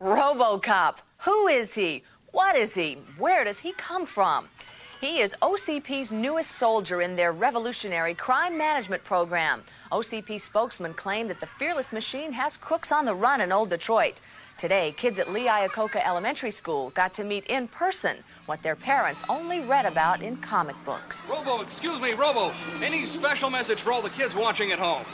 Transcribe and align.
RoboCop. 0.00 0.96
Who 1.24 1.46
is 1.46 1.74
he? 1.74 2.04
What 2.32 2.56
is 2.56 2.74
he? 2.74 2.96
Where 3.18 3.44
does 3.44 3.58
he 3.58 3.72
come 3.72 4.06
from? 4.06 4.48
He 4.98 5.20
is 5.20 5.36
OCP's 5.42 6.10
newest 6.10 6.52
soldier 6.52 7.02
in 7.02 7.16
their 7.16 7.32
revolutionary 7.32 8.14
crime 8.14 8.56
management 8.56 9.04
program. 9.04 9.62
OCP 9.92 10.40
spokesman 10.40 10.94
claimed 10.94 11.28
that 11.28 11.40
the 11.40 11.46
fearless 11.46 11.92
machine 11.92 12.32
has 12.32 12.56
crooks 12.56 12.90
on 12.90 13.04
the 13.04 13.14
run 13.14 13.42
in 13.42 13.52
Old 13.52 13.68
Detroit. 13.68 14.22
Today, 14.56 14.94
kids 14.96 15.18
at 15.18 15.30
Lee 15.30 15.48
Iacocca 15.48 16.02
Elementary 16.02 16.50
School 16.50 16.90
got 16.90 17.12
to 17.14 17.24
meet 17.24 17.44
in 17.46 17.68
person 17.68 18.24
what 18.46 18.62
their 18.62 18.76
parents 18.76 19.22
only 19.28 19.60
read 19.60 19.84
about 19.84 20.22
in 20.22 20.38
comic 20.38 20.76
books. 20.86 21.30
Robo, 21.30 21.60
excuse 21.60 22.00
me, 22.00 22.12
Robo. 22.12 22.54
Any 22.82 23.04
special 23.04 23.50
message 23.50 23.82
for 23.82 23.92
all 23.92 24.00
the 24.00 24.10
kids 24.10 24.34
watching 24.34 24.72
at 24.72 24.78
home? 24.78 25.04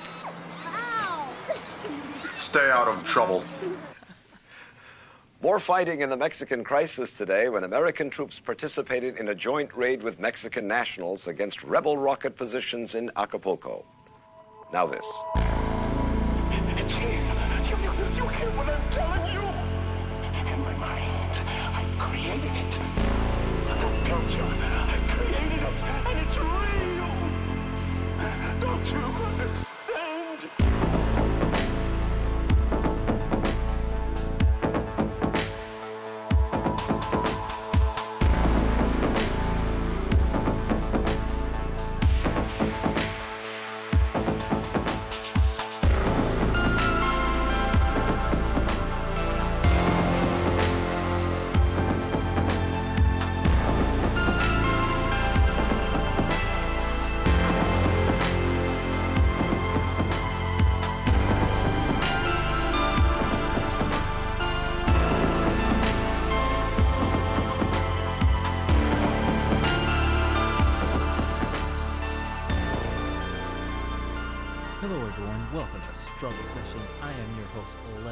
Stay 2.36 2.70
out 2.70 2.86
of 2.86 3.02
trouble. 3.02 3.42
More 5.42 5.60
fighting 5.60 6.00
in 6.00 6.08
the 6.08 6.16
Mexican 6.16 6.64
crisis 6.64 7.12
today 7.12 7.50
when 7.50 7.64
American 7.64 8.08
troops 8.08 8.41
participated 8.41 9.19
in 9.19 9.28
a 9.28 9.34
joint 9.34 9.77
raid 9.77 10.02
with 10.02 10.19
Mexican 10.19 10.66
nationals 10.66 11.28
against 11.28 11.62
rebel 11.62 11.98
rocket 11.98 12.36
positions 12.36 12.94
in 12.94 13.11
Acapulco. 13.16 13.84
Now, 14.72 14.86
this. 14.86 15.06
It's 16.78 16.94
real. 16.94 17.11
You, 17.69 17.77
you, 17.83 17.92
you 18.16 18.28
hear 18.28 18.50
what 18.52 18.70
I'm 18.70 18.91
telling 18.91 19.27
you? 19.30 19.41
In 20.52 20.61
my 20.61 20.74
mind, 20.74 21.39
I 21.74 21.84
created 21.98 22.56
it. 22.56 22.72
Told 24.08 24.33
you, 24.33 24.41
I 24.41 24.98
created 25.08 25.62
it, 25.62 25.83
and 26.06 26.18
it's 26.27 26.36
real. 26.39 27.12
Don't 28.61 28.86
you 28.91 29.25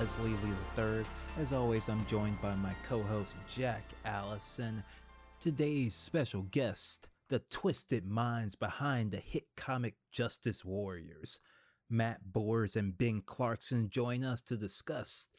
Leslie 0.04 0.36
Lee 0.44 0.54
III. 0.76 1.06
As 1.38 1.54
always, 1.54 1.88
I'm 1.88 2.04
joined 2.04 2.38
by 2.42 2.54
my 2.56 2.74
co 2.86 3.02
host, 3.04 3.36
Jack 3.48 3.82
Allison. 4.04 4.84
Today's 5.40 5.94
special 5.94 6.42
guest, 6.42 7.08
the 7.30 7.38
twisted 7.48 8.06
minds 8.06 8.54
behind 8.54 9.12
the 9.12 9.16
hit 9.16 9.46
comic 9.56 9.94
Justice 10.12 10.62
Warriors. 10.62 11.40
Matt 11.88 12.20
Bors 12.22 12.76
and 12.76 12.98
Ben 12.98 13.22
Clarkson 13.24 13.88
join 13.88 14.24
us 14.24 14.42
to 14.42 14.58
discuss 14.58 15.30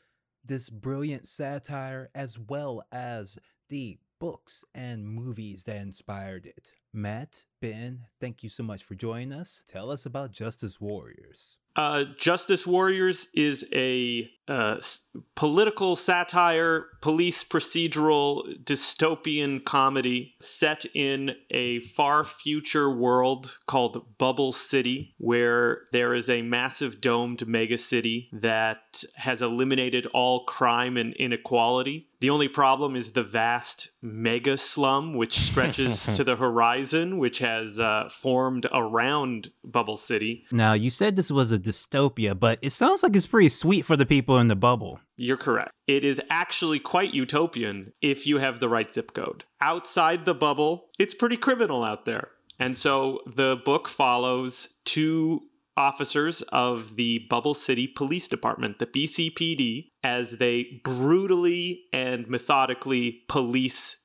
this 0.44 0.68
brilliant 0.72 1.28
satire 1.28 2.10
as 2.16 2.40
well 2.40 2.82
as 2.92 3.38
the 3.70 4.00
books 4.20 4.66
and 4.74 5.08
movies 5.08 5.66
that 5.66 5.76
inspired 5.76 6.48
it. 6.48 6.72
Matt, 6.96 7.44
Ben, 7.62 8.06
thank 8.20 8.42
you 8.44 8.50
so 8.50 8.64
much 8.64 8.84
for 8.84 8.96
joining 8.96 9.34
us. 9.34 9.64
Tell 9.68 9.92
us 9.92 10.06
about 10.06 10.32
Justice 10.32 10.80
Warriors. 10.80 11.58
Uh, 11.76 12.06
Justice 12.18 12.66
Warriors 12.66 13.28
is 13.34 13.66
a 13.74 14.30
uh, 14.48 14.76
s- 14.78 15.10
political 15.36 15.98
satire, 15.98 16.86
police 17.02 17.44
procedural, 17.44 18.44
dystopian 18.64 19.64
comedy 19.66 20.36
set 20.40 20.86
in 20.94 21.36
a 21.52 21.82
far 21.82 22.24
future 22.24 22.90
world 22.90 23.58
called 23.68 24.18
Bubble 24.18 24.54
City, 24.54 25.16
where 25.18 25.82
there 25.92 26.14
is 26.14 26.30
a 26.30 26.44
massive 26.44 27.02
domed 27.02 27.40
megacity 27.40 28.30
that 28.32 29.04
has 29.16 29.42
eliminated 29.42 30.06
all 30.14 30.46
crime 30.46 30.96
and 30.96 31.14
inequality. 31.16 32.08
The 32.26 32.32
only 32.32 32.48
problem 32.48 32.96
is 32.96 33.12
the 33.12 33.22
vast 33.22 33.92
mega 34.02 34.58
slum, 34.58 35.14
which 35.14 35.38
stretches 35.38 36.06
to 36.16 36.24
the 36.24 36.36
horizon, 36.36 37.20
which 37.20 37.38
has 37.38 37.80
uh, 37.80 38.10
formed 38.12 38.66
around 38.74 39.52
Bubble 39.64 39.96
City. 39.96 40.44
Now, 40.52 40.74
you 40.74 40.90
said 40.90 41.16
this 41.16 41.30
was 41.30 41.52
a 41.52 41.60
dystopia, 41.60 42.34
but 42.34 42.58
it 42.64 42.74
sounds 42.74 43.04
like 43.04 43.16
it's 43.16 43.28
pretty 43.28 43.50
sweet 43.50 43.86
for 43.86 43.96
the 43.96 44.08
people 44.08 44.40
in 44.40 44.48
the 44.48 44.56
bubble. 44.56 45.00
You're 45.18 45.38
correct. 45.38 45.70
It 45.86 46.04
is 46.04 46.20
actually 46.32 46.80
quite 46.80 47.14
utopian 47.14 47.94
if 48.02 48.26
you 48.26 48.40
have 48.40 48.60
the 48.60 48.70
right 48.70 48.92
zip 48.92 49.14
code. 49.14 49.44
Outside 49.62 50.26
the 50.26 50.34
bubble, 50.34 50.88
it's 50.98 51.14
pretty 51.14 51.38
criminal 51.38 51.84
out 51.84 52.06
there. 52.06 52.30
And 52.58 52.76
so 52.76 53.20
the 53.28 53.62
book 53.64 53.88
follows 53.88 54.70
two 54.84 55.42
officers 55.78 56.42
of 56.50 56.96
the 56.96 57.26
Bubble 57.30 57.54
City 57.54 57.88
Police 57.88 58.28
Department, 58.28 58.80
the 58.80 58.88
BCPD, 58.88 59.92
as 60.04 60.38
they 60.38 60.82
brutally 60.84 61.84
and 61.92 62.28
methodically 62.28 63.24
police 63.28 63.98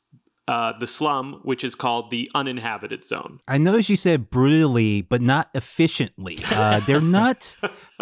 uh, 0.48 0.76
the 0.78 0.86
slum, 0.86 1.40
which 1.44 1.62
is 1.62 1.76
called 1.76 2.10
the 2.10 2.28
uninhabited 2.34 3.04
zone. 3.04 3.38
I 3.46 3.56
noticed 3.56 3.88
you 3.88 3.96
said 3.96 4.30
brutally, 4.30 5.00
but 5.00 5.20
not 5.20 5.48
efficiently. 5.54 6.40
Uh, 6.50 6.80
they're 6.80 7.00
not. 7.20 7.56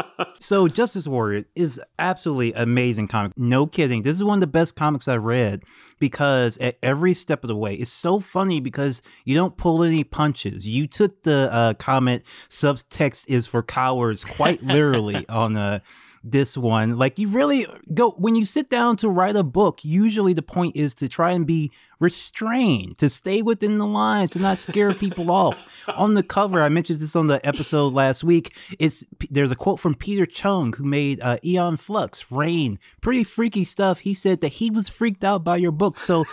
so, 0.41 0.69
Justice 0.69 1.07
Warrior 1.07 1.45
is 1.55 1.81
absolutely 1.99 2.53
amazing 2.53 3.09
comic. 3.09 3.33
No 3.37 3.67
kidding. 3.67 4.03
This 4.03 4.17
is 4.17 4.25
one 4.25 4.37
of 4.37 4.41
the 4.41 4.47
best 4.47 4.77
comics 4.77 5.09
I've 5.09 5.25
read 5.25 5.63
because 5.99 6.59
at 6.59 6.79
every 6.83 7.15
step 7.15 7.45
of 7.45 7.49
the 7.49 7.57
way, 7.57 7.75
it's 7.75 7.93
so 7.93 8.21
funny 8.21 8.61
because 8.61 9.03
you 9.25 9.35
don't 9.35 9.57
pull 9.57 9.83
any 9.83 10.05
punches. 10.05 10.67
You 10.67 10.87
took 10.87 11.23
the 11.23 11.49
uh, 11.53 11.75
comment 11.75 12.23
subtext 12.51 13.25
is 13.29 13.47
for 13.47 13.63
cowards 13.63 14.25
quite 14.25 14.63
literally 14.63 15.29
on 15.29 15.57
uh, 15.57 15.81
this 16.23 16.57
one. 16.57 16.97
Like, 16.97 17.19
you 17.19 17.29
really 17.29 17.67
go 17.93 18.11
when 18.13 18.35
you 18.35 18.45
sit 18.45 18.71
down 18.71 18.97
to 18.99 19.09
write 19.09 19.37
a 19.37 19.45
book, 19.45 19.85
usually 19.85 20.33
the 20.33 20.43
point 20.43 20.77
is 20.77 20.95
to 20.95 21.09
try 21.09 21.33
and 21.33 21.47
be 21.47 21.73
restrained, 22.01 22.99
to 22.99 23.11
stay 23.11 23.43
within 23.43 23.79
the 23.79 23.87
lines, 23.87 24.31
to 24.33 24.39
not 24.39 24.59
scare 24.59 24.95
people 24.95 25.31
off. 25.31 25.69
On 25.97 26.15
the 26.15 26.23
cover, 26.23 26.63
I 26.63 26.69
mentioned 26.69 27.01
this 27.01 27.17
on 27.17 27.29
the 27.29 27.45
episode 27.47 27.95
last 27.95 28.23
week. 28.23 28.55
It's 28.79 29.07
there's 29.31 29.51
a 29.51 29.57
quote 29.57 29.81
from 29.81 29.95
Peter 29.95 30.27
Chung 30.27 30.75
who 30.75 30.85
made 30.85 31.19
uh, 31.23 31.39
Aeon 31.43 31.79
Flux, 31.79 32.31
Reign, 32.31 32.79
pretty 33.01 33.25
freaky 33.25 33.65
stuff. 33.65 34.01
He 34.01 34.13
said 34.13 34.43
that 34.43 34.49
he 34.49 34.71
was 34.71 34.91
freaked 34.91 35.25
out 35.25 35.45
by 35.45 35.57
your 35.57 35.73
book. 35.73 35.99
So, 35.99 36.25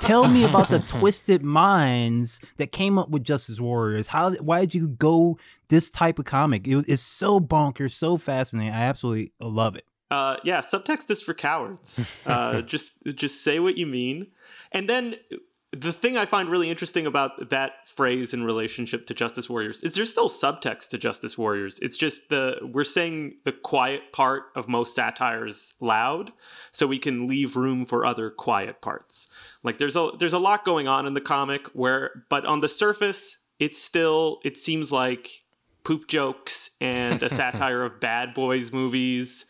tell 0.00 0.28
me 0.28 0.44
about 0.44 0.70
the 0.70 0.78
twisted 0.86 1.42
minds 1.42 2.38
that 2.58 2.70
came 2.70 2.96
up 2.96 3.10
with 3.10 3.24
Justice 3.24 3.58
Warriors. 3.58 4.06
How? 4.06 4.34
Why 4.34 4.60
did 4.60 4.76
you 4.76 4.86
go 4.86 5.36
this 5.68 5.90
type 5.90 6.20
of 6.20 6.24
comic? 6.24 6.68
It, 6.68 6.84
it's 6.88 7.02
so 7.02 7.40
bonkers, 7.40 7.94
so 7.94 8.16
fascinating. 8.18 8.72
I 8.72 8.82
absolutely 8.82 9.32
love 9.40 9.74
it. 9.74 9.84
Uh, 10.12 10.36
yeah, 10.44 10.58
subtext 10.60 11.10
is 11.10 11.22
for 11.22 11.34
cowards. 11.34 12.06
Uh, 12.26 12.62
just 12.62 12.92
just 13.16 13.42
say 13.42 13.58
what 13.58 13.76
you 13.76 13.86
mean, 13.86 14.28
and 14.70 14.88
then 14.88 15.16
the 15.72 15.92
thing 15.92 16.16
I 16.16 16.26
find 16.26 16.48
really 16.48 16.70
interesting 16.70 17.06
about 17.06 17.50
that 17.50 17.88
phrase 17.88 18.32
in 18.32 18.44
relationship 18.44 19.06
to 19.06 19.14
Justice 19.14 19.48
Warriors 19.48 19.82
is 19.82 19.94
there's 19.94 20.10
still 20.10 20.28
subtext 20.28 20.88
to 20.90 20.98
Justice 20.98 21.36
Warriors. 21.36 21.78
It's 21.80 21.96
just 21.96 22.28
the 22.28 22.58
we're 22.62 22.84
saying 22.84 23.38
the 23.44 23.52
quiet 23.52 24.12
part 24.12 24.44
of 24.54 24.68
most 24.68 24.94
satires 24.94 25.74
loud, 25.80 26.32
so 26.70 26.86
we 26.86 26.98
can 26.98 27.26
leave 27.26 27.56
room 27.56 27.86
for 27.86 28.04
other 28.06 28.30
quiet 28.30 28.82
parts. 28.82 29.26
Like 29.62 29.78
there's 29.78 29.96
a 29.96 30.10
there's 30.18 30.34
a 30.34 30.38
lot 30.38 30.64
going 30.64 30.86
on 30.86 31.06
in 31.06 31.14
the 31.14 31.20
comic 31.20 31.66
where, 31.72 32.24
but 32.28 32.44
on 32.44 32.60
the 32.60 32.68
surface, 32.68 33.38
it's 33.58 33.82
still 33.82 34.38
it 34.44 34.56
seems 34.56 34.92
like 34.92 35.42
poop 35.84 36.06
jokes 36.06 36.70
and 36.80 37.22
a 37.22 37.30
satire 37.34 37.82
of 37.82 37.98
bad 37.98 38.34
boys 38.34 38.72
movies 38.72 39.46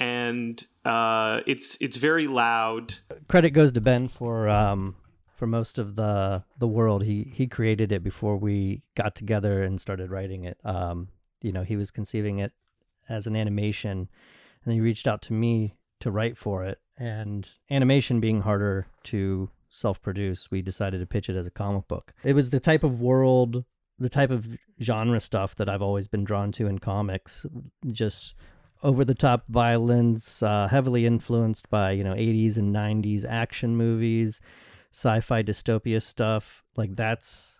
and 0.00 0.64
uh, 0.84 1.42
it's 1.46 1.76
it's 1.80 1.96
very 1.96 2.26
loud. 2.26 2.94
Credit 3.28 3.50
goes 3.50 3.70
to 3.72 3.80
Ben 3.80 4.08
for 4.08 4.48
um, 4.48 4.96
for 5.36 5.46
most 5.46 5.78
of 5.78 5.94
the 5.94 6.42
the 6.58 6.66
world. 6.66 7.04
He 7.04 7.30
he 7.32 7.46
created 7.46 7.92
it 7.92 8.02
before 8.02 8.36
we 8.36 8.82
got 8.96 9.14
together 9.14 9.62
and 9.62 9.80
started 9.80 10.10
writing 10.10 10.44
it. 10.44 10.58
Um, 10.64 11.08
you 11.42 11.52
know, 11.52 11.62
he 11.62 11.76
was 11.76 11.90
conceiving 11.90 12.38
it 12.38 12.52
as 13.08 13.26
an 13.26 13.36
animation, 13.36 14.08
and 14.64 14.74
he 14.74 14.80
reached 14.80 15.06
out 15.06 15.22
to 15.22 15.34
me 15.34 15.76
to 16.00 16.10
write 16.10 16.36
for 16.36 16.64
it. 16.64 16.78
And 16.96 17.48
animation 17.70 18.20
being 18.20 18.40
harder 18.40 18.86
to 19.04 19.50
self 19.68 20.00
produce, 20.00 20.50
we 20.50 20.62
decided 20.62 21.00
to 21.00 21.06
pitch 21.06 21.28
it 21.28 21.36
as 21.36 21.46
a 21.46 21.50
comic 21.50 21.86
book. 21.88 22.14
It 22.24 22.34
was 22.34 22.48
the 22.50 22.60
type 22.60 22.84
of 22.84 23.02
world, 23.02 23.64
the 23.98 24.08
type 24.08 24.30
of 24.30 24.48
genre 24.82 25.20
stuff 25.20 25.56
that 25.56 25.68
I've 25.68 25.82
always 25.82 26.08
been 26.08 26.24
drawn 26.24 26.52
to 26.52 26.66
in 26.68 26.78
comics. 26.78 27.44
Just 27.92 28.34
over 28.82 29.04
the 29.04 29.14
top 29.14 29.44
violence, 29.48 30.42
uh, 30.42 30.68
heavily 30.68 31.06
influenced 31.06 31.68
by, 31.70 31.92
you 31.92 32.04
know, 32.04 32.14
80s 32.14 32.56
and 32.56 32.74
90s 32.74 33.24
action 33.28 33.76
movies, 33.76 34.40
sci 34.92 35.20
fi 35.20 35.42
dystopia 35.42 36.02
stuff. 36.02 36.62
Like 36.76 36.96
that's. 36.96 37.58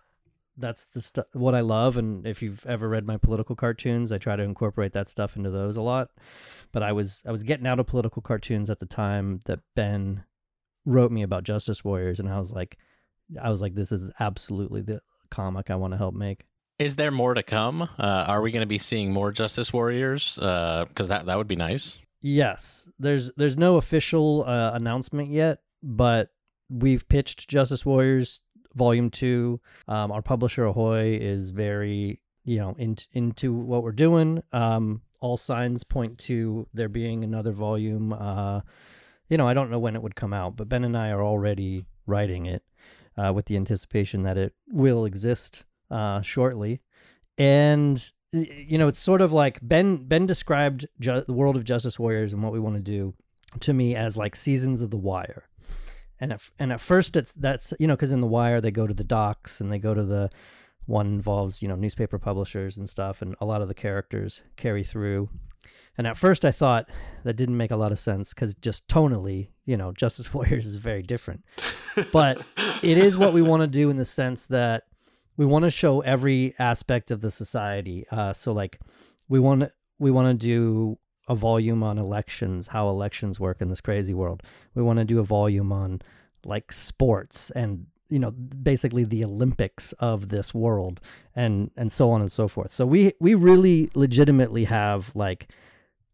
That's 0.57 0.87
the 0.87 1.01
stuff 1.01 1.25
what 1.33 1.55
I 1.55 1.61
love, 1.61 1.95
and 1.97 2.27
if 2.27 2.43
you've 2.43 2.63
ever 2.67 2.87
read 2.89 3.07
my 3.07 3.15
political 3.17 3.55
cartoons, 3.55 4.11
I 4.11 4.17
try 4.17 4.35
to 4.35 4.43
incorporate 4.43 4.91
that 4.93 5.07
stuff 5.07 5.37
into 5.37 5.49
those 5.49 5.77
a 5.77 5.81
lot. 5.81 6.09
But 6.73 6.83
I 6.83 6.91
was 6.91 7.23
I 7.25 7.31
was 7.31 7.43
getting 7.43 7.65
out 7.65 7.79
of 7.79 7.87
political 7.87 8.21
cartoons 8.21 8.69
at 8.69 8.77
the 8.77 8.85
time 8.85 9.39
that 9.45 9.59
Ben 9.75 10.23
wrote 10.85 11.11
me 11.11 11.23
about 11.23 11.45
Justice 11.45 11.83
Warriors, 11.85 12.19
and 12.19 12.29
I 12.29 12.37
was 12.37 12.51
like, 12.51 12.77
I 13.41 13.49
was 13.49 13.61
like, 13.61 13.73
this 13.73 13.91
is 13.91 14.11
absolutely 14.19 14.81
the 14.81 14.99
comic 15.29 15.71
I 15.71 15.75
want 15.75 15.93
to 15.93 15.97
help 15.97 16.13
make. 16.13 16.45
Is 16.81 16.95
there 16.95 17.11
more 17.11 17.35
to 17.35 17.43
come? 17.43 17.83
Uh, 17.83 18.25
are 18.27 18.41
we 18.41 18.51
going 18.51 18.63
to 18.63 18.67
be 18.67 18.79
seeing 18.79 19.13
more 19.13 19.31
Justice 19.31 19.71
Warriors? 19.71 20.33
Because 20.37 21.09
that 21.09 21.27
that 21.27 21.37
would 21.37 21.47
be 21.47 21.55
nice. 21.55 21.99
Yes, 22.21 22.89
there's 22.97 23.31
there's 23.37 23.55
no 23.55 23.77
official 23.77 24.43
uh, 24.47 24.71
announcement 24.73 25.29
yet, 25.29 25.59
but 25.83 26.29
we've 26.69 27.07
pitched 27.07 27.47
Justice 27.47 27.85
Warriors 27.85 28.39
Volume 28.73 29.11
Two. 29.11 29.61
Um, 29.87 30.11
our 30.11 30.23
publisher 30.23 30.65
Ahoy 30.65 31.19
is 31.21 31.51
very 31.51 32.19
you 32.45 32.57
know 32.57 32.75
in, 32.79 32.97
into 33.13 33.53
what 33.53 33.83
we're 33.83 33.91
doing. 33.91 34.41
Um, 34.51 35.03
all 35.19 35.37
signs 35.37 35.83
point 35.83 36.17
to 36.17 36.67
there 36.73 36.89
being 36.89 37.23
another 37.23 37.51
volume. 37.51 38.11
Uh, 38.11 38.61
you 39.29 39.37
know, 39.37 39.47
I 39.47 39.53
don't 39.53 39.69
know 39.69 39.77
when 39.77 39.95
it 39.95 40.01
would 40.01 40.15
come 40.15 40.33
out, 40.33 40.55
but 40.55 40.67
Ben 40.67 40.83
and 40.83 40.97
I 40.97 41.11
are 41.11 41.23
already 41.23 41.85
writing 42.07 42.47
it 42.47 42.63
uh, 43.17 43.31
with 43.31 43.45
the 43.45 43.55
anticipation 43.55 44.23
that 44.23 44.39
it 44.39 44.55
will 44.67 45.05
exist 45.05 45.67
uh, 45.91 46.21
shortly. 46.21 46.81
And 47.37 48.03
you 48.31 48.77
know, 48.77 48.87
it's 48.87 48.99
sort 48.99 49.21
of 49.21 49.33
like 49.33 49.59
Ben. 49.61 50.07
Ben 50.07 50.25
described 50.25 50.87
ju- 50.99 51.23
the 51.25 51.33
world 51.33 51.57
of 51.57 51.65
Justice 51.65 51.99
Warriors 51.99 52.33
and 52.33 52.41
what 52.41 52.53
we 52.53 52.59
want 52.59 52.75
to 52.77 52.81
do 52.81 53.13
to 53.59 53.73
me 53.73 53.95
as 53.95 54.15
like 54.15 54.35
seasons 54.35 54.81
of 54.81 54.89
The 54.89 54.97
Wire. 54.97 55.43
And 56.19 56.33
at, 56.33 56.41
and 56.59 56.71
at 56.71 56.79
first, 56.79 57.17
it's 57.17 57.33
that's 57.33 57.73
you 57.79 57.87
know 57.87 57.95
because 57.95 58.11
in 58.11 58.21
The 58.21 58.27
Wire 58.27 58.61
they 58.61 58.71
go 58.71 58.87
to 58.87 58.93
the 58.93 59.03
docks 59.03 59.59
and 59.59 59.71
they 59.71 59.79
go 59.79 59.93
to 59.93 60.03
the 60.03 60.29
one 60.85 61.07
involves 61.07 61.61
you 61.61 61.67
know 61.67 61.75
newspaper 61.75 62.17
publishers 62.17 62.77
and 62.77 62.89
stuff, 62.89 63.21
and 63.21 63.35
a 63.41 63.45
lot 63.45 63.61
of 63.61 63.67
the 63.67 63.73
characters 63.73 64.41
carry 64.55 64.83
through. 64.83 65.29
And 65.97 66.07
at 66.07 66.17
first, 66.17 66.45
I 66.45 66.51
thought 66.51 66.89
that 67.25 67.35
didn't 67.35 67.57
make 67.57 67.71
a 67.71 67.75
lot 67.75 67.91
of 67.91 67.99
sense 67.99 68.33
because 68.33 68.53
just 68.55 68.87
tonally, 68.87 69.49
you 69.65 69.75
know, 69.75 69.91
Justice 69.91 70.33
Warriors 70.33 70.65
is 70.65 70.77
very 70.77 71.01
different. 71.01 71.43
but 72.13 72.41
it 72.81 72.97
is 72.97 73.17
what 73.17 73.33
we 73.33 73.41
want 73.41 73.61
to 73.61 73.67
do 73.67 73.89
in 73.89 73.97
the 73.97 74.05
sense 74.05 74.45
that 74.45 74.83
we 75.41 75.47
want 75.47 75.63
to 75.63 75.71
show 75.71 76.01
every 76.01 76.53
aspect 76.59 77.09
of 77.09 77.19
the 77.21 77.31
society. 77.31 78.05
Uh, 78.11 78.31
so, 78.31 78.51
like, 78.51 78.79
we 79.27 79.39
want 79.39 79.71
we 79.97 80.11
want 80.11 80.27
to 80.27 80.37
do 80.37 80.99
a 81.29 81.33
volume 81.33 81.81
on 81.81 81.97
elections, 81.97 82.67
how 82.67 82.89
elections 82.89 83.39
work 83.39 83.59
in 83.59 83.67
this 83.67 83.81
crazy 83.81 84.13
world. 84.13 84.43
We 84.75 84.83
want 84.83 84.99
to 84.99 85.05
do 85.05 85.17
a 85.17 85.23
volume 85.23 85.71
on 85.71 85.99
like 86.45 86.71
sports 86.71 87.49
and 87.51 87.87
you 88.09 88.19
know 88.19 88.29
basically 88.31 89.03
the 89.03 89.23
olympics 89.23 89.93
of 89.93 90.29
this 90.29 90.53
world 90.53 90.99
and 91.35 91.71
and 91.77 91.91
so 91.91 92.09
on 92.11 92.19
and 92.19 92.31
so 92.31 92.47
forth 92.47 92.71
so 92.71 92.83
we 92.83 93.13
we 93.19 93.35
really 93.35 93.91
legitimately 93.93 94.63
have 94.63 95.15
like 95.15 95.49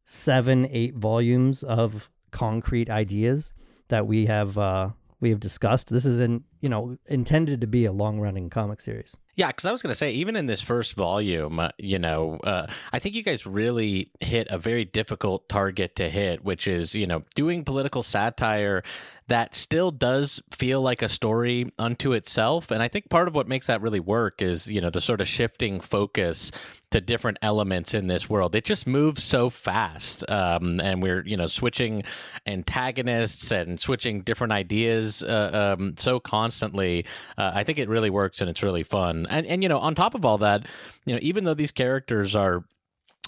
seven 0.04 0.68
eight 0.70 0.96
volumes 0.96 1.64
of 1.64 2.10
concrete 2.32 2.90
ideas 2.90 3.54
that 3.88 4.06
we 4.06 4.26
have 4.26 4.58
uh 4.58 4.90
we 5.20 5.30
have 5.30 5.40
discussed 5.40 5.90
this 5.90 6.06
is 6.06 6.20
in 6.20 6.44
you 6.62 6.70
know 6.70 6.98
intended 7.08 7.62
to 7.62 7.68
be 7.68 7.86
a 7.86 7.92
long 7.92 8.20
running 8.20 8.50
comic 8.50 8.82
series 8.82 9.16
yeah, 9.38 9.48
because 9.50 9.66
I 9.66 9.72
was 9.72 9.84
going 9.84 9.92
to 9.92 9.96
say, 9.96 10.14
even 10.14 10.36
in 10.36 10.48
this 10.48 10.64
first 10.64 10.96
volume, 10.96 11.60
uh, 11.60 11.70
you 11.78 12.00
know, 12.00 12.40
uh, 12.44 12.66
I 12.92 12.98
think 12.98 13.14
you 13.14 13.22
guys 13.22 13.46
really 13.46 14.10
hit 14.20 14.48
a 14.50 14.58
very 14.58 14.84
difficult 14.84 15.48
target 15.48 15.96
to 15.98 16.10
hit, 16.10 16.44
which 16.44 16.68
is, 16.68 16.96
you 16.96 17.06
know, 17.06 17.22
doing 17.36 17.64
political 17.64 18.02
satire 18.02 18.82
that 19.28 19.54
still 19.54 19.92
does 19.92 20.42
feel 20.50 20.82
like 20.82 21.04
a 21.04 21.10
story 21.10 21.72
unto 21.78 22.14
itself. 22.14 22.72
And 22.72 22.82
I 22.82 22.88
think 22.88 23.10
part 23.10 23.28
of 23.28 23.36
what 23.36 23.48
makes 23.48 23.68
that 23.68 23.80
really 23.80 24.00
work 24.00 24.42
is, 24.42 24.72
you 24.72 24.82
know, 24.82 24.90
the 24.90 25.02
sort 25.02 25.22
of 25.22 25.28
shifting 25.28 25.82
focus 25.82 26.52
to 26.92 27.02
different 27.02 27.38
elements 27.42 27.94
in 27.94 28.08
this 28.08 28.30
world. 28.30 28.56
It 28.56 28.64
just 28.64 28.88
moves 28.88 29.24
so 29.24 29.50
fast. 29.50 30.24
Um, 30.30 30.80
and 30.80 31.02
we're, 31.02 31.26
you 31.26 31.36
know, 31.36 31.48
switching 31.48 32.04
antagonists 32.46 33.52
and 33.52 33.80
switching 33.80 34.22
different 34.22 34.54
ideas 34.54 35.22
uh, 35.22 35.76
um, 35.78 35.96
so 35.98 36.20
constantly. 36.20 37.06
Uh, 37.38 37.52
I 37.54 37.64
think 37.64 37.78
it 37.78 37.90
really 37.90 38.10
works 38.10 38.40
and 38.40 38.50
it's 38.50 38.64
really 38.64 38.84
fun. 38.84 39.28
And, 39.30 39.46
and, 39.46 39.64
you 39.64 39.70
know, 39.70 39.80
on 39.80 39.96
top 39.96 40.16
of 40.16 40.24
all 40.24 40.38
that, 40.40 40.66
you 41.06 41.14
know, 41.14 41.20
even 41.22 41.44
though 41.44 41.54
these 41.54 41.72
characters 41.72 42.36
are 42.36 42.64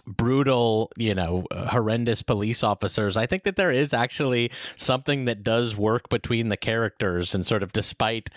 brutal, 0.08 0.92
you 0.98 1.14
know, 1.14 1.46
horrendous 1.52 2.24
police 2.24 2.64
officers. 2.64 3.16
I 3.16 3.26
think 3.26 3.44
that 3.44 3.56
there 3.56 3.72
is 3.72 3.94
actually 3.94 4.52
something 4.76 5.26
that 5.26 5.44
does 5.44 5.76
work 5.76 6.10
between 6.10 6.50
the 6.50 6.58
characters 6.58 7.36
and 7.36 7.46
sort 7.46 7.62
of 7.62 7.74
despite 7.74 8.30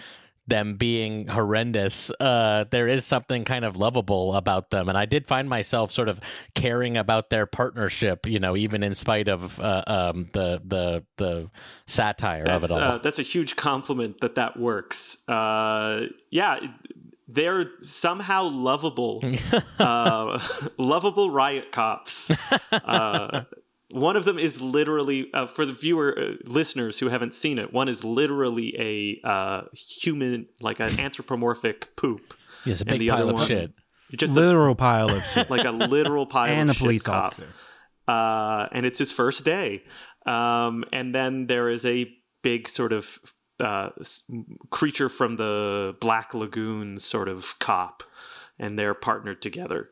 them 0.53 0.77
being 0.77 1.27
horrendous, 1.29 2.11
uh, 2.21 2.65
there 2.71 2.87
is 2.87 3.07
something 3.07 3.43
kind 3.43 3.65
of 3.65 3.79
lovable 3.79 4.35
about 4.35 4.69
them. 4.69 4.91
And 4.91 4.99
I 4.99 5.07
did 5.07 5.27
find 5.27 5.49
myself 5.49 5.91
sort 5.91 6.11
of 6.11 6.21
caring 6.55 6.99
about 6.99 7.31
their 7.31 7.47
partnership, 7.47 8.27
you 8.27 8.39
know, 8.39 8.55
even 8.55 8.83
in 8.83 8.95
spite 8.95 9.29
of 9.29 9.59
uh, 9.59 9.83
um, 9.87 10.29
the 10.35 10.61
the 10.63 11.05
the 11.17 11.51
satire 11.87 12.45
that's, 12.45 12.65
of 12.65 12.71
it 12.71 12.75
all. 12.75 12.79
Uh, 12.79 12.99
that's 12.99 13.19
a 13.19 13.23
huge 13.23 13.57
compliment 13.57 14.19
that 14.21 14.35
that 14.35 14.59
works. 14.59 15.27
Uh, 15.27 16.09
yeah, 16.29 16.61
they're 17.29 17.71
somehow 17.81 18.45
lovable, 18.45 19.25
uh, 19.79 20.39
lovable 20.77 21.31
riot 21.31 21.73
cops. 21.73 22.31
One 23.93 24.17
of 24.17 24.25
them 24.25 24.39
is 24.39 24.61
literally 24.61 25.31
uh, 25.35 25.47
for 25.47 25.67
the 25.67 25.73
viewer 25.75 26.19
uh, 26.19 26.33
listeners 26.45 26.99
who 26.99 27.09
haven't 27.11 27.35
seen 27.35 27.59
it. 27.59 27.73
One 27.73 27.89
is 27.89 28.05
literally 28.05 28.75
a 29.25 29.29
uh, 29.29 29.63
human, 29.75 30.47
like 30.61 30.81
an 30.81 30.99
anthropomorphic 30.99 31.95
poop. 31.97 32.35
Yes, 32.65 32.81
a 32.81 32.83
and 32.85 32.91
big 32.91 33.01
the 33.01 33.09
pile 33.11 33.19
other 33.23 33.29
of 33.31 33.35
one, 33.37 33.47
shit. 33.47 33.73
Just 34.17 34.35
Literal 34.35 34.75
pile 34.75 35.11
of 35.11 35.23
shit. 35.35 35.51
like 35.51 35.65
a 35.65 35.71
literal 35.71 36.27
pile 36.27 36.45
of 36.45 36.51
shit. 36.53 36.59
And 36.61 36.71
of 36.71 36.77
a 36.77 36.79
police 36.79 37.03
shit 37.03 37.07
cop. 37.07 37.25
officer. 37.25 37.49
Uh, 38.09 38.67
and 38.73 38.85
it's 38.87 38.99
his 38.99 39.13
first 39.13 39.45
day. 39.45 39.83
Um, 40.27 40.85
and 40.93 41.15
then 41.15 41.47
there 41.47 41.69
is 41.71 41.85
a 41.87 42.11
big 42.43 42.69
sort 42.69 42.93
of 42.93 43.19
uh, 43.61 43.91
creature 44.71 45.09
from 45.09 45.37
the 45.37 45.97
Black 46.01 46.35
Lagoon 46.35 46.99
sort 46.99 47.29
of 47.29 47.59
cop, 47.59 48.03
and 48.59 48.79
they're 48.79 48.95
partnered 48.95 49.41
together. 49.43 49.91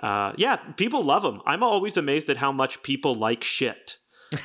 Uh, 0.00 0.32
yeah, 0.36 0.56
people 0.76 1.02
love 1.02 1.24
him. 1.24 1.40
I'm 1.46 1.62
always 1.62 1.96
amazed 1.96 2.28
at 2.30 2.36
how 2.36 2.52
much 2.52 2.82
people 2.82 3.14
like 3.14 3.44
shit. 3.44 3.98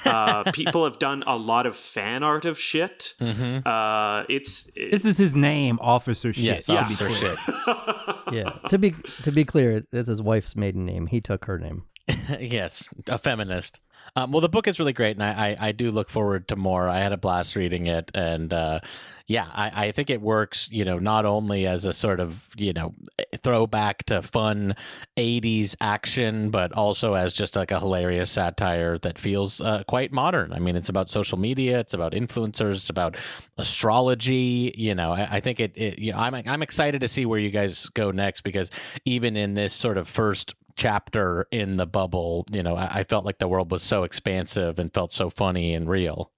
Uh, 0.05 0.43
people 0.51 0.83
have 0.83 0.99
done 0.99 1.23
a 1.25 1.37
lot 1.37 1.65
of 1.65 1.75
fan 1.75 2.23
art 2.23 2.45
of 2.45 2.59
shit. 2.59 3.13
Uh, 3.21 4.23
it's 4.29 4.71
This 4.75 5.05
is 5.05 5.17
his 5.17 5.35
name, 5.35 5.79
Officer 5.81 6.33
Shit. 6.33 6.43
Yes, 6.43 6.65
to 6.65 6.73
be 6.73 6.77
Officer 6.77 7.07
clear. 7.07 7.35
Shit. 7.35 8.15
yeah 8.33 8.49
to 8.67 8.77
be 8.77 8.93
to 9.23 9.31
be 9.31 9.45
clear 9.45 9.83
it's 9.91 10.07
his 10.09 10.21
wife's 10.21 10.55
maiden 10.55 10.85
name 10.85 11.07
he 11.07 11.21
took 11.21 11.45
her 11.45 11.57
name 11.57 11.83
yes, 12.39 12.87
a 13.07 13.17
feminist. 13.17 13.79
Um, 14.17 14.31
well, 14.31 14.41
the 14.41 14.49
book 14.49 14.67
is 14.67 14.79
really 14.79 14.93
great, 14.93 15.15
and 15.15 15.23
I, 15.23 15.49
I, 15.49 15.67
I 15.67 15.71
do 15.73 15.91
look 15.91 16.09
forward 16.09 16.47
to 16.47 16.55
more. 16.55 16.89
I 16.89 16.97
had 16.97 17.13
a 17.13 17.17
blast 17.17 17.55
reading 17.55 17.85
it, 17.85 18.09
and 18.15 18.51
uh, 18.51 18.79
yeah, 19.27 19.45
I, 19.53 19.89
I 19.89 19.91
think 19.91 20.09
it 20.09 20.23
works. 20.23 20.71
You 20.71 20.85
know, 20.85 20.97
not 20.97 21.23
only 21.25 21.67
as 21.67 21.85
a 21.85 21.93
sort 21.93 22.19
of 22.19 22.49
you 22.57 22.73
know 22.73 22.95
throwback 23.43 24.05
to 24.05 24.23
fun 24.23 24.75
'80s 25.17 25.75
action, 25.81 26.49
but 26.49 26.71
also 26.71 27.13
as 27.13 27.31
just 27.31 27.55
like 27.55 27.69
a 27.69 27.79
hilarious 27.79 28.31
satire 28.31 28.97
that 28.97 29.19
feels 29.19 29.61
uh, 29.61 29.83
quite 29.87 30.11
modern. 30.11 30.51
I 30.51 30.57
mean, 30.57 30.75
it's 30.75 30.89
about 30.89 31.11
social 31.11 31.37
media, 31.37 31.77
it's 31.77 31.93
about 31.93 32.13
influencers, 32.13 32.77
it's 32.77 32.89
about 32.89 33.17
astrology. 33.59 34.73
You 34.75 34.95
know, 34.95 35.11
I, 35.11 35.27
I 35.33 35.39
think 35.41 35.59
it, 35.59 35.73
it. 35.77 35.99
You 35.99 36.13
know, 36.13 36.17
I'm 36.17 36.33
I'm 36.33 36.63
excited 36.63 37.01
to 37.01 37.07
see 37.07 37.27
where 37.27 37.37
you 37.37 37.51
guys 37.51 37.85
go 37.93 38.09
next 38.09 38.41
because 38.41 38.71
even 39.05 39.37
in 39.37 39.53
this 39.53 39.73
sort 39.73 39.99
of 39.99 40.09
first 40.09 40.55
chapter 40.77 41.47
in 41.51 41.77
the 41.77 41.85
bubble, 41.85 42.45
you 42.51 42.63
know, 42.63 42.75
I, 42.75 42.99
I 42.99 43.03
felt 43.03 43.25
like 43.25 43.39
the 43.39 43.47
world 43.47 43.71
was 43.71 43.83
so 43.83 44.03
expansive 44.03 44.79
and 44.79 44.93
felt 44.93 45.11
so 45.11 45.29
funny 45.29 45.73
and 45.73 45.89
real. 45.89 46.31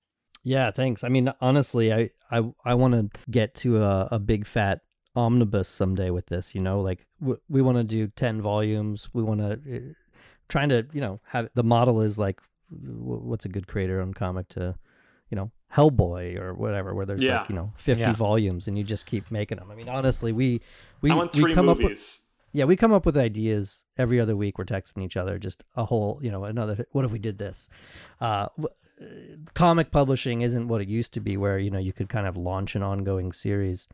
Yeah, 0.44 0.72
thanks. 0.72 1.04
I 1.04 1.10
mean, 1.10 1.32
honestly, 1.42 1.94
I 1.94 2.10
I, 2.32 2.44
I 2.66 2.74
want 2.74 2.94
to 2.94 3.20
get 3.30 3.54
to 3.56 3.84
a, 3.84 4.08
a 4.14 4.20
big 4.20 4.48
fat 4.48 4.80
omnibus 5.16 5.68
someday 5.68 6.10
with 6.12 6.26
this. 6.28 6.56
You 6.56 6.62
know, 6.62 6.80
like 6.80 7.06
w- 7.20 7.40
we 7.50 7.62
want 7.62 7.78
to 7.78 7.84
do 7.84 8.08
ten 8.08 8.42
volumes. 8.42 9.10
We 9.14 9.22
want 9.22 9.42
to 9.42 9.52
uh, 9.54 9.80
trying 10.48 10.70
to 10.70 10.88
you 10.94 11.02
know 11.02 11.20
have 11.26 11.50
the 11.56 11.64
model 11.64 12.02
is 12.02 12.18
like 12.18 12.40
wh- 12.70 13.26
what's 13.26 13.44
a 13.46 13.50
good 13.50 13.68
creator-owned 13.68 14.16
comic 14.16 14.48
to, 14.50 14.74
you 15.30 15.36
know, 15.36 15.52
Hellboy 15.74 16.40
or 16.40 16.54
whatever, 16.54 16.96
where 16.96 17.06
there's 17.06 17.22
Yeah. 17.24 17.42
like 17.42 17.50
you 17.50 17.56
know 17.56 17.74
50 17.78 18.02
Yeah. 18.02 18.14
volumes 18.14 18.70
and 18.70 18.78
you 18.78 18.86
just 18.86 19.06
keep 19.06 19.30
making 19.32 19.58
them. 19.58 19.70
I 19.70 19.76
mean, 19.76 19.90
honestly, 19.90 20.32
we 20.32 20.62
we 21.02 21.12
I 21.12 21.16
want 21.16 21.36
we 21.36 21.42
three 21.42 21.54
come 21.54 21.68
up 21.68 21.78
with 21.80 21.84
movies. 21.84 22.22
Yeah, 22.52 22.66
we 22.66 22.76
come 22.76 22.92
up 22.92 23.06
with 23.06 23.18
ideas 23.18 23.86
every 23.98 24.20
other 24.20 24.36
week. 24.36 24.58
We're 24.58 24.66
texting 24.66 25.04
each 25.04 25.18
other 25.18 25.38
just 25.38 25.64
a 25.76 25.86
whole, 25.86 26.20
you 26.22 26.32
know, 26.32 26.46
another. 26.46 26.86
What 26.92 27.06
if 27.06 27.12
we 27.12 27.20
did 27.20 27.38
this? 27.38 27.70
Uh, 28.20 28.48
uh, 28.60 28.66
comic 29.54 29.92
publishing 29.92 30.42
isn't 30.42 30.68
what 30.68 30.82
it 30.82 30.88
used 30.88 31.14
to 31.14 31.20
be, 31.20 31.38
where 31.38 31.60
you 31.60 31.70
know 31.70 31.80
you 31.80 31.94
could 31.94 32.10
kind 32.10 32.28
of 32.28 32.38
launch 32.38 32.76
an 32.76 32.84
ongoing 32.84 33.32
series. 33.32 33.88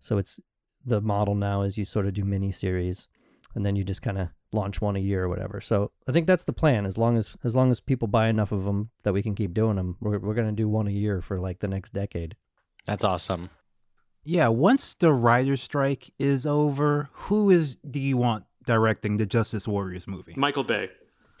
So 0.00 0.18
it's 0.18 0.40
the 0.84 1.00
model 1.00 1.34
now 1.34 1.62
is 1.62 1.78
you 1.78 1.84
sort 1.84 2.06
of 2.06 2.14
do 2.14 2.24
mini 2.24 2.50
series, 2.50 3.08
and 3.54 3.64
then 3.64 3.76
you 3.76 3.84
just 3.84 4.02
kind 4.02 4.18
of 4.18 4.28
launch 4.52 4.80
one 4.80 4.96
a 4.96 5.00
year 5.00 5.24
or 5.24 5.28
whatever. 5.28 5.60
So 5.60 5.90
I 6.08 6.12
think 6.12 6.26
that's 6.26 6.44
the 6.44 6.52
plan. 6.52 6.86
As 6.86 6.98
long 6.98 7.16
as 7.16 7.36
as 7.44 7.54
long 7.54 7.70
as 7.70 7.80
people 7.80 8.08
buy 8.08 8.28
enough 8.28 8.52
of 8.52 8.64
them 8.64 8.90
that 9.04 9.12
we 9.12 9.22
can 9.22 9.34
keep 9.34 9.54
doing 9.54 9.76
them, 9.76 9.96
we're 10.00 10.18
we're 10.18 10.34
gonna 10.34 10.52
do 10.52 10.68
one 10.68 10.88
a 10.88 10.92
year 10.92 11.20
for 11.20 11.38
like 11.38 11.60
the 11.60 11.68
next 11.68 11.92
decade. 11.92 12.36
That's 12.86 13.04
awesome. 13.04 13.50
Yeah, 14.24 14.48
once 14.48 14.94
the 14.94 15.12
writer's 15.12 15.62
strike 15.62 16.12
is 16.18 16.46
over, 16.46 17.08
who 17.12 17.50
is 17.50 17.76
do 17.76 17.98
you 17.98 18.16
want 18.16 18.44
directing 18.64 19.16
the 19.16 19.26
Justice 19.26 19.66
Warriors 19.66 20.06
movie? 20.06 20.34
Michael 20.36 20.64
Bay. 20.64 20.90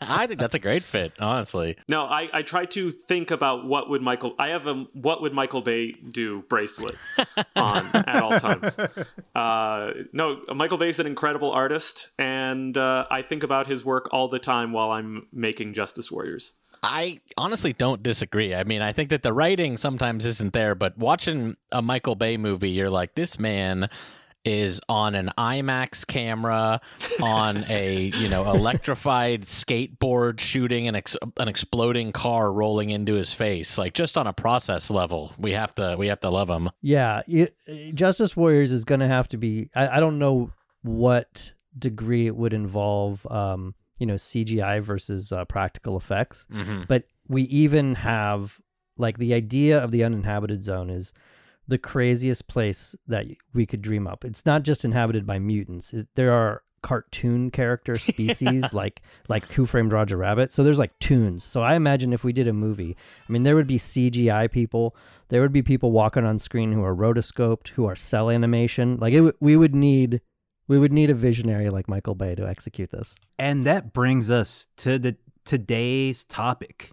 I 0.00 0.26
think 0.26 0.40
that's 0.40 0.54
a 0.54 0.58
great 0.58 0.82
fit, 0.82 1.12
honestly. 1.20 1.76
No, 1.86 2.06
I, 2.06 2.28
I 2.32 2.42
try 2.42 2.64
to 2.66 2.90
think 2.90 3.30
about 3.30 3.64
what 3.64 3.88
would 3.88 4.02
Michael. 4.02 4.34
I 4.38 4.48
have 4.48 4.66
a 4.66 4.86
what 4.94 5.22
would 5.22 5.32
Michael 5.32 5.60
Bay 5.60 5.92
do 5.92 6.42
bracelet 6.48 6.96
on 7.56 7.86
at 7.94 8.22
all 8.22 8.38
times. 8.38 8.76
Uh, 9.34 9.90
no, 10.12 10.40
Michael 10.54 10.78
Bay's 10.78 10.98
an 10.98 11.06
incredible 11.06 11.52
artist, 11.52 12.10
and 12.18 12.76
uh, 12.76 13.06
I 13.10 13.22
think 13.22 13.42
about 13.42 13.68
his 13.68 13.84
work 13.84 14.08
all 14.12 14.28
the 14.28 14.38
time 14.40 14.72
while 14.72 14.90
I'm 14.90 15.26
making 15.32 15.74
Justice 15.74 16.10
Warriors. 16.10 16.54
I 16.82 17.20
honestly 17.36 17.72
don't 17.72 18.02
disagree. 18.02 18.54
I 18.54 18.64
mean, 18.64 18.82
I 18.82 18.92
think 18.92 19.10
that 19.10 19.22
the 19.22 19.32
writing 19.32 19.76
sometimes 19.76 20.24
isn't 20.26 20.52
there, 20.52 20.74
but 20.74 20.96
watching 20.96 21.56
a 21.72 21.82
Michael 21.82 22.14
Bay 22.14 22.36
movie, 22.36 22.70
you're 22.70 22.90
like, 22.90 23.14
this 23.14 23.38
man 23.38 23.88
is 24.44 24.80
on 24.88 25.16
an 25.16 25.28
IMAX 25.36 26.06
camera 26.06 26.80
on 27.20 27.64
a 27.68 28.12
you 28.16 28.28
know 28.28 28.48
electrified 28.48 29.42
skateboard 29.46 30.38
shooting 30.38 30.86
an 30.86 30.94
ex- 30.94 31.16
an 31.38 31.48
exploding 31.48 32.12
car 32.12 32.52
rolling 32.52 32.90
into 32.90 33.14
his 33.14 33.32
face 33.32 33.76
like 33.76 33.92
just 33.92 34.16
on 34.16 34.28
a 34.28 34.32
process 34.32 34.88
level 34.88 35.32
we 35.36 35.50
have 35.50 35.74
to 35.74 35.96
we 35.98 36.06
have 36.06 36.20
to 36.20 36.30
love 36.30 36.48
him 36.48 36.70
Yeah, 36.80 37.22
it, 37.26 37.56
Justice 37.92 38.36
Warriors 38.36 38.70
is 38.70 38.84
going 38.84 39.00
to 39.00 39.08
have 39.08 39.26
to 39.30 39.36
be. 39.36 39.68
I, 39.74 39.96
I 39.96 40.00
don't 40.00 40.20
know 40.20 40.52
what 40.82 41.52
degree 41.76 42.26
it 42.26 42.36
would 42.36 42.52
involve, 42.52 43.26
um, 43.26 43.74
you 43.98 44.06
know, 44.06 44.14
CGI 44.14 44.80
versus 44.82 45.32
uh, 45.32 45.44
practical 45.46 45.96
effects, 45.96 46.46
Mhm. 46.52 46.86
but 46.88 47.04
we 47.28 47.42
even 47.42 47.94
have 47.94 48.60
like 48.98 49.18
the 49.18 49.34
idea 49.34 49.78
of 49.82 49.90
the 49.90 50.04
uninhabited 50.04 50.62
zone 50.62 50.90
is 50.90 51.12
the 51.68 51.78
craziest 51.78 52.48
place 52.48 52.94
that 53.08 53.26
we 53.52 53.66
could 53.66 53.82
dream 53.82 54.06
up. 54.06 54.24
It's 54.24 54.46
not 54.46 54.62
just 54.62 54.84
inhabited 54.84 55.26
by 55.26 55.38
mutants. 55.38 55.92
It, 55.92 56.06
there 56.14 56.32
are 56.32 56.62
cartoon 56.82 57.50
character 57.50 57.98
species 58.10 58.72
like 58.72 59.02
like 59.28 59.50
Who 59.52 59.66
Framed 59.66 59.92
Roger 59.92 60.16
Rabbit. 60.16 60.52
So 60.52 60.62
there's 60.62 60.78
like 60.78 60.96
tunes. 61.00 61.42
So 61.42 61.62
I 61.62 61.74
imagine 61.74 62.12
if 62.12 62.22
we 62.22 62.32
did 62.32 62.46
a 62.48 62.52
movie, 62.52 62.96
I 63.28 63.32
mean 63.32 63.42
there 63.42 63.56
would 63.56 63.66
be 63.66 63.78
CGI 63.78 64.50
people, 64.50 64.94
there 65.28 65.40
would 65.40 65.52
be 65.52 65.62
people 65.62 65.90
walking 65.90 66.24
on 66.24 66.38
screen 66.38 66.70
who 66.70 66.84
are 66.84 66.94
rotoscoped, 66.94 67.68
who 67.68 67.86
are 67.86 67.96
cell 67.96 68.30
animation. 68.30 68.98
Like 69.00 69.14
it, 69.14 69.16
w- 69.16 69.36
we 69.40 69.56
would 69.56 69.74
need 69.74 70.20
we 70.68 70.78
would 70.78 70.92
need 70.92 71.10
a 71.10 71.14
visionary 71.14 71.70
like 71.70 71.88
Michael 71.88 72.14
Bay 72.14 72.34
to 72.34 72.46
execute 72.46 72.90
this. 72.90 73.16
And 73.38 73.66
that 73.66 73.92
brings 73.92 74.30
us 74.30 74.68
to 74.78 74.98
the 74.98 75.16
today's 75.44 76.24
topic. 76.24 76.90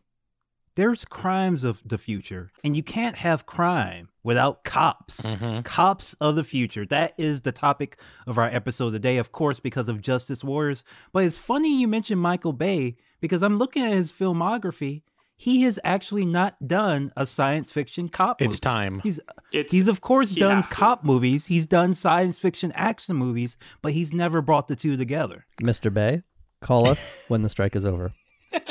There's 0.75 1.05
crimes 1.05 1.63
of 1.63 1.83
the 1.85 1.99
future, 1.99 2.49
and 2.63 2.75
you 2.75 2.81
can't 2.81 3.17
have 3.17 3.45
crime 3.45 4.09
without 4.23 4.63
cops. 4.63 5.21
Mm-hmm. 5.21 5.61
Cops 5.61 6.15
of 6.15 6.35
the 6.35 6.43
future. 6.43 6.83
That 6.83 7.13
is 7.15 7.41
the 7.41 7.51
topic 7.51 7.99
of 8.25 8.39
our 8.39 8.47
episode 8.47 8.91
today, 8.91 9.17
of 9.17 9.31
course, 9.31 9.59
because 9.59 9.87
of 9.87 10.01
Justice 10.01 10.43
Warriors. 10.43 10.83
But 11.11 11.25
it's 11.25 11.37
funny 11.37 11.79
you 11.79 11.87
mentioned 11.87 12.21
Michael 12.21 12.53
Bay 12.53 12.95
because 13.21 13.43
I'm 13.43 13.59
looking 13.59 13.83
at 13.83 13.93
his 13.93 14.11
filmography. 14.11 15.03
He 15.43 15.63
has 15.63 15.77
actually 15.83 16.25
not 16.25 16.55
done 16.65 17.11
a 17.17 17.25
science 17.25 17.69
fiction 17.69 18.07
cop 18.07 18.39
movie. 18.39 18.47
It's 18.49 18.59
time. 18.61 19.01
He's 19.03 19.19
It's- 19.51 19.71
he's 19.71 19.89
of 19.89 19.99
course 19.99 20.31
he 20.31 20.39
done 20.39 20.55
has 20.55 20.69
to. 20.69 20.73
cop 20.73 21.03
movies. 21.03 21.47
He's 21.47 21.65
done 21.67 21.93
science 21.95 22.37
fiction 22.37 22.71
action 22.75 23.17
movies, 23.17 23.57
but 23.81 23.91
he's 23.91 24.13
never 24.13 24.41
brought 24.41 24.67
the 24.69 24.75
two 24.77 24.95
together. 24.95 25.45
Mr. 25.61 25.93
Bay, 25.93 26.21
call 26.61 26.87
us 26.87 27.25
when 27.27 27.41
the 27.41 27.49
strike 27.49 27.75
is 27.75 27.83
over. 27.85 28.13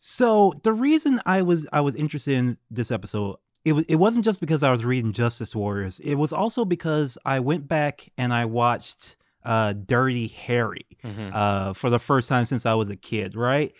So 0.00 0.52
the 0.62 0.72
reason 0.72 1.20
I 1.24 1.42
was 1.42 1.66
I 1.72 1.80
was 1.80 1.94
interested 1.94 2.34
in 2.34 2.58
this 2.70 2.90
episode, 2.90 3.36
it 3.64 3.72
was 3.72 3.84
it 3.86 3.96
wasn't 3.96 4.24
just 4.24 4.40
because 4.40 4.62
I 4.62 4.70
was 4.70 4.84
reading 4.84 5.12
Justice 5.12 5.54
Warriors. 5.56 5.98
It 6.00 6.14
was 6.16 6.32
also 6.32 6.64
because 6.64 7.16
I 7.24 7.40
went 7.40 7.66
back 7.68 8.10
and 8.18 8.32
I 8.32 8.44
watched 8.44 9.16
uh 9.44 9.72
Dirty 9.72 10.26
Harry 10.28 10.86
uh 11.04 11.72
for 11.72 11.88
the 11.90 11.98
first 11.98 12.28
time 12.28 12.44
since 12.46 12.66
I 12.66 12.74
was 12.74 12.90
a 12.90 12.96
kid, 12.96 13.34
right? 13.34 13.72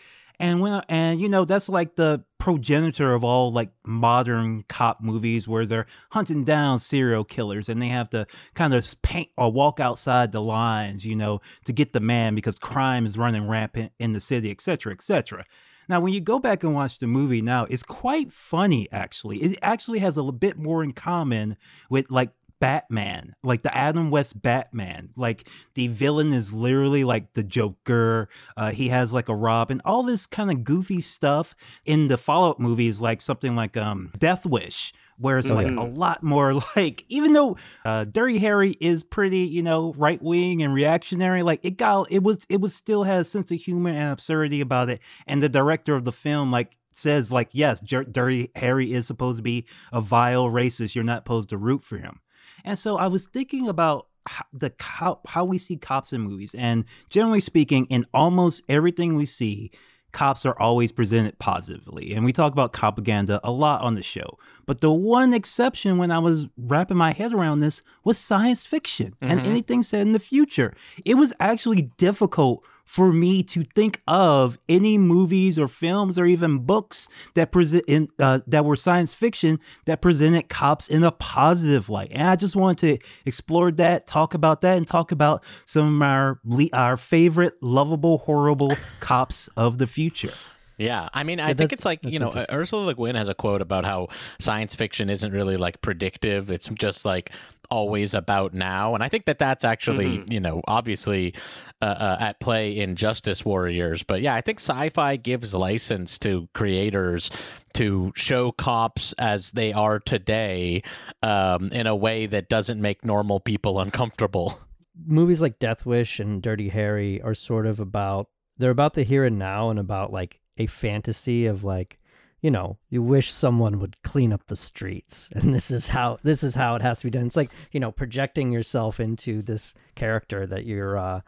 And 0.45 0.61
when 0.61 0.83
and 0.91 1.23
you 1.23 1.31
know 1.31 1.47
that's 1.47 1.71
like 1.71 1.95
the 1.95 2.23
progenitor 2.37 3.15
of 3.15 3.25
all 3.25 3.51
like 3.51 3.71
modern 3.87 4.65
cop 4.69 5.01
movies 5.01 5.49
where 5.49 5.65
they're 5.65 5.87
hunting 6.11 6.45
down 6.45 6.81
serial 6.81 7.25
killers 7.25 7.71
and 7.71 7.81
they 7.81 7.89
have 7.89 8.11
to 8.11 8.27
kind 8.53 8.75
of 8.75 8.95
paint 9.01 9.31
or 9.39 9.51
walk 9.51 9.81
outside 9.81 10.33
the 10.33 10.43
lines, 10.43 11.07
you 11.07 11.17
know, 11.17 11.41
to 11.65 11.73
get 11.73 11.95
the 11.95 12.01
man 12.01 12.35
because 12.35 12.57
crime 12.57 13.07
is 13.07 13.17
running 13.17 13.49
rampant 13.49 13.93
in 13.99 14.13
the 14.13 14.21
city, 14.21 14.51
etc., 14.51 14.75
cetera, 14.75 14.93
et 14.93 15.03
cetera. 15.03 15.45
Now, 15.89 16.01
when 16.01 16.13
you 16.13 16.21
go 16.21 16.39
back 16.39 16.63
and 16.63 16.75
watch 16.75 16.99
the 16.99 17.07
movie 17.07 17.41
now, 17.41 17.65
it's 17.71 17.83
quite 17.83 18.31
funny, 18.31 18.87
actually. 18.93 19.39
It 19.39 19.59
actually 19.63 20.01
has 20.01 20.19
a 20.19 20.25
bit 20.25 20.59
more 20.59 20.85
in 20.85 20.93
common 20.93 21.57
with 21.89 22.11
like 22.11 22.33
Batman, 22.65 23.35
like 23.43 23.61
the 23.61 23.77
Adam 23.77 24.11
West 24.11 24.41
Batman. 24.41 25.11
Like 25.17 25.47
the 25.75 25.89
villain 25.89 26.33
is 26.33 26.51
literally 26.51 27.05
like 27.05 27.35
the 27.35 27.43
Joker. 27.43 28.31
Uh, 28.57 28.71
he 28.71 28.89
has 28.89 29.13
like 29.13 29.29
a 29.29 29.35
Robin, 29.35 29.83
all 29.85 30.03
this 30.03 30.27
kind 30.27 30.51
of 30.51 30.65
goofy 30.65 31.03
stuff 31.03 31.55
in 31.85 32.09
the 32.09 32.17
follow 32.17 32.53
up 32.53 32.59
movies, 32.59 33.03
like 33.03 33.21
something 33.21 33.55
like 33.55 33.77
um, 33.77 34.13
Death 34.17 34.47
Wish, 34.47 34.95
where 35.19 35.37
it's 35.37 35.51
like 35.51 35.71
a 35.73 35.83
lot 35.83 36.23
more 36.23 36.55
like, 36.77 37.05
even 37.11 37.35
though 37.35 37.59
uh, 37.85 38.05
Dirty 38.05 38.39
Harry 38.39 38.79
is 38.81 39.03
pretty, 39.03 39.41
you 39.41 39.63
know, 39.63 39.93
right 39.99 40.23
wing 40.23 40.63
and 40.63 40.73
reactionary, 40.73 41.43
like 41.43 41.61
it 41.67 41.77
got, 41.77 42.11
it 42.11 42.23
was, 42.23 42.47
it 42.49 42.63
was 42.63 42.75
still 42.75 43.03
has 43.03 43.27
a 43.27 43.31
sense 43.31 43.51
of 43.51 43.61
humor 43.61 43.91
and 43.91 44.11
absurdity 44.11 44.63
about 44.63 44.89
it. 44.89 45.01
And 45.27 45.43
the 45.43 45.51
director 45.51 45.97
of 45.97 46.07
the 46.07 46.13
film, 46.13 46.51
like, 46.51 46.79
says 46.95 47.31
like, 47.31 47.51
yes, 47.53 47.81
Dirty 47.81 48.51
Harry 48.57 48.95
is 48.95 49.07
supposed 49.07 49.37
to 49.37 49.43
be 49.43 49.67
a 49.93 50.01
vile 50.01 50.47
racist. 50.47 50.95
You're 50.95 51.05
not 51.05 51.25
supposed 51.25 51.51
to 51.51 51.59
root 51.59 51.85
for 51.85 51.99
him. 51.99 52.21
And 52.65 52.79
so 52.79 52.97
I 52.97 53.07
was 53.09 53.27
thinking 53.27 53.69
about 53.69 54.07
how, 54.27 54.45
the 54.53 54.71
cop, 54.71 55.27
how 55.29 55.45
we 55.45 55.59
see 55.59 55.77
cops 55.77 56.13
in 56.13 56.23
movies, 56.23 56.55
and 56.57 56.85
generally 57.11 57.41
speaking, 57.41 57.85
in 57.87 58.07
almost 58.15 58.63
everything 58.69 59.17
we 59.17 59.27
see, 59.27 59.71
cops 60.13 60.47
are 60.47 60.59
always 60.59 60.93
presented 60.93 61.39
positively. 61.39 62.15
And 62.15 62.25
we 62.25 62.33
talk 62.33 62.53
about 62.53 62.73
propaganda 62.73 63.41
a 63.43 63.51
lot 63.51 63.83
on 63.83 63.97
the 63.97 64.03
show. 64.03 64.39
But 64.65 64.81
the 64.81 64.93
one 64.93 65.35
exception 65.35 65.99
when 65.99 66.11
I 66.11 66.21
was 66.21 66.47
wrapping 66.57 66.97
my 66.97 67.11
head 67.13 67.35
around 67.35 67.59
this 67.59 67.83
was 68.05 68.17
science 68.17 68.65
fiction 68.65 69.15
and 69.21 69.41
Mhm. 69.41 69.47
anything 69.47 69.83
set 69.83 70.03
in 70.03 70.13
the 70.13 70.19
future. 70.21 70.73
It 71.05 71.17
was 71.17 71.33
actually 71.41 71.91
difficult 71.99 72.65
for 72.85 73.13
me 73.13 73.43
to 73.43 73.65
think 73.75 74.03
of 74.07 74.59
any 74.69 74.99
movies 74.99 75.59
or 75.59 75.69
films 75.69 76.19
or 76.19 76.27
even 76.27 76.59
books 76.59 77.09
that 77.35 77.51
present 77.51 77.85
in 77.89 78.09
uh, 78.19 78.41
that 78.47 78.65
were 78.65 78.77
science 78.77 79.15
fiction 79.15 79.59
that 79.87 80.01
presented 80.01 80.49
cops 80.49 80.89
in 80.89 81.03
a 81.03 81.13
positive 81.13 81.89
light. 81.89 82.11
And 82.13 82.29
I 82.29 82.37
just 82.37 82.57
wanted 82.57 82.99
to 82.99 83.07
explore 83.25 83.71
that, 83.73 84.07
talk 84.07 84.35
about 84.35 84.61
that, 84.61 84.77
and 84.77 84.87
talk 84.87 85.13
about 85.13 85.43
some 85.65 85.97
of 85.97 86.03
our 86.03 86.41
our 86.73 86.97
favorite 86.97 87.55
lovable, 87.63 88.19
horrible 88.19 88.77
cops 89.01 89.49
of 89.57 89.79
the 89.79 89.87
future. 89.87 90.35
Yeah, 90.77 91.09
I 91.15 91.23
mean, 91.25 91.41
I 91.41 91.49
Yeah, 91.49 91.55
think 91.55 91.73
it's 91.73 91.85
like 91.85 92.01
you 92.03 92.19
know. 92.19 92.33
Ursula 92.51 92.87
Le 92.87 92.95
Guin 92.95 93.15
has 93.15 93.29
a 93.29 93.35
quote 93.35 93.63
about 93.63 93.85
how 93.85 94.09
science 94.41 94.75
fiction 94.75 95.09
isn't 95.09 95.33
really 95.33 95.57
like 95.57 95.81
predictive; 95.81 96.51
it's 96.51 96.69
just 96.79 97.05
like 97.05 97.31
always 97.71 98.13
about 98.13 98.53
now. 98.53 98.95
And 98.95 99.03
I 99.03 99.09
think 99.09 99.25
that 99.25 99.39
that's 99.39 99.65
actually 99.65 100.19
Mm-hmm. 100.19 100.33
you 100.33 100.41
know 100.41 100.61
obviously 100.67 101.35
uh, 101.81 101.85
uh, 101.85 102.17
at 102.21 102.41
play 102.41 102.79
in 102.79 102.97
Justice 102.97 103.45
Warriors. 103.45 104.03
But 104.03 104.21
yeah, 104.21 104.35
I 104.35 104.41
think 104.41 104.59
sci-fi 104.59 105.17
gives 105.17 105.55
license 105.55 106.19
to 106.21 106.49
creators 106.55 107.31
to 107.75 108.13
show 108.17 108.53
cops 108.53 109.13
as 109.15 109.53
they 109.53 109.73
are 109.73 109.99
today 110.01 110.83
um, 111.23 111.71
in 111.73 111.87
a 111.87 111.97
way 111.97 112.27
that 112.27 112.49
doesn't 112.49 112.81
make 112.81 113.05
normal 113.05 113.41
people 113.41 113.81
uncomfortable. 113.81 114.59
movies 115.07 115.41
like 115.43 115.59
Death 115.59 115.87
Wish 115.87 116.21
and 116.21 116.43
Dirty 116.43 116.69
Harry 116.69 117.21
are 117.23 117.35
sort 117.35 117.67
of 117.67 117.81
about 117.81 118.29
they're 118.59 118.71
about 118.71 118.95
the 118.95 119.03
here 119.03 119.25
and 119.25 119.39
now 119.39 119.71
and 119.71 119.79
about 119.79 120.13
like 120.13 120.41
a 120.59 120.67
fantasy 120.67 121.47
of 121.47 121.65
like 121.65 121.99
you 122.41 122.51
know 122.51 122.77
you 122.91 123.03
wish 123.03 123.33
someone 123.33 123.79
would 123.81 123.97
clean 124.03 124.33
up 124.33 124.47
the 124.47 124.57
streets 124.57 125.31
and 125.35 125.55
this 125.55 125.71
is 125.71 125.89
how 125.89 126.19
this 126.23 126.43
is 126.43 126.55
how 126.55 126.75
it 126.77 126.83
has 126.83 127.01
to 127.01 127.07
be 127.07 127.11
done 127.11 127.27
it's 127.27 127.37
like 127.37 127.51
you 127.73 127.81
know 127.81 127.91
projecting 127.91 128.53
yourself 128.53 129.01
into 129.01 129.43
this 129.43 129.75
character 129.95 130.47
that 130.47 130.65
you're 130.67 130.97
uh 130.99 131.21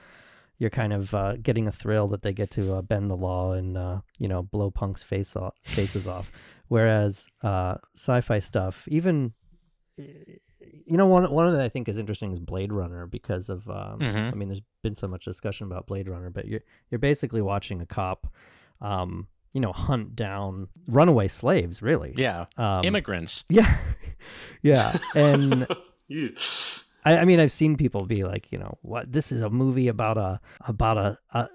you're 0.58 0.70
kind 0.70 0.94
of 0.94 1.12
uh, 1.14 1.36
getting 1.42 1.68
a 1.68 1.70
thrill 1.70 2.08
that 2.08 2.22
they 2.22 2.32
get 2.32 2.50
to 2.50 2.76
uh, 2.76 2.80
bend 2.80 3.08
the 3.08 3.14
law 3.14 3.52
and 3.52 3.76
uh, 3.76 4.00
you 4.18 4.26
know 4.26 4.42
blow 4.42 4.70
punks 4.70 5.02
face 5.02 5.36
off, 5.36 5.52
faces 5.64 6.08
off. 6.08 6.32
Whereas 6.68 7.28
uh, 7.42 7.74
sci-fi 7.94 8.38
stuff, 8.38 8.88
even 8.88 9.34
you 9.98 10.96
know 10.96 11.04
one 11.06 11.30
one 11.30 11.46
of 11.46 11.52
the 11.52 11.62
I 11.62 11.68
think 11.68 11.88
is 11.90 11.98
interesting 11.98 12.32
is 12.32 12.38
Blade 12.40 12.72
Runner 12.72 13.06
because 13.06 13.50
of 13.50 13.68
um, 13.68 13.98
Mhm. 14.00 14.32
I 14.32 14.34
mean 14.34 14.48
there's 14.48 14.62
been 14.82 14.94
so 14.94 15.08
much 15.08 15.26
discussion 15.26 15.66
about 15.66 15.86
Blade 15.86 16.08
Runner, 16.08 16.30
but 16.30 16.46
you're 16.46 16.62
you're 16.90 16.98
basically 16.98 17.42
watching 17.42 17.82
a 17.82 17.86
cop, 17.86 18.26
um, 18.80 19.28
you 19.52 19.60
know, 19.60 19.72
hunt 19.72 20.14
down 20.14 20.68
runaway 20.86 21.28
slaves, 21.28 21.82
really. 21.82 22.14
Yeah. 22.16 22.46
Um, 22.56 22.84
Immigrants. 22.84 23.44
Yeah, 23.50 23.76
yeah, 24.62 24.98
and 25.14 25.66
Yeah. 26.08 26.28
I, 27.04 27.18
I 27.18 27.24
mean, 27.24 27.40
I've 27.40 27.52
seen 27.52 27.76
people 27.76 28.06
be 28.06 28.24
like, 28.24 28.50
you 28.50 28.58
know, 28.58 28.78
what 28.82 29.10
this 29.12 29.32
is 29.32 29.40
a 29.40 29.50
movie 29.50 29.88
about 29.88 30.18
a 30.18 30.40
about 30.66 30.98
a, 30.98 31.18
a 31.32 31.48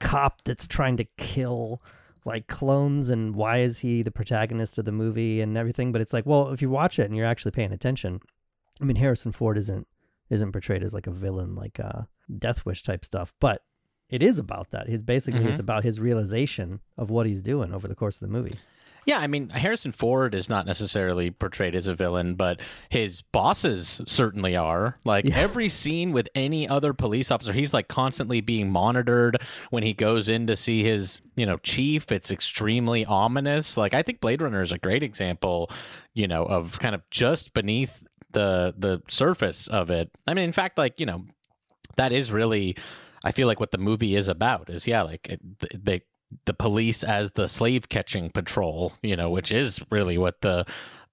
cop 0.00 0.42
that's 0.44 0.66
trying 0.66 0.96
to 0.96 1.04
kill 1.16 1.82
like 2.24 2.46
clones 2.46 3.10
and 3.10 3.36
why 3.36 3.58
is 3.58 3.78
he 3.78 4.02
the 4.02 4.10
protagonist 4.10 4.78
of 4.78 4.84
the 4.86 4.92
movie 4.92 5.42
and 5.42 5.58
everything 5.58 5.92
but 5.92 6.00
it's 6.00 6.14
like 6.14 6.24
well 6.24 6.48
if 6.52 6.62
you 6.62 6.70
watch 6.70 6.98
it 6.98 7.04
and 7.04 7.14
you're 7.14 7.26
actually 7.26 7.50
paying 7.50 7.70
attention 7.70 8.18
i 8.80 8.84
mean 8.84 8.96
harrison 8.96 9.30
ford 9.30 9.58
isn't 9.58 9.86
isn't 10.30 10.50
portrayed 10.50 10.82
as 10.82 10.94
like 10.94 11.06
a 11.06 11.10
villain 11.10 11.54
like 11.54 11.78
uh 11.80 12.00
death 12.38 12.64
wish 12.64 12.82
type 12.82 13.04
stuff 13.04 13.34
but 13.40 13.60
it 14.10 14.22
is 14.22 14.38
about 14.38 14.70
that 14.70 14.88
he's 14.88 15.02
basically 15.02 15.40
Mhm. 15.40 15.50
it's 15.50 15.60
about 15.60 15.82
his 15.84 15.98
realization 16.00 16.80
of 16.98 17.10
what 17.10 17.26
he's 17.26 17.42
doing 17.42 17.72
over 17.74 17.88
the 17.88 17.94
course 17.94 18.16
of 18.16 18.20
the 18.28 18.32
movie 18.32 18.54
Yeah, 19.06 19.18
I 19.18 19.26
mean, 19.26 19.50
Harrison 19.50 19.92
Ford 19.92 20.34
is 20.34 20.48
not 20.48 20.64
necessarily 20.64 21.30
portrayed 21.30 21.74
as 21.74 21.86
a 21.86 21.94
villain, 21.94 22.36
but 22.36 22.60
his 22.88 23.20
bosses 23.20 24.00
certainly 24.06 24.56
are. 24.56 24.94
Like 25.04 25.26
Yeah. 25.26 25.36
every 25.36 25.68
scene 25.68 26.10
with 26.12 26.26
any 26.34 26.66
other 26.66 26.94
police 26.94 27.30
officer, 27.30 27.52
he's 27.52 27.74
like 27.74 27.86
constantly 27.86 28.40
being 28.40 28.70
monitored. 28.70 29.36
When 29.68 29.82
he 29.82 29.92
goes 29.92 30.26
in 30.30 30.46
to 30.46 30.56
see 30.56 30.82
his, 30.84 31.20
you 31.36 31.44
know, 31.44 31.58
chief, 31.58 32.10
it's 32.10 32.30
extremely 32.30 33.04
ominous. 33.04 33.76
Like 33.76 33.92
I 33.92 34.00
think 34.00 34.22
Blade 34.22 34.40
Runner 34.40 34.62
is 34.62 34.72
a 34.72 34.78
great 34.78 35.02
example, 35.02 35.70
you 36.14 36.26
know, 36.26 36.46
of 36.46 36.78
kind 36.78 36.94
of 36.94 37.02
just 37.10 37.52
beneath 37.52 38.02
the 38.32 38.72
the 38.78 39.02
surface 39.10 39.66
of 39.66 39.90
it. 39.90 40.16
I 40.26 40.32
mean, 40.32 40.46
in 40.46 40.52
fact, 40.52 40.78
like 40.78 40.98
you 40.98 41.04
know, 41.04 41.26
that 41.96 42.10
is 42.10 42.32
really, 42.32 42.74
I 43.24 43.32
feel 43.32 43.48
like 43.48 43.58
what 43.58 43.72
the 43.72 43.78
movie 43.78 44.14
is 44.14 44.28
about. 44.28 44.70
Is 44.70 44.86
yeah, 44.86 45.02
like 45.02 45.28
it, 45.28 45.40
they 45.84 46.02
the 46.44 46.54
police 46.54 47.02
as 47.02 47.32
the 47.32 47.48
slave 47.48 47.88
catching 47.88 48.30
patrol, 48.30 48.92
you 49.02 49.16
know, 49.16 49.30
which 49.30 49.50
is 49.50 49.80
really 49.90 50.18
what 50.18 50.40
the 50.42 50.66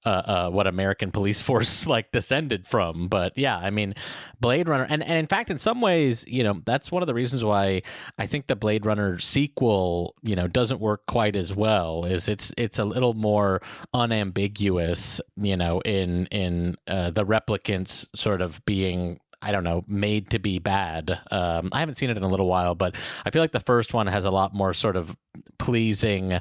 uh, 0.03 0.09
uh, 0.09 0.49
what 0.49 0.65
American 0.65 1.11
police 1.11 1.41
force 1.49 1.85
like 1.85 2.11
descended 2.11 2.67
from. 2.67 3.07
But 3.07 3.37
yeah, 3.37 3.57
I 3.57 3.69
mean, 3.69 3.93
Blade 4.39 4.67
Runner, 4.67 4.87
and, 4.89 5.03
and 5.03 5.17
in 5.17 5.27
fact, 5.27 5.51
in 5.51 5.59
some 5.59 5.81
ways, 5.81 6.25
you 6.27 6.43
know, 6.43 6.61
that's 6.65 6.91
one 6.91 7.03
of 7.03 7.07
the 7.07 7.13
reasons 7.13 7.43
why 7.43 7.83
I 8.17 8.25
think 8.25 8.47
the 8.47 8.55
Blade 8.55 8.85
Runner 8.85 9.19
sequel, 9.19 10.15
you 10.23 10.35
know, 10.35 10.47
doesn't 10.47 10.79
work 10.79 11.05
quite 11.05 11.35
as 11.35 11.53
well. 11.53 12.05
Is 12.05 12.27
it's 12.27 12.51
it's 12.57 12.79
a 12.79 12.85
little 12.85 13.13
more 13.13 13.61
unambiguous, 13.93 15.21
you 15.37 15.57
know, 15.57 15.81
in 15.81 16.25
in 16.27 16.75
uh, 16.87 17.11
the 17.11 17.25
replicants 17.25 18.07
sort 18.15 18.41
of 18.41 18.63
being 18.65 19.19
I 19.41 19.51
don't 19.51 19.63
know, 19.63 19.83
made 19.87 20.29
to 20.31 20.39
be 20.39 20.59
bad. 20.59 21.19
Um, 21.31 21.69
I 21.71 21.79
haven't 21.79 21.95
seen 21.95 22.09
it 22.09 22.17
in 22.17 22.23
a 22.23 22.27
little 22.27 22.47
while, 22.47 22.75
but 22.75 22.95
I 23.25 23.31
feel 23.31 23.41
like 23.41 23.51
the 23.53 23.59
first 23.59 23.93
one 23.93 24.07
has 24.07 24.25
a 24.25 24.31
lot 24.31 24.53
more 24.53 24.73
sort 24.73 24.95
of 24.95 25.15
pleasing, 25.57 26.39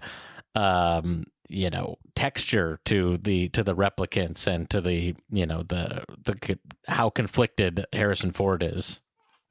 um, 0.54 1.24
you 1.48 1.70
know, 1.70 1.96
texture 2.14 2.78
to 2.84 3.16
the 3.18 3.48
to 3.50 3.62
the 3.62 3.74
replicants 3.74 4.46
and 4.46 4.68
to 4.70 4.80
the 4.80 5.14
you 5.30 5.46
know 5.46 5.62
the 5.62 6.04
the 6.24 6.58
how 6.86 7.10
conflicted 7.10 7.86
Harrison 7.92 8.32
Ford 8.32 8.62
is. 8.62 9.00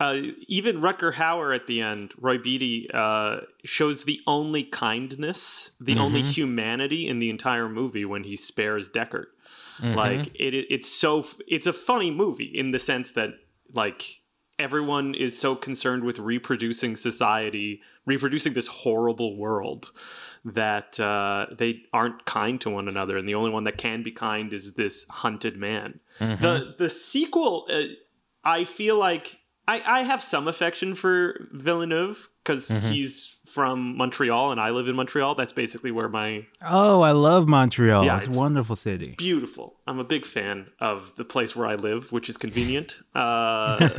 Uh, 0.02 0.18
even 0.48 0.78
Rutger 0.78 1.14
Hauer 1.16 1.54
at 1.54 1.68
the 1.68 1.82
end, 1.82 2.14
Roy 2.18 2.38
Batty, 2.38 2.90
uh, 2.94 3.40
shows 3.66 4.06
the 4.06 4.22
only 4.28 4.64
kindness, 4.64 5.76
the 5.82 5.98
only 5.98 6.22
Mhm. 6.24 6.32
humanity 6.32 7.06
in 7.06 7.20
the 7.20 7.30
entire 7.30 7.68
movie 7.68 8.06
when 8.06 8.24
he 8.24 8.38
spares 8.38 8.90
Deckard. 8.90 9.26
Mhm. 9.82 9.96
Like 9.96 10.28
it, 10.36 10.54
it- 10.54 10.68
it's 10.70 10.88
so 10.92 11.26
it's 11.48 11.68
a 11.68 11.74
funny 11.74 12.12
movie 12.12 12.52
in 12.54 12.72
the 12.72 12.80
sense 12.80 13.12
that 13.14 13.32
like 13.74 14.22
everyone 14.58 15.16
is 15.16 15.38
so 15.40 15.56
concerned 15.56 16.04
with 16.04 16.20
reproducing 16.20 16.96
society, 16.96 17.82
reproducing 18.06 18.54
this 18.54 18.68
horrible 18.68 19.38
world 19.38 19.92
that 20.46 21.00
uh, 21.00 21.46
they 21.58 21.84
aren't 21.94 22.26
kind 22.26 22.60
to 22.62 22.70
one 22.70 22.88
another, 22.88 23.18
and 23.18 23.28
the 23.28 23.36
only 23.36 23.50
one 23.52 23.64
that 23.66 23.78
can 23.78 24.04
be 24.04 24.12
kind 24.12 24.54
is 24.54 24.74
this 24.74 25.06
hunted 25.10 25.58
man. 25.58 26.00
Mhm. 26.20 26.42
The 26.42 26.76
the 26.78 26.90
sequel, 26.90 27.68
uh, 27.72 27.82
I 28.44 28.66
feel 28.66 28.98
like 28.98 29.39
I, 29.74 29.82
I 30.00 30.00
have 30.12 30.22
some 30.24 30.48
affection 30.48 30.96
for 30.96 31.48
Villeneuve 31.52 32.30
because 32.44 32.68
Mhm. 32.70 32.92
he's 32.92 33.38
from 33.46 33.98
Montreal 33.98 34.52
and 34.52 34.60
I 34.60 34.70
live 34.72 34.88
in 34.88 34.96
Montreal. 34.96 35.36
That's 35.36 35.54
basically 35.54 35.92
where 35.92 36.10
my 36.10 36.46
Oh, 36.64 37.02
I 37.02 37.12
love 37.12 37.48
Montreal. 37.48 38.04
Yeah, 38.06 38.18
it's 38.18 38.36
a 38.36 38.40
wonderful 38.40 38.76
city. 38.76 39.16
beautiful. 39.18 39.68
I'm 39.88 40.00
a 40.00 40.04
big 40.16 40.26
fan 40.26 40.68
of 40.80 41.14
the 41.18 41.26
place 41.26 41.56
where 41.56 41.68
I 41.68 41.76
live, 41.76 42.12
which 42.12 42.30
is 42.30 42.38
convenient. 42.38 42.90
Uh, 43.16 43.90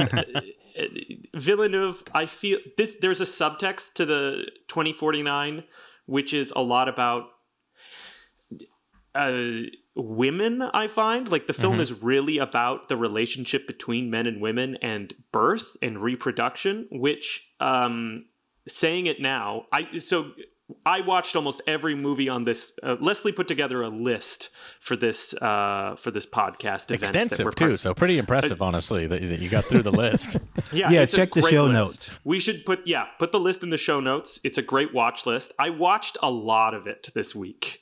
Villeneuve, 1.34 2.02
I 2.14 2.26
feel 2.26 2.58
this. 2.76 2.96
There's 3.00 3.20
a 3.20 3.24
subtext 3.24 3.94
to 3.94 4.06
the 4.06 4.46
2049, 4.68 5.64
which 6.06 6.32
is 6.32 6.52
a 6.56 6.62
lot 6.62 6.88
about 6.88 7.24
uh, 9.14 9.50
women. 9.96 10.62
I 10.62 10.86
find 10.86 11.30
like 11.30 11.46
the 11.46 11.52
film 11.52 11.78
Mhm. 11.78 11.80
is 11.80 12.02
really 12.02 12.38
about 12.38 12.88
the 12.88 12.96
relationship 12.96 13.66
between 13.66 14.10
men 14.10 14.26
and 14.26 14.40
women 14.40 14.76
and 14.82 15.12
birth 15.32 15.76
and 15.82 16.00
reproduction. 16.02 16.86
Which, 16.90 17.48
um, 17.60 18.26
saying 18.68 19.06
it 19.06 19.20
now, 19.20 19.66
I 19.72 19.98
so 19.98 20.32
I 20.86 21.00
watched 21.00 21.34
almost 21.34 21.60
every 21.66 21.96
movie 21.96 22.28
on 22.28 22.44
this. 22.44 22.72
Uh, 22.80 22.94
Leslie 23.00 23.32
put 23.32 23.48
together 23.48 23.82
a 23.82 23.88
list 23.88 24.50
for 24.80 24.94
this 24.94 25.34
uh, 25.42 25.96
for 25.96 26.12
this 26.12 26.26
podcast. 26.26 26.84
event 26.92 27.02
Extensive 27.02 27.44
we're 27.44 27.50
too, 27.50 27.68
part- 27.70 27.80
so 27.80 27.92
pretty 27.94 28.18
impressive, 28.18 28.62
honestly, 28.62 29.08
that, 29.08 29.20
that 29.20 29.40
you 29.40 29.48
got 29.48 29.64
through 29.64 29.82
the 29.82 29.90
list. 29.90 30.36
yeah, 30.72 30.88
Yeah, 30.90 31.06
check 31.06 31.32
the 31.32 31.42
show 31.42 31.64
list. 31.64 31.74
notes. 31.74 32.20
We 32.22 32.38
should 32.38 32.64
put 32.64 32.86
yeah, 32.86 33.06
put 33.18 33.32
the 33.32 33.40
list 33.40 33.64
in 33.64 33.70
the 33.70 33.78
show 33.78 33.98
notes. 33.98 34.38
It's 34.44 34.58
a 34.58 34.62
great 34.62 34.94
watch 34.94 35.26
list. 35.26 35.52
I 35.58 35.70
watched 35.70 36.16
a 36.22 36.30
lot 36.30 36.72
of 36.74 36.86
it 36.86 37.08
this 37.16 37.34
week. 37.34 37.80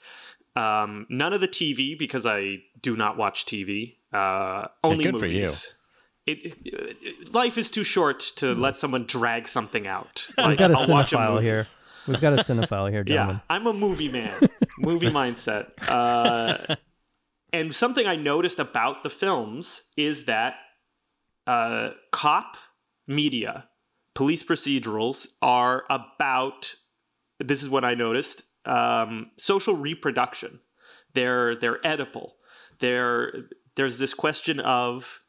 Um, 0.59 1.07
none 1.09 1.33
of 1.33 1.41
the 1.41 1.49
TV 1.49 1.99
because 1.99 2.27
I 2.27 2.59
do 2.83 2.97
not 2.97 3.17
watch 3.17 3.45
TV. 3.47 3.97
Uh, 4.13 4.67
only 4.83 5.05
good 5.05 5.19
for 5.19 5.27
you. 5.27 5.41
movies. 5.43 5.75
It, 6.27 6.45
it- 6.65 7.33
life 7.35 7.57
is 7.57 7.71
too 7.71 7.85
short 7.85 8.21
to 8.37 8.55
let 8.55 8.77
someone 8.77 9.05
drag 9.05 9.49
something 9.49 9.87
out. 9.87 10.29
we've 10.47 10.57
got 10.59 10.71
a 10.71 10.75
I'll 10.77 10.89
watch 10.89 11.11
cinephile 11.13 11.35
movie. 11.35 11.45
here 11.47 11.69
we've 12.07 12.21
got 12.21 12.33
a 12.33 12.37
cinephile 12.43 12.91
here 12.91 13.05
gentlemen 13.11 13.37
Yeah, 13.37 13.55
I'm 13.55 13.67
a 13.67 13.73
movie 13.73 14.09
man, 14.11 14.39
movie 14.79 15.11
mindset. 15.11 15.71
Uh, 15.89 16.77
and 17.53 17.75
something 17.75 18.07
I 18.07 18.17
noticed 18.17 18.59
about 18.59 19.03
the 19.03 19.11
films 19.11 19.85
is 19.97 20.25
that 20.27 20.55
uh, 21.47 21.91
cop 22.13 22.57
media, 23.07 23.69
police 24.15 24.43
procedurals 24.43 25.29
are 25.41 25.85
about. 25.89 26.75
This 27.41 27.63
is 27.63 27.69
what 27.71 27.85
I 27.85 27.95
noticed: 27.95 28.43
um, 28.69 29.31
social 29.37 29.75
reproduction. 29.75 30.61
They're 31.15 31.57
they're 31.57 31.81
Oedipal. 31.81 32.31
They're 32.79 33.33
there's 33.77 33.99
this 33.99 34.15
question 34.15 34.61
of 34.61 35.21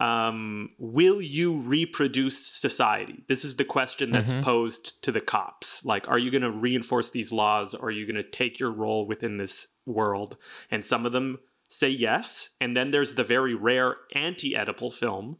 um, 0.00 0.70
will 0.78 1.22
you 1.22 1.58
reproduce 1.58 2.44
society? 2.44 3.22
This 3.28 3.44
is 3.44 3.54
the 3.56 3.64
question 3.64 4.10
that's 4.10 4.32
Mhm. 4.32 4.42
posed 4.42 5.00
to 5.04 5.12
the 5.12 5.20
cops. 5.20 5.84
Like, 5.84 6.08
are 6.08 6.18
you 6.18 6.30
going 6.32 6.42
to 6.42 6.50
reinforce 6.50 7.10
these 7.10 7.30
laws? 7.30 7.72
Or 7.72 7.88
are 7.88 7.92
you 7.92 8.04
going 8.04 8.16
to 8.16 8.28
take 8.28 8.58
your 8.58 8.72
role 8.72 9.06
within 9.06 9.36
this 9.36 9.68
world? 9.86 10.36
And 10.72 10.84
some 10.84 11.06
of 11.06 11.12
them 11.12 11.38
say 11.68 11.88
yes. 11.88 12.50
And 12.60 12.76
then 12.76 12.90
there's 12.90 13.14
the 13.14 13.22
very 13.22 13.54
rare 13.54 13.96
anti 14.12 14.54
Oedipal 14.54 14.92
film 14.92 15.38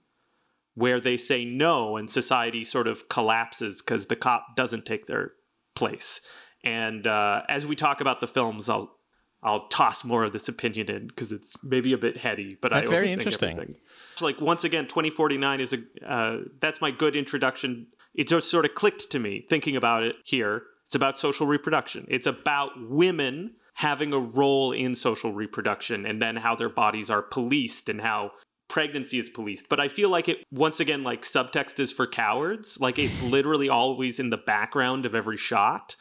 where 0.74 1.00
they 1.00 1.16
say 1.16 1.44
no 1.44 1.96
and 1.96 2.08
society 2.08 2.62
sort 2.64 2.86
of 2.86 3.08
collapses 3.08 3.82
because 3.82 4.06
the 4.06 4.16
cop 4.16 4.54
doesn't 4.54 4.86
take 4.86 5.06
their 5.06 5.32
place. 5.74 6.20
And 6.64 7.06
uh, 7.06 7.42
as 7.48 7.66
we 7.66 7.76
talk 7.76 8.00
about 8.00 8.20
the 8.20 8.26
films, 8.26 8.68
I'll 8.68 8.96
I'll 9.42 9.66
toss 9.68 10.04
more 10.04 10.22
of 10.22 10.32
this 10.32 10.48
opinion 10.48 10.88
in 10.88 11.08
because 11.08 11.32
it's 11.32 11.62
maybe 11.64 11.92
a 11.92 11.98
bit 11.98 12.16
heady, 12.16 12.56
but 12.60 12.70
That's 12.70 12.88
I 12.88 12.90
very 12.90 13.10
interesting. 13.10 13.52
everything. 13.58 13.76
Like 14.20 14.40
once 14.40 14.62
again, 14.62 14.84
2049 14.86 15.60
is 15.60 15.74
a 15.74 16.08
uh, 16.08 16.38
that's 16.60 16.80
my 16.80 16.92
good 16.92 17.16
introduction. 17.16 17.88
It 18.14 18.28
just 18.28 18.50
sort 18.50 18.64
of 18.64 18.74
clicked 18.74 19.10
to 19.10 19.18
me 19.18 19.44
thinking 19.48 19.76
about 19.76 20.04
it 20.04 20.16
here. 20.24 20.62
It's 20.86 20.94
about 20.94 21.18
social 21.18 21.46
reproduction. 21.46 22.06
It's 22.08 22.26
about 22.26 22.70
women 22.88 23.54
having 23.74 24.12
a 24.12 24.18
role 24.18 24.72
in 24.72 24.94
social 24.94 25.32
reproduction 25.32 26.06
and 26.06 26.20
then 26.20 26.36
how 26.36 26.54
their 26.54 26.68
bodies 26.68 27.10
are 27.10 27.22
policed 27.22 27.88
and 27.88 28.00
how 28.00 28.32
pregnancy 28.68 29.18
is 29.18 29.28
policed. 29.28 29.68
But 29.68 29.80
I 29.80 29.88
feel 29.88 30.08
like 30.08 30.28
it 30.28 30.44
once 30.50 30.80
again 30.80 31.02
like 31.02 31.22
subtext 31.22 31.80
is 31.80 31.90
for 31.92 32.06
cowards. 32.06 32.80
Like 32.80 32.98
it's 32.98 33.22
literally 33.22 33.68
always 33.68 34.20
in 34.20 34.30
the 34.30 34.36
background 34.36 35.04
of 35.04 35.14
every 35.14 35.36
shot. 35.36 35.96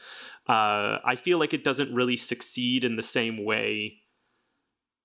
Uh, 0.47 0.97
I 1.03 1.15
feel 1.15 1.37
like 1.37 1.53
it 1.53 1.63
doesn't 1.63 1.93
really 1.93 2.17
succeed 2.17 2.83
in 2.83 2.95
the 2.95 3.03
same 3.03 3.43
way 3.45 3.97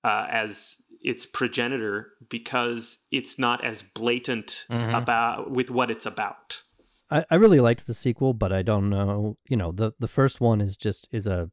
uh, 0.04 0.26
as 0.30 0.76
its 1.00 1.26
progenitor 1.26 2.08
because 2.28 2.98
it's 3.10 3.38
not 3.38 3.64
as 3.64 3.82
blatant 3.82 4.64
Mhm. 4.70 4.96
about 4.96 5.50
with 5.50 5.70
what 5.70 5.90
it's 5.90 6.06
about. 6.06 6.62
I, 7.10 7.24
I 7.30 7.36
really 7.36 7.60
liked 7.60 7.86
the 7.86 7.94
sequel, 7.94 8.34
but 8.34 8.52
I 8.52 8.62
don't 8.62 8.88
know. 8.90 9.36
You 9.48 9.56
know, 9.56 9.72
the 9.72 9.92
the 9.98 10.08
first 10.08 10.40
one 10.40 10.60
is 10.60 10.76
just 10.76 11.08
is 11.12 11.26
a 11.26 11.50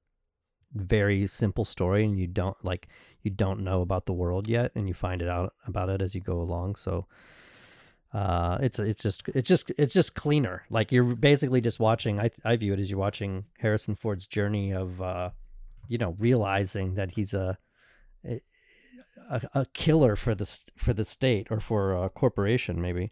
very 0.73 1.27
simple 1.27 1.65
story, 1.65 2.05
and 2.05 2.17
you 2.17 2.27
don't 2.27 2.57
like 2.63 2.87
you 3.21 3.31
don't 3.31 3.63
know 3.63 3.81
about 3.81 4.05
the 4.05 4.13
world 4.13 4.47
yet, 4.47 4.71
and 4.75 4.87
you 4.87 4.93
find 4.93 5.21
it 5.21 5.29
out 5.29 5.53
about 5.67 5.89
it 5.89 6.01
as 6.01 6.15
you 6.15 6.21
go 6.21 6.41
along. 6.41 6.75
So, 6.75 7.05
uh, 8.13 8.57
it's 8.61 8.79
it's 8.79 9.01
just 9.01 9.27
it's 9.29 9.47
just 9.47 9.71
it's 9.77 9.93
just 9.93 10.15
cleaner. 10.15 10.63
Like 10.69 10.91
you're 10.91 11.15
basically 11.15 11.61
just 11.61 11.79
watching. 11.79 12.19
I 12.19 12.29
I 12.45 12.55
view 12.55 12.73
it 12.73 12.79
as 12.79 12.89
you're 12.89 12.99
watching 12.99 13.45
Harrison 13.57 13.95
Ford's 13.95 14.27
journey 14.27 14.71
of, 14.71 15.01
uh, 15.01 15.31
you 15.87 15.97
know, 15.97 16.15
realizing 16.19 16.95
that 16.95 17.11
he's 17.11 17.33
a 17.33 17.57
a, 19.29 19.41
a 19.53 19.65
killer 19.73 20.15
for 20.15 20.35
the 20.35 20.45
for 20.75 20.93
the 20.93 21.05
state 21.05 21.47
or 21.49 21.59
for 21.59 22.03
a 22.03 22.09
corporation 22.09 22.81
maybe. 22.81 23.11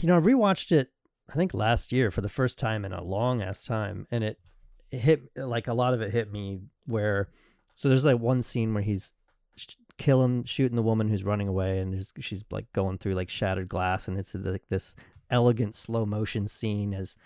You 0.00 0.08
know, 0.08 0.16
I 0.16 0.20
rewatched 0.20 0.72
it 0.72 0.90
I 1.30 1.34
think 1.34 1.54
last 1.54 1.92
year 1.92 2.10
for 2.10 2.20
the 2.20 2.28
first 2.28 2.58
time 2.58 2.84
in 2.84 2.92
a 2.92 3.02
long 3.02 3.42
ass 3.42 3.62
time, 3.62 4.06
and 4.10 4.24
it, 4.24 4.38
it 4.90 4.98
hit 4.98 5.22
like 5.36 5.68
a 5.68 5.74
lot 5.74 5.94
of 5.94 6.02
it 6.02 6.10
hit 6.10 6.30
me 6.30 6.60
where. 6.86 7.28
So 7.76 7.88
there's 7.88 8.04
like 8.04 8.18
one 8.18 8.42
scene 8.42 8.74
where 8.74 8.82
he's 8.82 9.12
killing, 10.00 10.42
shooting 10.44 10.76
the 10.76 10.82
woman 10.82 11.08
who's 11.08 11.24
running 11.24 11.46
away, 11.46 11.78
and 11.78 11.92
she's, 11.94 12.12
she's 12.20 12.44
like 12.50 12.64
going 12.72 12.96
through 12.96 13.14
like 13.14 13.28
shattered 13.28 13.68
glass, 13.68 14.08
and 14.08 14.18
it's 14.18 14.34
like 14.34 14.66
this 14.70 14.96
elegant 15.30 15.74
slow 15.74 16.06
motion 16.06 16.46
scene 16.46 16.94
as 16.94 17.18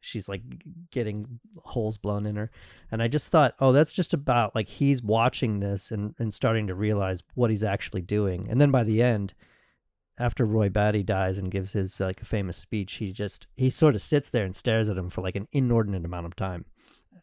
she's 0.00 0.28
like 0.28 0.42
getting 0.90 1.38
holes 1.62 1.96
blown 1.96 2.26
in 2.26 2.34
her. 2.34 2.50
And 2.90 3.00
i 3.00 3.08
just 3.08 3.28
thought 3.28 3.54
oh 3.60 3.72
that's 3.72 3.92
just 3.92 4.12
about 4.12 4.54
like 4.54 4.68
he's 4.68 5.02
watching 5.02 5.60
this 5.60 5.92
and, 5.92 6.14
and 6.18 6.34
starting 6.34 6.66
to 6.66 6.74
realize 6.74 7.22
what 7.34 7.50
he's 7.50 7.64
actually 7.64 8.02
doing. 8.02 8.48
And 8.50 8.60
then 8.60 8.72
by 8.72 8.82
the 8.82 9.02
end 9.02 9.32
after 10.18 10.44
roy 10.44 10.68
batty 10.68 11.04
dies 11.04 11.38
and 11.38 11.50
gives 11.50 11.72
his 11.72 12.00
like 12.00 12.20
famous 12.24 12.56
speech 12.56 12.94
he 12.94 13.12
just 13.12 13.46
he 13.56 13.70
sort 13.70 13.94
of 13.94 14.02
sits 14.02 14.30
there 14.30 14.44
and 14.44 14.54
stares 14.54 14.88
at 14.88 14.98
him 14.98 15.10
for 15.10 15.22
like 15.22 15.36
an 15.36 15.46
inordinate 15.52 16.04
amount 16.04 16.26
of 16.26 16.34
time. 16.34 16.64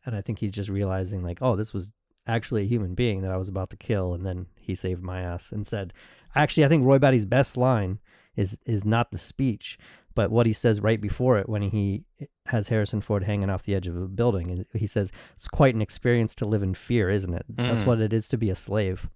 And 0.05 0.15
i 0.15 0.21
think 0.21 0.39
he's 0.39 0.51
just 0.51 0.69
realizing 0.69 1.23
like 1.23 1.39
oh 1.41 1.57
this 1.57 1.73
was 1.73 1.91
actually 2.25 2.63
a 2.63 2.67
human 2.73 2.95
being 2.95 3.21
that 3.21 3.31
i 3.31 3.37
was 3.37 3.49
about 3.49 3.69
to 3.69 3.77
kill 3.77 4.13
and 4.13 4.25
then 4.25 4.45
he 4.63 4.75
saved 4.75 5.03
my 5.03 5.21
ass 5.21 5.51
and 5.51 5.65
said 5.67 5.93
actually 6.35 6.65
i 6.65 6.67
think 6.67 6.85
roy 6.85 6.99
batty's 6.99 7.25
best 7.25 7.57
line 7.57 7.99
is 8.35 8.59
is 8.65 8.85
not 8.85 9.11
the 9.11 9.17
speech 9.17 9.77
but 10.15 10.31
what 10.31 10.45
he 10.45 10.53
says 10.53 10.81
right 10.81 11.01
before 11.01 11.37
it 11.39 11.49
when 11.49 11.61
he 11.61 12.03
has 12.45 12.67
Harrison 12.67 13.01
Ford 13.01 13.23
hanging 13.23 13.49
off 13.49 13.63
the 13.63 13.75
edge 13.75 13.87
of 13.87 13.97
a 13.97 14.07
building, 14.07 14.65
he 14.73 14.87
says, 14.87 15.11
It's 15.35 15.47
quite 15.47 15.75
an 15.75 15.81
experience 15.81 16.35
to 16.35 16.45
live 16.45 16.63
in 16.63 16.73
fear, 16.73 17.09
isn't 17.09 17.33
it? 17.33 17.45
Mm. 17.55 17.67
That's 17.67 17.85
what 17.85 17.99
it 17.99 18.13
is 18.13 18.27
to 18.29 18.37
be 18.37 18.49
a 18.49 18.55
slave. 18.55 19.09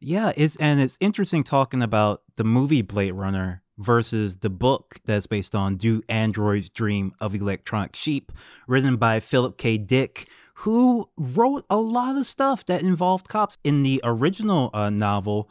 Yeah, 0.00 0.32
it's 0.36 0.56
and 0.56 0.80
it's 0.80 0.98
interesting 1.00 1.44
talking 1.44 1.82
about 1.82 2.22
the 2.36 2.44
movie 2.44 2.82
Blade 2.82 3.12
Runner 3.12 3.62
versus 3.78 4.38
the 4.38 4.50
book 4.50 5.00
that's 5.04 5.26
based 5.26 5.54
on 5.54 5.76
Do 5.76 6.02
Androids 6.08 6.68
Dream 6.68 7.12
of 7.20 7.34
Electronic 7.34 7.96
Sheep, 7.96 8.30
written 8.66 8.96
by 8.96 9.20
Philip 9.20 9.56
K. 9.56 9.78
Dick, 9.78 10.28
who 10.58 11.08
wrote 11.16 11.64
a 11.68 11.78
lot 11.78 12.16
of 12.16 12.26
stuff 12.26 12.64
that 12.66 12.82
involved 12.82 13.28
cops. 13.28 13.58
In 13.64 13.82
the 13.82 14.00
original 14.04 14.70
uh, 14.72 14.90
novel, 14.90 15.50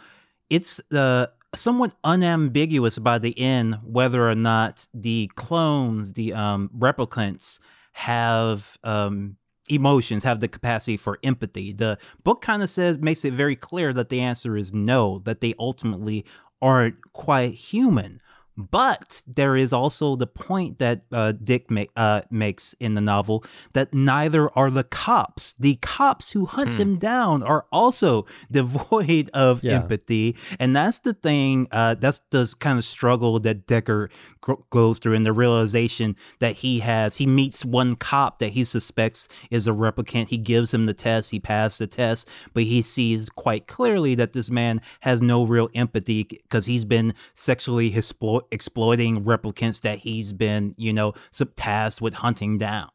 it's 0.49 0.81
the 0.89 1.31
somewhat 1.55 1.93
unambiguous 2.03 2.97
by 2.99 3.19
the 3.19 3.37
end 3.39 3.77
whether 3.83 4.27
or 4.27 4.35
not 4.35 4.87
the 4.93 5.29
clones, 5.35 6.13
the 6.13 6.33
um, 6.33 6.69
replicants, 6.77 7.59
have 7.93 8.77
um, 8.83 9.37
emotions, 9.69 10.23
have 10.23 10.39
the 10.39 10.47
capacity 10.47 10.97
for 10.97 11.19
empathy. 11.23 11.71
The 11.73 11.97
book 12.23 12.41
kind 12.41 12.63
of 12.63 12.69
says, 12.69 12.97
makes 12.97 13.23
it 13.23 13.33
very 13.33 13.55
clear 13.55 13.93
that 13.93 14.09
the 14.09 14.21
answer 14.21 14.57
is 14.57 14.73
no, 14.73 15.19
that 15.19 15.41
they 15.41 15.53
ultimately 15.59 16.25
aren't 16.61 17.13
quite 17.13 17.53
human. 17.53 18.21
But 18.55 19.23
there 19.25 19.55
is 19.55 19.73
also 19.73 20.15
the 20.15 20.27
point 20.27 20.77
that 20.77 21.01
uh, 21.11 21.31
Dick 21.31 21.71
ma- 21.71 21.85
uh, 21.95 22.21
makes 22.29 22.75
in 22.79 22.93
the 22.93 23.01
novel 23.01 23.43
that 23.73 23.93
neither 23.93 24.55
are 24.57 24.69
the 24.69 24.83
cops. 24.83 25.55
The 25.57 25.75
cops 25.77 26.31
who 26.31 26.45
hunt 26.45 26.71
hmm. 26.71 26.77
them 26.77 26.97
down 26.97 27.41
are 27.41 27.65
also 27.71 28.27
devoid 28.51 29.31
of 29.33 29.63
yeah. 29.63 29.73
empathy, 29.73 30.35
and 30.59 30.75
that's 30.75 30.99
the 30.99 31.13
thing. 31.13 31.67
Uh, 31.71 31.95
that's 31.95 32.21
the 32.29 32.53
kind 32.59 32.77
of 32.77 32.85
struggle 32.85 33.39
that 33.39 33.65
Deckard 33.65 34.11
g- 34.45 34.53
goes 34.69 34.99
through, 34.99 35.15
and 35.15 35.25
the 35.25 35.33
realization 35.33 36.15
that 36.39 36.57
he 36.57 36.79
has. 36.79 37.17
He 37.17 37.25
meets 37.25 37.65
one 37.65 37.95
cop 37.95 38.37
that 38.37 38.49
he 38.49 38.65
suspects 38.65 39.27
is 39.49 39.67
a 39.67 39.71
replicant. 39.71 40.29
He 40.29 40.37
gives 40.37 40.73
him 40.73 40.85
the 40.85 40.93
test. 40.93 41.31
He 41.31 41.39
passed 41.39 41.79
the 41.79 41.87
test, 41.87 42.27
but 42.53 42.63
he 42.63 42.83
sees 42.83 43.29
quite 43.29 43.65
clearly 43.65 44.13
that 44.13 44.33
this 44.33 44.51
man 44.51 44.79
has 44.99 45.23
no 45.23 45.43
real 45.43 45.69
empathy 45.73 46.23
because 46.23 46.67
he's 46.67 46.85
been 46.85 47.15
sexually 47.33 47.95
exploited 47.95 48.42
exploiting 48.51 49.23
replicants 49.23 49.81
that 49.81 49.99
he's 49.99 50.33
been, 50.33 50.73
you 50.77 50.93
know, 50.93 51.13
tasked 51.55 52.01
with 52.01 52.15
hunting 52.15 52.57
down. 52.57 52.89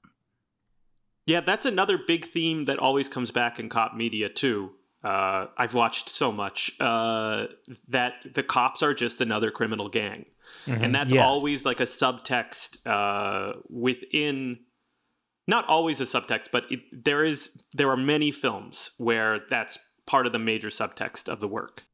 Yeah, 1.27 1.41
that's 1.41 1.67
another 1.67 1.99
big 1.99 2.25
theme 2.25 2.65
that 2.65 2.79
always 2.79 3.09
comes 3.09 3.31
back 3.31 3.59
in 3.61 3.69
cop 3.69 3.95
media 3.95 4.31
too. 4.31 4.71
Uh, 5.05 5.47
I've 5.57 5.75
watched 5.75 6.09
so 6.09 6.33
much 6.33 6.73
uh, 6.81 7.47
that 7.89 8.15
the 8.35 8.43
cops 8.43 8.83
are 8.83 8.95
just 8.95 9.21
another 9.21 9.51
criminal 9.51 9.89
gang, 9.89 10.25
mm-hmm. 10.67 10.83
and 10.83 10.95
that's 10.95 11.13
yes. 11.13 11.25
always 11.25 11.65
like 11.67 11.81
a 11.81 11.85
subtext 11.85 12.79
uh, 12.87 13.61
within. 13.69 14.61
Not 15.47 15.67
always 15.69 16.01
a 16.01 16.05
subtext, 16.05 16.49
but 16.51 16.65
it, 16.71 16.81
there 16.93 17.25
is 17.25 17.51
there 17.75 17.91
are 17.91 17.97
many 17.97 18.31
films 18.31 18.91
where 18.99 19.41
that's 19.51 19.79
part 20.07 20.27
of 20.27 20.33
the 20.33 20.39
major 20.39 20.69
subtext 20.69 21.29
of 21.29 21.41
the 21.41 21.49
work. 21.49 21.85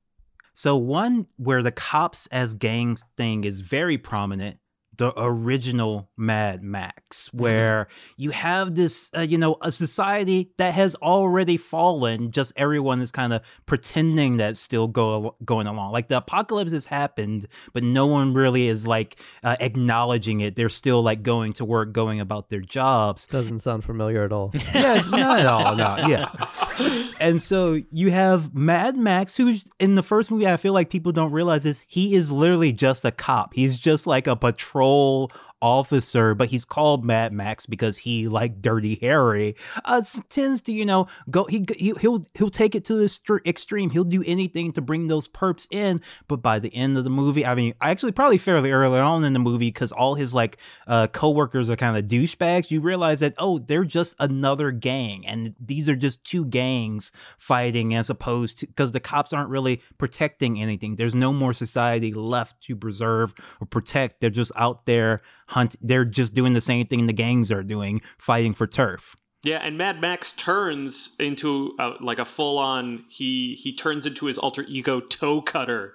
So 0.54 0.76
one 0.76 1.26
where 1.36 1.62
the 1.62 1.72
cops 1.72 2.28
as 2.28 2.54
gang 2.54 2.96
thing 3.16 3.44
is 3.44 3.60
very 3.60 3.98
prominent 3.98 4.58
the 4.96 5.12
original 5.16 6.08
Mad 6.16 6.62
Max, 6.62 7.28
mm-hmm. 7.28 7.38
where 7.38 7.84
mm-hmm. 7.84 8.22
you 8.22 8.30
have 8.30 8.74
this, 8.74 9.10
uh, 9.16 9.20
you 9.20 9.38
know, 9.38 9.56
a 9.60 9.72
society 9.72 10.52
that 10.58 10.74
has 10.74 10.94
already 10.96 11.56
fallen. 11.56 12.30
Just 12.30 12.52
everyone 12.56 13.00
is 13.00 13.10
kind 13.10 13.32
of 13.32 13.42
pretending 13.66 14.36
that's 14.36 14.60
still 14.60 14.88
go 14.88 15.36
going 15.44 15.66
along. 15.66 15.92
Like 15.92 16.08
the 16.08 16.18
apocalypse 16.18 16.72
has 16.72 16.86
happened, 16.86 17.48
but 17.72 17.82
no 17.82 18.06
one 18.06 18.34
really 18.34 18.68
is 18.68 18.86
like 18.86 19.20
uh, 19.42 19.56
acknowledging 19.60 20.40
it. 20.40 20.54
They're 20.54 20.68
still 20.68 21.02
like 21.02 21.22
going 21.22 21.54
to 21.54 21.64
work, 21.64 21.92
going 21.92 22.20
about 22.20 22.48
their 22.48 22.60
jobs. 22.60 23.26
Doesn't 23.26 23.60
sound 23.60 23.84
familiar 23.84 24.24
at 24.24 24.32
all. 24.32 24.52
yeah, 24.74 25.02
not 25.10 25.40
at 25.40 25.46
all. 25.46 25.76
No, 25.76 25.96
yeah. 26.08 27.12
and 27.20 27.42
so 27.42 27.80
you 27.90 28.10
have 28.10 28.54
Mad 28.54 28.96
Max, 28.96 29.36
who's 29.36 29.68
in 29.80 29.94
the 29.94 30.02
first 30.02 30.30
movie. 30.30 30.46
I 30.46 30.56
feel 30.56 30.72
like 30.72 30.90
people 30.90 31.12
don't 31.12 31.32
realize 31.32 31.64
this. 31.64 31.84
He 31.88 32.14
is 32.14 32.30
literally 32.30 32.72
just 32.72 33.04
a 33.04 33.10
cop. 33.10 33.54
He's 33.54 33.78
just 33.78 34.06
like 34.06 34.26
a 34.26 34.36
patrol 34.36 34.83
patrol 34.84 35.30
officer, 35.64 36.34
but 36.34 36.48
he's 36.48 36.66
called 36.66 37.06
Mad 37.06 37.32
Max 37.32 37.64
because 37.64 37.96
he, 37.96 38.28
like 38.28 38.60
Dirty 38.60 38.98
Harry, 39.00 39.56
uh, 39.86 40.02
tends 40.28 40.60
to 40.62 40.72
you 40.72 40.84
know 40.84 41.06
go 41.30 41.44
he 41.44 41.64
he'll 41.78 42.26
he'll 42.34 42.50
take 42.50 42.74
it 42.74 42.84
to 42.84 42.94
the 42.94 43.40
extreme. 43.46 43.88
He'll 43.88 44.04
do 44.04 44.22
anything 44.26 44.72
to 44.72 44.82
bring 44.82 45.06
those 45.06 45.26
perps 45.26 45.66
in. 45.70 46.02
But 46.28 46.42
by 46.42 46.58
the 46.58 46.74
end 46.74 46.98
of 46.98 47.04
the 47.04 47.10
movie, 47.10 47.46
I 47.46 47.54
mean, 47.54 47.72
actually 47.80 48.12
probably 48.12 48.36
fairly 48.36 48.72
early 48.72 48.98
on 48.98 49.24
in 49.24 49.32
the 49.32 49.38
movie, 49.38 49.68
because 49.68 49.90
all 49.90 50.16
his 50.16 50.34
like 50.34 50.58
uh, 50.86 51.06
coworkers 51.06 51.70
are 51.70 51.76
kind 51.76 51.96
of 51.96 52.04
douchebags. 52.04 52.70
You 52.70 52.82
realize 52.82 53.20
that 53.20 53.34
oh, 53.38 53.58
they're 53.58 53.84
just 53.84 54.16
another 54.20 54.70
gang, 54.70 55.26
and 55.26 55.54
these 55.58 55.88
are 55.88 55.96
just 55.96 56.22
two 56.24 56.44
gangs 56.44 57.10
fighting 57.38 57.94
as 57.94 58.10
opposed 58.10 58.58
to 58.58 58.66
because 58.66 58.92
the 58.92 59.00
cops 59.00 59.32
aren't 59.32 59.48
really 59.48 59.80
protecting 59.96 60.60
anything. 60.60 60.96
There's 60.96 61.14
no 61.14 61.32
more 61.32 61.54
society 61.54 62.12
left 62.12 62.60
to 62.64 62.76
preserve 62.76 63.32
or 63.62 63.66
protect. 63.66 64.20
They're 64.20 64.28
just 64.28 64.52
out 64.56 64.84
there 64.84 65.20
hunt. 65.54 65.76
They're 65.80 66.04
just 66.04 66.34
doing 66.34 66.52
the 66.52 66.60
same 66.60 66.86
thing 66.86 67.06
the 67.06 67.12
gangs 67.12 67.50
are 67.50 67.62
doing, 67.62 68.02
fighting 68.18 68.54
for 68.54 68.66
turf. 68.66 69.16
Yeah, 69.44 69.58
and 69.58 69.76
Mad 69.76 70.00
Max 70.00 70.32
turns 70.32 71.14
into 71.18 71.74
a, 71.78 71.92
like 72.00 72.18
a 72.18 72.24
full 72.24 72.58
on. 72.58 73.04
He 73.08 73.58
he 73.62 73.74
turns 73.74 74.06
into 74.06 74.26
his 74.26 74.38
alter 74.38 74.64
ego 74.68 75.00
toe 75.00 75.42
cutter 75.42 75.94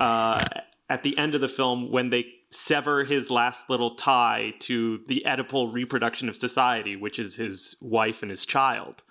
uh, 0.00 0.44
at 0.88 1.02
the 1.02 1.16
end 1.18 1.34
of 1.34 1.40
the 1.40 1.48
film 1.48 1.90
when 1.90 2.10
they 2.10 2.26
sever 2.50 3.04
his 3.04 3.30
last 3.30 3.68
little 3.68 3.96
tie 3.96 4.54
to 4.60 5.00
the 5.08 5.24
Oedipal 5.26 5.72
reproduction 5.72 6.28
of 6.28 6.36
society, 6.36 6.96
which 6.96 7.18
is 7.18 7.36
his 7.36 7.76
wife 7.82 8.22
and 8.22 8.30
his 8.30 8.46
child. 8.46 9.02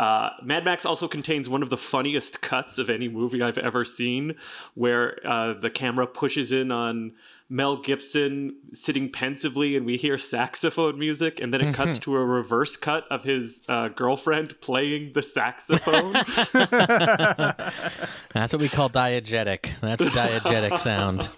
Uh, 0.00 0.30
Mad 0.42 0.64
Max 0.64 0.86
also 0.86 1.06
contains 1.06 1.46
one 1.46 1.62
of 1.62 1.68
the 1.68 1.76
funniest 1.76 2.40
cuts 2.40 2.78
of 2.78 2.88
any 2.88 3.06
movie 3.06 3.42
I've 3.42 3.58
ever 3.58 3.84
seen, 3.84 4.34
where 4.72 5.20
uh, 5.26 5.52
the 5.52 5.68
camera 5.68 6.06
pushes 6.06 6.52
in 6.52 6.72
on 6.72 7.12
Mel 7.50 7.76
Gibson 7.76 8.56
sitting 8.72 9.12
pensively, 9.12 9.76
and 9.76 9.84
we 9.84 9.98
hear 9.98 10.16
saxophone 10.16 10.98
music, 10.98 11.38
and 11.38 11.52
then 11.52 11.60
it 11.60 11.74
cuts 11.74 11.98
to 11.98 12.16
a 12.16 12.24
reverse 12.24 12.78
cut 12.78 13.04
of 13.10 13.24
his 13.24 13.62
uh, 13.68 13.88
girlfriend 13.88 14.58
playing 14.62 15.12
the 15.12 15.22
saxophone. 15.22 16.14
That's 18.32 18.54
what 18.54 18.62
we 18.62 18.70
call 18.70 18.88
diegetic. 18.88 19.68
That's 19.82 20.06
a 20.06 20.10
diegetic 20.10 20.78
sound. 20.78 21.28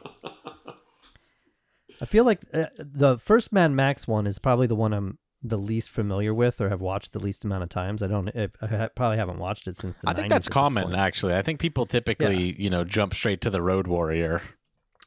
I 2.00 2.04
feel 2.04 2.24
like 2.24 2.42
uh, 2.54 2.66
the 2.78 3.18
first 3.18 3.52
Mad 3.52 3.72
Max 3.72 4.06
one 4.06 4.28
is 4.28 4.38
probably 4.38 4.68
the 4.68 4.76
one 4.76 4.92
I'm 4.92 5.18
the 5.42 5.58
least 5.58 5.90
familiar 5.90 6.32
with 6.32 6.60
or 6.60 6.68
have 6.68 6.80
watched 6.80 7.12
the 7.12 7.18
least 7.18 7.44
amount 7.44 7.62
of 7.62 7.68
times. 7.68 8.02
I 8.02 8.06
don't. 8.06 8.28
I 8.62 8.88
probably 8.94 9.16
haven't 9.16 9.38
watched 9.38 9.66
it 9.66 9.76
since 9.76 9.96
the. 9.96 10.08
I 10.08 10.14
think 10.14 10.28
that's 10.28 10.48
common, 10.48 10.94
actually. 10.94 11.34
I 11.34 11.42
think 11.42 11.60
people 11.60 11.86
typically, 11.86 12.50
yeah. 12.50 12.54
you 12.58 12.70
know, 12.70 12.84
jump 12.84 13.14
straight 13.14 13.40
to 13.42 13.50
the 13.50 13.62
Road 13.62 13.86
Warrior. 13.86 14.42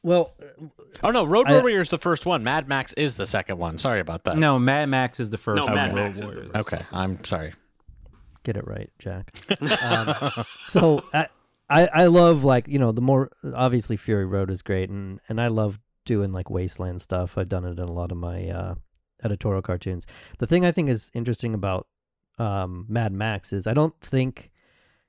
Well, 0.03 0.35
oh 1.03 1.11
no, 1.11 1.23
Road 1.23 1.49
Warrior 1.49 1.81
is 1.81 1.89
the 1.89 1.97
first 1.97 2.25
one. 2.25 2.43
Mad 2.43 2.67
Max 2.67 2.93
is 2.93 3.15
the 3.15 3.25
second 3.25 3.57
one. 3.57 3.77
Sorry 3.77 3.99
about 3.99 4.25
that. 4.25 4.37
No, 4.37 4.59
Mad 4.59 4.89
Max 4.89 5.19
is 5.19 5.29
the 5.29 5.37
first. 5.37 5.57
No, 5.57 5.65
one. 5.65 5.75
Mad 5.75 5.95
Road 5.95 6.03
Max 6.03 6.15
is 6.15 6.19
the 6.19 6.25
Warrior. 6.27 6.43
first. 6.43 6.55
Okay, 6.55 6.81
I'm 6.91 7.23
sorry. 7.23 7.53
Get 8.43 8.57
it 8.57 8.67
right, 8.67 8.91
Jack. 8.99 9.33
um, 9.59 10.13
so 10.45 11.03
I, 11.11 11.27
I 11.69 11.87
I 11.87 12.05
love 12.05 12.43
like 12.43 12.67
you 12.67 12.77
know 12.77 12.91
the 12.91 13.01
more 13.01 13.31
obviously 13.55 13.97
Fury 13.97 14.25
Road 14.25 14.51
is 14.51 14.61
great 14.61 14.89
and 14.89 15.19
and 15.27 15.41
I 15.41 15.47
love 15.47 15.79
doing 16.05 16.31
like 16.31 16.49
wasteland 16.49 17.01
stuff. 17.01 17.37
I've 17.37 17.49
done 17.49 17.65
it 17.65 17.79
in 17.79 17.79
a 17.79 17.91
lot 17.91 18.11
of 18.11 18.17
my 18.17 18.49
uh, 18.49 18.75
editorial 19.25 19.61
cartoons. 19.61 20.05
The 20.39 20.47
thing 20.47 20.65
I 20.65 20.71
think 20.71 20.89
is 20.89 21.11
interesting 21.13 21.53
about 21.53 21.87
um, 22.37 22.85
Mad 22.87 23.11
Max 23.11 23.51
is 23.51 23.67
I 23.67 23.73
don't 23.73 23.99
think 23.99 24.51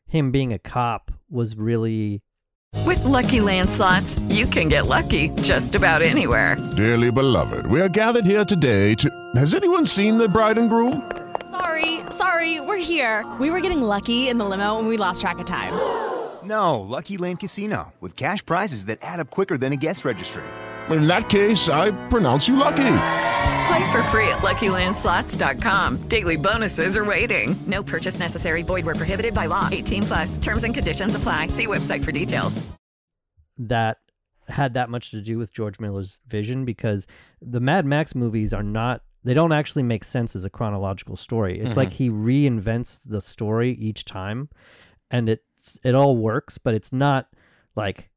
him 0.07 0.31
being 0.31 0.53
a 0.53 0.59
cop 0.59 1.11
was 1.31 1.57
really 1.57 2.23
With 2.87 3.05
Lucky 3.05 3.41
Land 3.41 3.71
slots, 3.71 4.19
you 4.29 4.47
can 4.47 4.69
get 4.69 4.87
lucky 4.87 5.31
just 5.43 5.75
about 5.75 6.03
anywhere. 6.03 6.57
Dearly 6.77 7.11
beloved, 7.11 7.67
we 7.67 7.81
are 7.81 7.89
gathered 7.89 8.25
here 8.25 8.45
today 8.45 8.95
to. 8.97 9.11
Has 9.37 9.55
anyone 9.55 9.87
seen 9.87 10.19
the 10.19 10.29
bride 10.29 10.59
and 10.59 10.69
groom? 10.71 11.11
Sorry, 11.51 12.01
sorry, 12.11 12.61
we're 12.61 12.77
here. 12.77 13.25
We 13.41 13.51
were 13.51 13.61
getting 13.61 13.81
lucky 13.83 14.29
in 14.29 14.39
the 14.39 14.45
limo 14.45 14.79
and 14.79 14.89
we 14.89 14.97
lost 14.97 15.21
track 15.21 15.39
of 15.39 15.47
time. 15.47 15.73
No, 16.47 16.79
Lucky 16.81 17.17
Land 17.17 17.41
Casino, 17.41 17.93
with 18.01 18.15
cash 18.15 18.47
prizes 18.47 18.85
that 18.85 18.99
add 19.03 19.19
up 19.19 19.31
quicker 19.31 19.59
than 19.59 19.73
a 19.73 19.77
guest 19.77 20.05
registry. 20.05 20.45
In 20.91 21.09
that 21.09 21.29
case, 21.29 21.69
I 21.69 21.91
pronounce 22.07 22.47
you 22.47 22.55
lucky. 22.55 22.85
Play 23.67 23.91
for 23.93 24.03
free 24.05 24.29
at 24.29 24.39
LuckyLandSlots.com. 24.39 26.09
Daily 26.09 26.37
bonuses 26.37 26.97
are 26.97 27.05
waiting. 27.05 27.57
No 27.67 27.83
purchase 27.83 28.19
necessary. 28.19 28.63
Void 28.63 28.85
where 28.85 28.95
prohibited 28.95 29.35
by 29.35 29.47
law. 29.47 29.69
18 29.73 30.03
plus. 30.03 30.39
Terms 30.39 30.65
and 30.65 30.75
conditions 30.75 31.15
apply. 31.15 31.49
See 31.49 31.67
website 31.67 32.05
for 32.05 32.13
details. 32.13 32.67
that 33.59 33.99
had 34.49 34.75
that 34.75 34.91
much 34.91 35.11
to 35.11 35.21
do 35.23 35.39
with 35.39 35.51
George 35.53 35.81
Miller's 35.81 36.21
vision 36.29 36.65
because 36.67 37.07
the 37.41 37.59
Mad 37.59 37.87
Max 37.87 38.15
movies 38.15 38.53
are 38.53 38.63
not 38.63 39.01
they 39.25 39.33
don't 39.35 39.51
actually 39.53 39.83
make 39.83 40.05
sense 40.05 40.37
as 40.37 40.45
a 40.45 40.51
chronological 40.51 41.17
story. 41.17 41.59
It's 41.59 41.73
Mhm. 41.73 41.79
like 41.79 41.91
he 41.91 42.11
reinvents 42.11 43.01
the 43.05 43.21
story 43.21 43.73
each 43.73 44.05
time 44.05 44.49
and 45.11 45.29
it's 45.31 45.79
it 45.83 45.95
all 45.97 46.17
works, 46.19 46.59
but 46.59 46.75
it's 46.75 46.93
not 46.93 47.29
like 47.75 48.11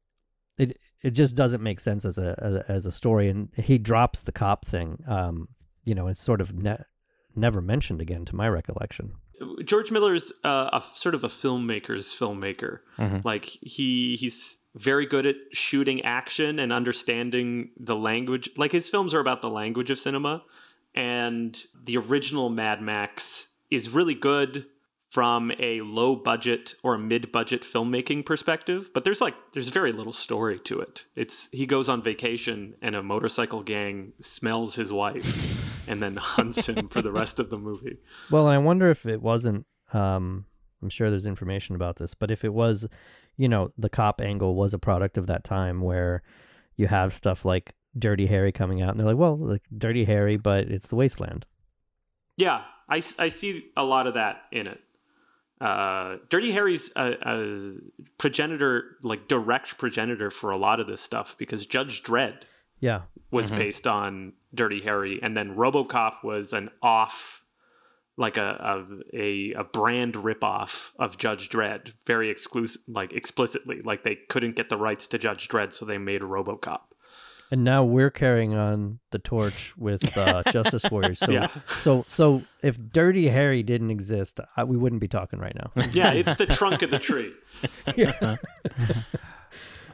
it 0.58 0.76
it 1.02 1.10
just 1.12 1.34
doesn't 1.34 1.62
make 1.62 1.80
sense 1.80 2.04
as 2.04 2.18
a 2.18 2.34
as 2.38 2.54
a, 2.54 2.64
as 2.68 2.86
a 2.86 2.92
story 2.92 3.28
and 3.28 3.48
he 3.56 3.78
drops 3.78 4.22
the 4.22 4.32
cop 4.32 4.66
thing. 4.66 5.02
Um 5.06 5.48
you 5.84 5.94
know, 5.94 6.08
it's 6.08 6.20
sort 6.20 6.40
of 6.40 6.54
ne- 6.54 6.84
never 7.34 7.60
mentioned 7.60 8.00
again 8.00 8.24
to 8.26 8.36
my 8.36 8.48
recollection. 8.48 9.12
George 9.64 9.90
Miller's 9.90 10.32
uh, 10.44 10.68
a 10.72 10.82
sort 10.82 11.14
of 11.14 11.24
a 11.24 11.28
filmmaker's 11.28 12.06
filmmaker. 12.08 12.80
Mhm. 12.98 13.24
Like 13.24 13.46
he 13.62 14.16
he's 14.16 14.58
very 14.74 15.06
good 15.06 15.26
at 15.26 15.36
shooting 15.52 16.02
action 16.02 16.58
and 16.58 16.72
understanding 16.72 17.70
the 17.78 17.96
language. 17.96 18.50
Like 18.56 18.72
his 18.72 18.88
films 18.90 19.14
are 19.14 19.20
about 19.20 19.40
the 19.42 19.48
language 19.50 19.90
of 19.90 19.98
cinema, 19.98 20.44
and 20.94 21.58
the 21.82 21.96
original 21.96 22.50
Mad 22.50 22.82
Max 22.82 23.48
is 23.70 23.88
really 23.88 24.14
good 24.14 24.66
from 25.10 25.50
a 25.58 25.80
low 25.80 26.14
budget 26.14 26.76
or 26.84 26.94
a 26.94 26.98
mid 26.98 27.32
budget 27.32 27.62
filmmaking 27.62 28.24
perspective. 28.24 28.90
But 28.94 29.04
there's 29.04 29.20
like 29.20 29.34
there's 29.52 29.68
very 29.68 29.92
little 29.92 30.12
story 30.12 30.58
to 30.60 30.80
it. 30.80 31.04
It's 31.16 31.48
he 31.52 31.66
goes 31.66 31.88
on 31.88 32.02
vacation 32.02 32.74
and 32.80 32.94
a 32.94 33.02
motorcycle 33.02 33.62
gang 33.62 34.12
smells 34.20 34.76
his 34.76 34.92
wife 34.92 35.88
and 35.88 36.02
then 36.02 36.16
hunts 36.20 36.68
him 36.68 36.88
for 36.88 37.02
the 37.02 37.12
rest 37.12 37.38
of 37.40 37.50
the 37.50 37.58
movie. 37.58 37.98
Well, 38.30 38.46
I 38.46 38.56
wonder 38.58 38.88
if 38.90 39.04
it 39.04 39.20
wasn't. 39.20 39.66
Um, 39.92 40.46
I'm 40.82 40.88
sure 40.88 41.10
there's 41.10 41.26
information 41.26 41.74
about 41.74 41.96
this, 41.96 42.14
but 42.14 42.30
if 42.30 42.44
it 42.44 42.54
was, 42.54 42.86
you 43.36 43.48
know, 43.48 43.72
the 43.76 43.90
cop 43.90 44.20
angle 44.20 44.54
was 44.54 44.72
a 44.72 44.78
product 44.78 45.18
of 45.18 45.26
that 45.26 45.44
time 45.44 45.82
where 45.82 46.22
you 46.76 46.86
have 46.86 47.12
stuff 47.12 47.44
like 47.44 47.74
Dirty 47.98 48.26
Harry 48.26 48.52
coming 48.52 48.80
out, 48.80 48.90
and 48.90 49.00
they're 49.00 49.08
like, 49.08 49.16
well, 49.16 49.36
like 49.36 49.62
Dirty 49.76 50.04
Harry, 50.04 50.36
but 50.36 50.68
it's 50.68 50.86
the 50.86 50.96
wasteland. 50.96 51.44
Yeah, 52.36 52.62
I, 52.88 53.02
I 53.18 53.28
see 53.28 53.70
a 53.76 53.84
lot 53.84 54.06
of 54.06 54.14
that 54.14 54.42
in 54.52 54.66
it. 54.68 54.80
Uh, 55.60 56.16
Dirty 56.30 56.52
Harry's 56.52 56.90
a, 56.96 57.12
a 57.22 57.72
progenitor, 58.18 58.96
like 59.02 59.28
direct 59.28 59.76
progenitor 59.78 60.30
for 60.30 60.50
a 60.50 60.56
lot 60.56 60.80
of 60.80 60.86
this 60.86 61.00
stuff 61.02 61.36
because 61.38 61.66
Judge 61.66 62.02
Dredd 62.02 62.42
Yeah, 62.80 63.02
was 63.30 63.50
Mhm. 63.50 63.56
based 63.56 63.86
on 63.86 64.32
Dirty 64.54 64.80
Harry, 64.80 65.20
and 65.22 65.36
then 65.36 65.54
RoboCop 65.54 66.24
was 66.24 66.52
an 66.54 66.70
off, 66.82 67.42
like 68.16 68.38
a 68.38 68.86
a 69.12 69.52
a, 69.52 69.52
a 69.60 69.64
brand 69.64 70.14
ripoff 70.14 70.92
of 70.98 71.18
Judge 71.18 71.50
Dredd, 71.50 71.92
very 72.06 72.30
exclusive, 72.30 72.80
like 72.88 73.12
explicitly, 73.12 73.82
like 73.82 74.02
they 74.02 74.16
couldn't 74.16 74.56
get 74.56 74.70
the 74.70 74.78
rights 74.78 75.06
to 75.08 75.18
Judge 75.18 75.46
Dredd, 75.48 75.72
so 75.74 75.84
they 75.84 75.98
made 75.98 76.22
a 76.22 76.26
RoboCop. 76.26 76.80
And 77.50 77.64
now 77.64 77.84
we're 77.84 78.10
carrying 78.10 78.54
on 78.54 78.98
the 79.10 79.18
torch 79.18 79.74
with 79.76 80.16
uh, 80.16 80.42
Justice 80.52 80.84
Warriors. 80.90 81.18
So, 81.18 81.32
Yeah. 81.32 81.48
so, 81.76 82.04
so 82.06 82.42
if 82.62 82.78
Dirty 82.92 83.28
Harry 83.28 83.62
didn't 83.62 83.90
exist, 83.90 84.40
I, 84.56 84.64
we 84.64 84.76
wouldn't 84.76 85.00
be 85.00 85.08
talking 85.08 85.38
right 85.38 85.54
now. 85.54 85.70
Yeah, 85.92 86.12
it's 86.12 86.36
the 86.36 86.46
trunk 86.46 86.82
of 86.82 86.90
the 86.90 86.98
tree. 86.98 87.32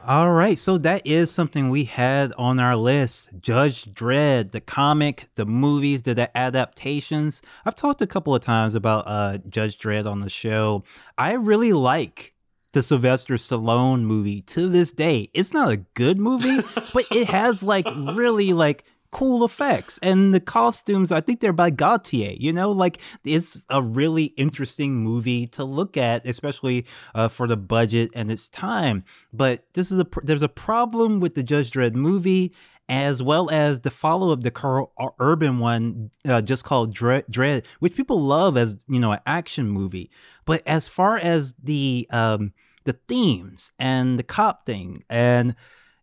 All 0.05 0.31
right, 0.31 0.57
so 0.57 0.77
that 0.77 1.05
is 1.05 1.31
something 1.31 1.69
we 1.69 1.83
had 1.83 2.31
on 2.37 2.59
our 2.61 2.77
list. 2.77 3.29
Judge 3.41 3.83
Dredd, 3.93 4.51
the 4.51 4.61
comic, 4.61 5.27
the 5.35 5.45
movies, 5.45 6.03
the 6.03 6.31
adaptations. 6.33 7.41
I've 7.65 7.75
talked 7.75 8.01
a 8.01 8.07
couple 8.07 8.33
of 8.33 8.41
times 8.41 8.73
about 8.73 9.03
uh, 9.05 9.39
Judge 9.49 9.77
Dredd 9.77 10.09
on 10.09 10.21
the 10.21 10.29
show. 10.29 10.85
I 11.17 11.33
really 11.33 11.73
like 11.73 12.33
the 12.77 12.83
Sylvester 12.83 13.33
Stallone 13.37 14.01
movie 14.01 14.41
to 14.43 14.69
this 14.69 14.91
day. 14.91 15.31
It's 15.33 15.51
not 15.51 15.71
a 15.71 15.77
good 15.77 16.19
movie, 16.19 16.59
but 16.93 17.05
it 17.11 17.27
has 17.27 17.63
like 17.63 17.87
really 17.87 18.53
like 18.53 18.83
cool 19.09 19.43
effects. 19.43 19.97
And 20.03 20.31
the 20.31 20.39
costumes 20.39 21.11
i 21.11 21.19
think 21.19 21.39
they're 21.39 21.53
by 21.53 21.71
Gaultier 21.71 22.35
you 22.37 22.53
know? 22.53 22.71
Like 22.71 22.99
it's 23.23 23.65
a 23.71 23.81
really 23.81 24.25
interesting 24.37 24.97
movie 24.97 25.47
to 25.47 25.63
look 25.63 25.97
at 25.97 26.27
especially 26.27 26.85
uh, 27.15 27.29
for 27.29 27.47
the 27.47 27.57
budget 27.57 28.11
and 28.13 28.29
its 28.29 28.47
time. 28.47 29.01
But 29.33 29.65
this 29.73 29.91
is 29.91 29.97
a 29.97 30.05
pr- 30.05 30.21
there's 30.23 30.43
a 30.43 30.49
problem 30.49 31.19
with 31.19 31.33
the 31.33 31.41
judge 31.41 31.71
dredd 31.71 31.95
movie 31.95 32.53
as 32.89 33.21
well 33.21 33.49
as 33.49 33.81
the 33.81 33.89
follow-up 33.89 34.41
the 34.41 34.51
Karl 34.51 34.93
Urban 35.19 35.57
one 35.59 36.11
uh, 36.25 36.41
just 36.41 36.63
called 36.63 36.95
Dredd, 36.95 37.27
Dredd 37.29 37.65
which 37.79 37.95
people 37.95 38.21
love 38.21 38.55
as 38.55 38.85
you 38.87 38.99
know 38.99 39.13
an 39.13 39.19
action 39.25 39.67
movie. 39.67 40.11
But 40.45 40.61
as 40.67 40.87
far 40.87 41.17
as 41.17 41.55
the 41.61 42.07
um 42.11 42.53
the 42.87 42.93
themes 43.07 43.69
and 43.77 44.17
the 44.17 44.23
cop 44.23 44.65
thing 44.65 45.03
and 45.09 45.55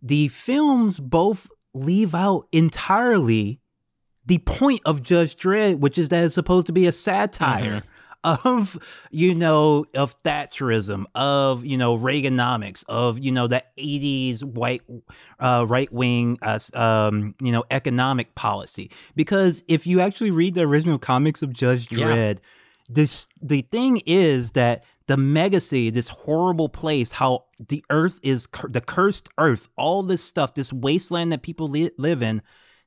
the 0.02 0.28
films 0.28 1.00
both 1.00 1.48
leave 1.72 2.14
out 2.14 2.46
entirely 2.52 3.58
the 4.26 4.36
point 4.38 4.82
of 4.84 5.02
Judge 5.02 5.34
Dredd, 5.34 5.78
which 5.78 5.96
is 5.96 6.10
that 6.10 6.24
it's 6.24 6.34
supposed 6.34 6.66
to 6.66 6.72
be 6.72 6.86
a 6.86 6.92
satire 6.92 7.82
of, 8.22 8.78
you 9.10 9.34
know, 9.34 9.86
of 9.94 10.16
Thatcherism, 10.22 11.06
of, 11.14 11.64
you 11.64 11.78
know, 11.78 11.96
Reaganomics, 11.98 12.84
of, 12.86 13.18
you 13.18 13.32
know, 13.32 13.46
the 13.46 13.64
80s 13.78 14.42
white, 14.44 14.82
uh, 15.40 15.64
right 15.66 15.92
wing, 15.92 16.38
uh, 16.42 16.58
um, 16.74 17.34
you 17.40 17.50
know, 17.50 17.64
economic 17.70 18.34
policy. 18.34 18.90
Because 19.16 19.64
if 19.68 19.86
you 19.86 20.00
actually 20.00 20.30
read 20.30 20.54
the 20.54 20.62
original 20.62 20.98
comics 20.98 21.40
of 21.40 21.52
Judge 21.52 21.90
Yeah. 21.90 22.06
Dredd, 22.06 22.38
this, 22.90 23.28
the 23.40 23.62
thing 23.62 24.02
is 24.04 24.50
that 24.52 24.84
the 25.06 25.16
megacity, 25.16 25.92
this 25.92 26.08
horrible 26.08 26.68
place, 26.68 27.12
how 27.12 27.44
the 27.58 27.84
earth 27.90 28.18
is 28.22 28.46
cur- 28.46 28.68
the 28.68 28.80
cursed 28.80 29.28
earth, 29.38 29.68
all 29.76 30.02
this 30.02 30.24
stuff, 30.24 30.54
this 30.54 30.72
wasteland 30.72 31.32
that 31.32 31.42
people 31.42 31.68
li- 31.68 31.90
live 31.98 32.22
in, 32.22 32.42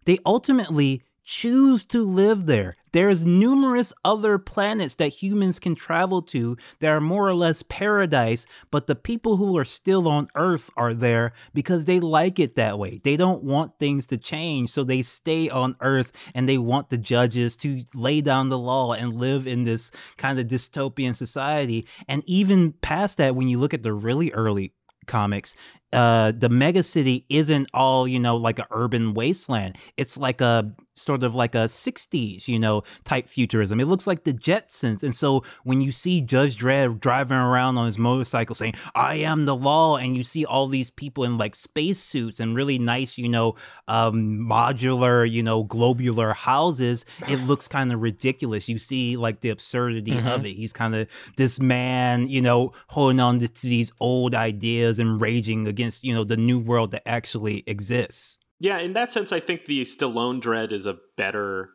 they 0.05 0.17
ultimately 0.25 1.03
choose 1.27 1.83
to 1.83 2.05
live 2.05 2.45
there. 2.45 2.73
There's 2.93 3.25
numerous 3.25 3.93
other 4.05 4.39
planets 4.39 4.95
that 4.95 5.09
humans 5.09 5.59
can 5.59 5.75
travel 5.75 6.21
to 6.21 6.55
that 6.79 6.87
are 6.87 7.01
more 7.01 7.27
or 7.27 7.33
less 7.33 7.63
paradise, 7.63 8.45
but 8.71 8.87
the 8.87 8.95
people 8.95 9.35
who 9.35 9.57
are 9.57 9.65
still 9.65 10.07
on 10.07 10.29
Earth 10.35 10.69
are 10.77 10.93
there 10.93 11.33
because 11.53 11.83
they 11.83 11.99
like 11.99 12.39
it 12.39 12.55
that 12.55 12.79
way. 12.79 13.01
They 13.03 13.17
don't 13.17 13.43
want 13.43 13.77
things 13.77 14.07
to 14.07 14.17
change, 14.17 14.71
so 14.71 14.85
they 14.85 15.01
stay 15.01 15.49
on 15.49 15.75
Earth 15.81 16.13
and 16.33 16.47
they 16.47 16.57
want 16.57 16.89
the 16.89 16.97
judges 16.97 17.57
to 17.57 17.81
lay 17.93 18.21
down 18.21 18.47
the 18.47 18.57
law 18.57 18.93
and 18.93 19.19
live 19.19 19.45
in 19.45 19.65
this 19.65 19.91
kind 20.15 20.39
of 20.39 20.47
dystopian 20.47 21.13
society. 21.13 21.85
And 22.07 22.23
even 22.25 22.71
past 22.71 23.17
that, 23.17 23.35
when 23.35 23.49
you 23.49 23.59
look 23.59 23.73
at 23.73 23.83
the 23.83 23.93
really 23.93 24.31
early 24.31 24.71
comics, 25.07 25.55
uh, 25.93 26.33
the 26.37 26.49
mega 26.49 26.83
city 26.83 27.25
isn't 27.29 27.69
all 27.73 28.07
you 28.07 28.19
know 28.19 28.37
like 28.37 28.59
a 28.59 28.67
urban 28.71 29.13
wasteland. 29.13 29.77
It's 29.97 30.17
like 30.17 30.41
a 30.41 30.73
sort 30.97 31.23
of 31.23 31.35
like 31.35 31.55
a 31.55 31.65
60s, 31.65 32.47
you 32.47 32.59
know, 32.59 32.83
type 33.03 33.29
futurism. 33.29 33.79
It 33.79 33.85
looks 33.85 34.07
like 34.07 34.23
the 34.23 34.33
Jetsons. 34.33 35.03
And 35.03 35.15
so 35.15 35.43
when 35.63 35.81
you 35.81 35.91
see 35.91 36.21
Judge 36.21 36.57
Dredd 36.57 36.99
driving 36.99 37.37
around 37.37 37.77
on 37.77 37.85
his 37.85 37.97
motorcycle 37.97 38.55
saying, 38.55 38.75
I 38.95 39.15
am 39.15 39.45
the 39.45 39.55
law, 39.55 39.97
and 39.97 40.15
you 40.15 40.23
see 40.23 40.45
all 40.45 40.67
these 40.67 40.89
people 40.89 41.23
in 41.23 41.37
like 41.37 41.55
spacesuits 41.55 42.39
and 42.39 42.55
really 42.55 42.79
nice, 42.79 43.17
you 43.17 43.29
know, 43.29 43.55
um, 43.87 44.39
modular, 44.39 45.29
you 45.29 45.43
know, 45.43 45.63
globular 45.63 46.33
houses, 46.33 47.05
it 47.27 47.37
looks 47.45 47.67
kind 47.67 47.91
of 47.91 48.01
ridiculous. 48.01 48.67
You 48.67 48.77
see 48.77 49.17
like 49.17 49.41
the 49.41 49.49
absurdity 49.49 50.17
of 50.17 50.45
it. 50.45 50.53
He's 50.53 50.73
kind 50.73 50.95
of 50.95 51.07
this 51.37 51.59
man, 51.59 52.27
you 52.27 52.41
know, 52.41 52.73
holding 52.87 53.19
on 53.19 53.39
to, 53.39 53.47
to 53.47 53.61
these 53.61 53.91
old 53.99 54.33
ideas 54.33 54.99
and 54.99 55.21
raging 55.21 55.67
against 55.77 56.03
you 56.03 56.13
know 56.13 56.23
the 56.23 56.37
new 56.37 56.59
world 56.59 56.91
that 56.91 57.07
actually 57.07 57.63
exists. 57.67 58.37
Yeah, 58.59 58.79
in 58.79 58.93
that 58.93 59.11
sense, 59.11 59.31
I 59.31 59.39
think 59.39 59.65
the 59.65 59.81
Stallone 59.81 60.41
Dredd 60.41 60.71
is 60.71 60.85
a 60.87 60.97
better 61.15 61.69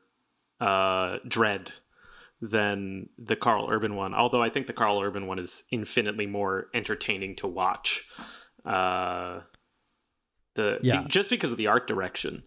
uh, 0.61 1.19
Dredd 1.27 1.71
than 2.41 3.09
the 3.17 3.37
Karl 3.37 3.69
Urban 3.71 3.95
one. 3.95 4.15
Although 4.15 4.43
I 4.43 4.49
think 4.51 4.67
the 4.67 4.73
Karl 4.73 5.01
Urban 5.01 5.27
one 5.29 5.39
is 5.39 5.63
infinitely 5.71 6.27
more 6.27 6.67
entertaining 6.75 7.37
to 7.37 7.47
watch. 7.47 8.05
Uh, 8.65 9.41
the, 10.57 10.81
Yeah. 10.83 11.03
the 11.03 11.09
just 11.09 11.31
because 11.31 11.53
of 11.53 11.57
the 11.57 11.69
art 11.69 11.87
direction, 11.87 12.43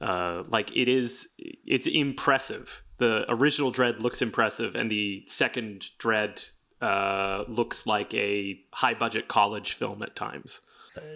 uh, 0.00 0.44
like 0.46 0.70
it 0.76 0.88
is, 0.88 1.28
it's 1.38 1.88
impressive. 1.88 2.84
The 2.98 3.24
original 3.28 3.72
Dredd 3.72 4.00
looks 4.00 4.22
impressive, 4.22 4.76
and 4.76 4.88
the 4.88 5.24
second 5.26 5.86
Dredd 5.98 6.48
uh, 6.80 7.42
looks 7.48 7.84
like 7.86 8.14
a 8.14 8.60
high 8.72 8.94
budget 8.94 9.26
college 9.26 9.72
film 9.72 10.02
at 10.04 10.14
times. 10.14 10.60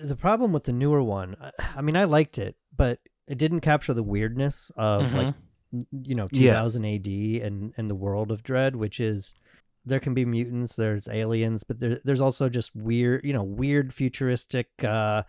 The 0.03 0.17
problem 0.17 0.53
with 0.53 0.65
the 0.65 0.73
newer 0.73 1.03
one, 1.03 1.37
I- 1.77 1.83
mean, 1.83 1.97
I 1.97 2.05
liked 2.05 2.39
it, 2.39 2.57
but 2.77 2.99
it 3.27 3.39
didn't 3.39 3.61
capture 3.61 3.93
the 3.95 4.03
weirdness 4.03 4.71
of 4.77 5.13
like, 5.15 5.35
you 6.03 6.15
know, 6.15 6.29
Yes. 6.33 6.75
2000 6.75 6.85
AD 6.85 7.07
and 7.43 7.73
and 7.77 7.89
the 7.89 7.95
world 7.95 8.31
of 8.31 8.43
Dredd, 8.43 8.77
which 8.77 9.01
is 9.01 9.35
there 9.85 10.01
can 10.01 10.15
be 10.15 10.25
mutants, 10.25 10.77
there's 10.77 11.09
aliens, 11.09 11.63
but 11.65 11.79
there, 11.79 12.01
there's 12.05 12.21
also 12.21 12.49
just 12.49 12.75
weird, 12.75 13.25
you 13.25 13.33
know, 13.33 13.43
weird 13.43 13.93
futuristic 13.95 14.69
uh, 14.83 15.23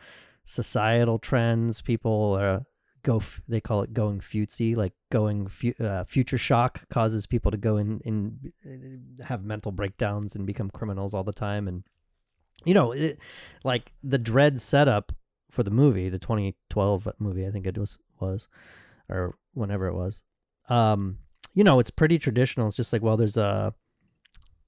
societal 0.46 1.20
trends. 1.20 1.82
People 1.82 2.34
uh, 2.40 2.60
go, 3.04 3.18
f- 3.18 3.42
they 3.48 3.60
call 3.62 3.82
it 3.84 3.94
going 3.94 4.20
futzy, 4.20 4.76
like 4.76 4.94
going 5.12 5.48
fu- 5.48 5.74
uh, 5.80 6.04
future 6.06 6.38
shock 6.38 6.88
causes 6.90 7.26
people 7.28 7.52
to 7.52 7.58
go 7.58 7.78
in 7.78 8.00
in 8.02 8.54
uh, 9.20 9.24
have 9.24 9.44
mental 9.44 9.72
breakdowns 9.72 10.36
and 10.36 10.46
become 10.48 10.70
criminals 10.72 11.14
all 11.14 11.24
the 11.24 11.34
time 11.34 11.68
and 11.68 11.84
you 12.66 12.74
know, 12.74 12.92
it, 12.92 13.20
like 13.64 13.92
the 14.04 14.20
Dredd 14.20 14.60
setup 14.60 15.12
for 15.52 15.64
the 15.64 15.72
movie, 15.72 16.10
the 16.10 16.20
2012 16.20 17.08
movie, 17.20 17.48
I 17.48 17.52
think 17.52 17.66
it 17.66 17.78
was 17.78 17.98
was, 18.20 18.48
or 19.10 19.36
whenever 19.54 19.88
it 19.88 19.94
was. 19.94 20.24
Um, 20.70 21.18
you 21.54 21.64
know, 21.64 21.80
it's 21.80 21.90
pretty 21.90 22.20
traditional. 22.20 22.68
It's 22.68 22.76
just 22.76 22.94
like, 22.94 23.02
well, 23.02 23.18
there's 23.18 23.38
a 23.38 23.74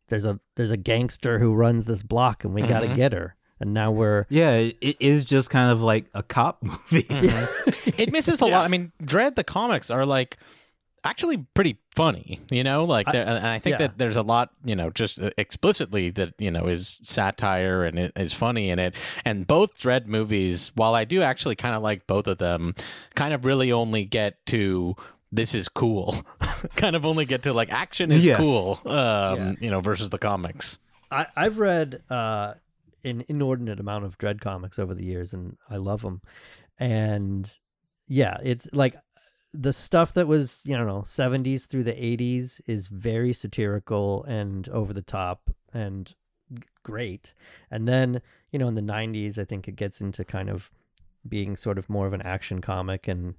there's 0.08 0.26
a 0.26 0.40
there's 0.56 0.72
a 0.72 0.78
gangster 0.78 1.40
who 1.40 1.54
runs 1.54 1.86
this 1.86 2.04
block, 2.04 2.44
and 2.44 2.54
we 2.54 2.62
got 2.62 2.82
to 2.82 2.96
get 2.96 3.14
her. 3.14 3.36
And 3.62 3.74
now 3.74 3.92
we're 3.92 4.26
Yeah, 4.30 4.54
it, 4.54 4.78
it 4.80 4.98
is 5.00 5.26
just 5.26 5.50
kind 5.50 5.72
of 5.72 5.82
like 5.82 6.06
a 6.14 6.24
cop 6.24 6.60
movie. 6.64 7.06
it 7.10 8.12
misses 8.12 8.42
a 8.42 8.46
lot. 8.46 8.66
I 8.66 8.70
mean, 8.70 8.92
Dredd 9.04 9.36
the 9.36 9.44
comics 9.44 9.92
are 9.92 10.06
like 10.06 10.38
actually 11.04 11.38
pretty 11.54 11.78
funny, 11.96 12.40
you 12.50 12.64
know, 12.64 12.84
like 12.86 13.08
I- 13.08 13.16
and 13.18 13.46
I 13.48 13.60
think 13.60 13.74
yeah. 13.74 13.88
that 13.88 13.98
there's 13.98 14.16
a 14.16 14.22
lot, 14.22 14.52
you 14.64 14.76
know, 14.76 14.90
just 14.90 15.20
explicitly 15.38 16.10
that 16.12 16.34
you 16.40 16.52
know 16.52 16.68
is 16.68 17.00
satire 17.04 17.84
and 17.84 17.98
it 18.00 18.12
is 18.16 18.34
funny 18.34 18.70
in 18.70 18.80
it. 18.80 18.96
And 19.26 19.46
both 19.48 19.78
Dredd 19.80 20.06
movies, 20.08 20.72
while 20.76 20.96
I 20.96 21.06
do 21.06 21.22
actually 21.22 21.56
kind 21.56 21.76
of 21.76 21.82
like 21.82 22.08
both 22.08 22.28
of 22.28 22.38
them, 22.38 22.76
kind 23.16 23.34
of 23.34 23.46
really 23.46 23.72
only 23.72 24.06
get 24.06 24.46
to 24.48 24.96
this 25.32 25.54
is 25.54 25.70
cool, 25.70 26.16
kind 26.76 26.96
of 26.96 27.06
only 27.06 27.26
get 27.26 27.44
to 27.44 27.54
like 27.54 27.72
action 27.72 28.12
is 28.12 28.26
Yes. 28.26 28.38
cool, 28.38 28.80
um, 28.86 28.92
Yeah. 28.92 29.54
you 29.60 29.70
know, 29.70 29.80
versus 29.82 30.10
the 30.10 30.18
comics. 30.18 30.80
I, 31.12 31.28
I've 31.36 31.60
read 31.60 32.02
uh, 32.10 32.54
an 33.04 33.24
inordinate 33.28 33.80
amount 33.80 34.06
of 34.06 34.18
Dredd 34.18 34.42
comics 34.42 34.80
over 34.80 34.94
the 34.96 35.06
years, 35.06 35.34
and 35.34 35.56
I 35.70 35.78
love 35.78 36.02
them. 36.02 36.22
And 36.80 37.52
yeah, 38.08 38.38
it's 38.44 38.68
like 38.74 38.96
the 39.54 39.74
stuff 39.74 40.14
that 40.14 40.28
was 40.28 40.62
you 40.66 40.78
know 40.78 41.02
70s 41.02 41.66
through 41.66 41.84
the 41.84 41.94
80s 41.94 42.62
is 42.68 42.88
very 42.88 43.34
satirical 43.34 44.24
and 44.26 44.70
over 44.70 44.94
the 44.94 45.02
top 45.02 45.50
and 45.74 46.14
great. 46.84 47.34
And 47.72 47.88
then 47.88 48.22
you 48.52 48.60
know 48.60 48.68
in 48.68 48.76
the 48.76 48.82
90s, 48.82 49.40
I 49.40 49.46
think 49.46 49.68
it 49.68 49.76
gets 49.76 50.02
into 50.02 50.24
kind 50.24 50.50
of 50.50 50.72
being 51.28 51.56
sort 51.56 51.78
of 51.78 51.90
more 51.90 52.08
of 52.08 52.14
an 52.14 52.22
action 52.22 52.62
comic 52.62 53.08
and 53.08 53.36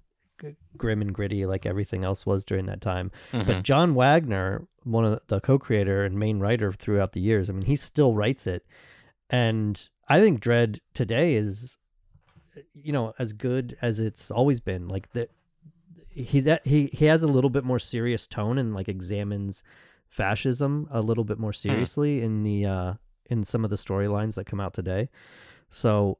grim 0.77 1.03
and 1.03 1.12
gritty 1.12 1.44
like 1.44 1.66
everything 1.66 2.03
else 2.05 2.25
was 2.25 2.44
during 2.44 2.66
that 2.66 2.81
time. 2.81 3.11
But 3.33 3.59
Mhm. 3.59 3.62
John 3.62 3.94
Wagner, 3.94 4.66
one 4.85 5.05
of 5.05 5.20
the 5.27 5.40
co-creator 5.40 6.05
and 6.05 6.18
main 6.18 6.38
writer 6.38 6.73
throughout 6.73 7.12
the 7.12 7.20
years, 7.20 7.51
I 7.51 7.53
mean, 7.53 7.66
he 7.66 7.77
still 7.77 8.14
writes 8.14 8.46
it, 8.46 8.64
and 9.29 9.88
I 10.09 10.20
think 10.20 10.40
Dredd 10.40 10.81
today 10.94 11.35
is, 11.35 11.79
you 12.75 12.92
know, 12.92 13.12
as 13.18 13.33
good 13.33 13.77
as 13.83 14.01
it's 14.01 14.31
always 14.31 14.61
been. 14.61 14.88
Like 14.88 15.11
that, 15.12 15.31
he's 16.12 16.46
at, 16.46 16.66
he 16.66 16.87
he 16.87 17.07
has 17.07 17.23
a 17.23 17.27
little 17.27 17.51
bit 17.51 17.64
more 17.64 17.79
serious 17.79 18.27
tone 18.27 18.59
and 18.59 18.75
like 18.75 18.88
examines 18.88 19.62
fascism 20.09 20.88
a 20.90 21.01
little 21.01 21.25
bit 21.25 21.38
more 21.38 21.53
seriously 21.53 22.20
in 22.20 22.42
the 22.42 22.66
uh 22.66 22.94
in 23.27 23.44
some 23.44 23.62
of 23.62 23.70
the 23.70 23.77
storylines 23.77 24.35
that 24.35 24.46
come 24.46 24.61
out 24.61 24.75
today. 24.75 25.09
So 25.68 26.18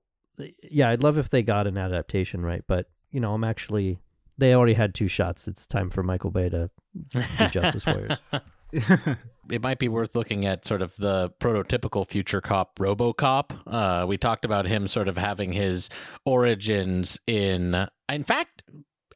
yeah, 0.63 0.91
I'd 0.91 1.03
love 1.03 1.19
if 1.19 1.31
they 1.31 1.43
got 1.43 1.67
an 1.67 1.77
adaptation 1.77 2.43
right, 2.43 2.63
but 2.67 2.89
you 3.11 3.21
know, 3.21 3.35
I'm 3.35 3.45
actually 3.45 3.99
they 4.39 4.55
already 4.55 4.75
had 4.75 4.95
two 4.95 5.09
shots. 5.09 5.49
It's 5.49 5.67
time 5.67 5.91
for 5.91 6.03
Michael 6.03 6.31
Bay 6.31 6.49
to 6.49 6.71
do 7.11 7.49
Justice 7.49 7.85
Warriors. 7.85 8.19
it 9.51 9.63
might 9.63 9.79
be 9.79 9.89
worth 9.89 10.15
looking 10.15 10.45
at 10.45 10.65
sort 10.65 10.83
of 10.83 10.97
the 10.97 11.31
prototypical 11.41 12.09
future 12.09 12.41
cop 12.41 12.79
RoboCop. 12.79 13.61
Uh, 13.67 14.07
we 14.07 14.17
talked 14.17 14.45
about 14.45 14.67
him 14.67 14.87
sort 14.87 15.09
of 15.09 15.17
having 15.17 15.53
his 15.53 15.89
origins 16.25 17.19
in, 17.27 17.87
in 18.09 18.25
fact, 18.25 18.63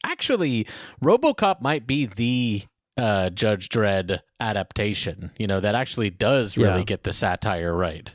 actually, 0.04 0.66
RoboCop 1.02 1.60
might 1.60 1.86
be 1.86 2.06
the 2.06 2.62
uh, 2.96 3.30
Judge 3.30 3.68
Dredd 3.68 4.20
adaptation. 4.38 5.32
You 5.38 5.46
know 5.48 5.58
that 5.60 5.74
actually 5.74 6.10
does 6.10 6.56
really 6.56 6.78
Yeah. 6.80 6.84
get 6.84 7.02
the 7.02 7.12
satire 7.12 7.74
right. 7.74 8.12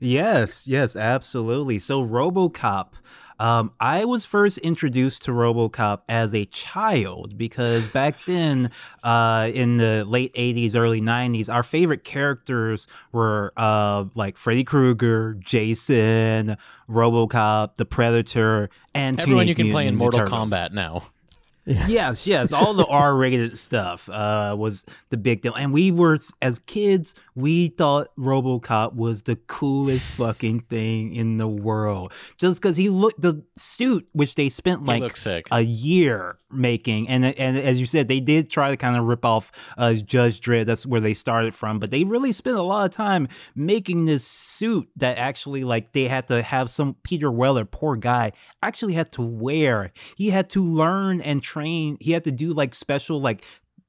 Yes, 0.00 0.66
yes, 0.66 0.94
absolutely. 0.96 1.78
So 1.78 2.02
RoboCop, 2.06 2.88
um, 3.38 3.72
I 3.80 4.04
was 4.04 4.24
first 4.26 4.58
introduced 4.58 5.22
to 5.22 5.30
RoboCop 5.30 6.00
as 6.08 6.34
a 6.34 6.44
child 6.46 7.36
because 7.38 7.90
back 7.92 8.14
then, 8.26 8.70
uh, 9.02 9.50
in 9.52 9.76
the 9.78 10.04
late 10.06 10.32
'80s, 10.34 10.74
early 10.76 11.00
'90s, 11.00 11.52
our 11.52 11.62
favorite 11.62 12.04
characters 12.04 12.86
were 13.12 13.52
uh, 13.56 14.04
like 14.14 14.36
Freddy 14.38 14.64
Krueger, 14.64 15.34
Jason, 15.34 16.56
RoboCop, 16.88 17.76
the 17.76 17.84
Predator, 17.84 18.70
and 18.94 19.20
Everyone 19.20 19.46
you 19.48 19.54
can 19.54 19.70
play 19.70 19.86
in 19.86 19.96
Mortal 19.96 20.20
Turtles. 20.20 20.52
Kombat 20.52 20.72
now. 20.72 21.08
Yes, 21.66 22.26
yes. 22.26 22.52
All 22.52 22.74
the 22.74 22.86
R-rated 22.90 23.58
stuff 23.58 24.08
uh, 24.08 24.54
was 24.56 24.86
the 25.10 25.16
big 25.16 25.42
deal, 25.42 25.54
and 25.54 25.72
we 25.72 25.90
were 25.90 26.18
as 26.40 26.58
kids. 26.60 27.14
We 27.34 27.68
thought 27.68 28.08
RoboCop 28.16 28.94
was 28.94 29.22
the 29.22 29.36
coolest 29.36 30.08
fucking 30.10 30.60
thing 30.60 31.14
in 31.14 31.38
the 31.38 31.48
world, 31.48 32.12
just 32.38 32.60
because 32.60 32.76
he 32.76 32.88
looked 32.88 33.20
the 33.20 33.42
suit, 33.56 34.08
which 34.12 34.36
they 34.36 34.48
spent 34.48 34.84
like 34.84 35.00
a 35.50 35.60
year 35.60 36.38
making, 36.50 37.08
and 37.08 37.24
and 37.24 37.58
as 37.58 37.80
you 37.80 37.86
said, 37.86 38.06
they 38.08 38.20
did 38.20 38.48
try 38.48 38.70
to 38.70 38.76
kind 38.76 38.96
of 38.96 39.04
rip 39.04 39.24
off 39.24 39.50
uh, 39.76 39.94
Judge 39.94 40.40
Dredd. 40.40 40.66
That's 40.66 40.86
where 40.86 41.00
they 41.00 41.14
started 41.14 41.54
from, 41.54 41.80
but 41.80 41.90
they 41.90 42.04
really 42.04 42.32
spent 42.32 42.56
a 42.56 42.62
lot 42.62 42.88
of 42.88 42.92
time 42.92 43.28
making 43.56 44.04
this 44.04 44.26
suit 44.26 44.88
that 44.96 45.18
actually 45.18 45.64
like 45.64 45.92
they 45.92 46.06
had 46.06 46.28
to 46.28 46.42
have 46.42 46.70
some 46.70 46.94
Peter 47.02 47.30
Weller, 47.30 47.64
poor 47.64 47.96
guy, 47.96 48.32
actually 48.62 48.94
had 48.94 49.10
to 49.12 49.22
wear. 49.22 49.92
He 50.16 50.30
had 50.30 50.48
to 50.50 50.62
learn 50.62 51.20
and 51.20 51.42
train. 51.56 51.96
He 52.00 52.12
had 52.12 52.24
to 52.24 52.32
do 52.32 52.52
like 52.52 52.74
special 52.74 53.20
like 53.20 53.44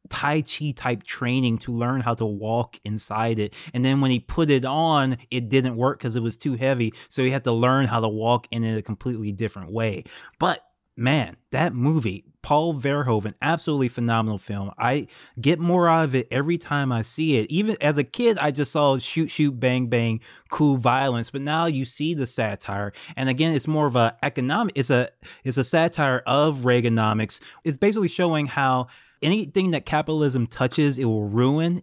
Tai 0.10 0.42
Chi 0.42 0.72
type 0.72 1.04
training 1.04 1.58
to 1.60 1.74
learn 1.74 2.02
how 2.02 2.14
to 2.16 2.26
walk 2.26 2.80
inside 2.86 3.40
it. 3.40 3.54
And 3.74 3.84
then 3.84 4.00
when 4.00 4.12
he 4.12 4.20
put 4.20 4.50
it 4.50 4.64
on, 4.64 5.18
it 5.32 5.50
didn't 5.50 5.76
work 5.76 6.00
because 6.00 6.16
it 6.16 6.24
was 6.24 6.38
too 6.38 6.54
heavy. 6.54 6.94
So 7.10 7.24
he 7.24 7.30
had 7.30 7.44
to 7.44 7.52
learn 7.52 7.86
how 7.86 8.00
to 8.00 8.08
walk 8.08 8.48
in 8.52 8.64
it 8.64 8.78
a 8.78 8.82
completely 8.82 9.32
different 9.32 9.72
way. 9.72 10.06
But 10.40 10.62
man, 10.98 11.38
that 11.52 11.74
movie, 11.74 12.26
Paul 12.42 12.74
Verhoeven, 12.74 13.34
absolutely 13.42 13.90
phenomenal 13.90 14.38
film. 14.38 14.72
I 14.78 15.08
get 15.40 15.60
more 15.60 15.88
out 15.88 16.06
of 16.06 16.16
it 16.16 16.28
every 16.32 16.58
time 16.58 16.92
I 16.92 17.02
see 17.02 17.38
it. 17.38 17.50
Even 17.52 17.78
as 17.82 17.98
a 17.98 18.04
kid, 18.04 18.38
I 18.40 18.52
just 18.52 18.72
saw 18.72 18.98
shoot, 18.98 19.30
shoot, 19.30 19.60
bang, 19.60 19.88
bang, 19.88 20.22
cool 20.50 20.78
violence. 20.78 21.30
But 21.30 21.42
now 21.42 21.66
you 21.66 21.86
see 21.86 22.14
the 22.14 22.26
satire, 22.26 22.94
and 23.16 23.30
again, 23.30 23.54
it's 23.54 23.68
more 23.68 23.86
of 23.86 23.96
a 23.96 24.18
economic. 24.24 24.78
It's 24.78 24.90
a 24.90 25.10
it's 25.44 25.58
a 25.58 25.64
satire 25.64 26.24
of 26.26 26.60
Reaganomics. 26.60 27.40
It's 27.64 27.78
basically 27.78 28.08
showing 28.08 28.48
how 28.48 28.88
anything 29.22 29.72
that 29.72 29.86
capitalism 29.86 30.48
touches, 30.48 30.98
it 30.98 31.06
will 31.06 31.26
ruin. 31.26 31.82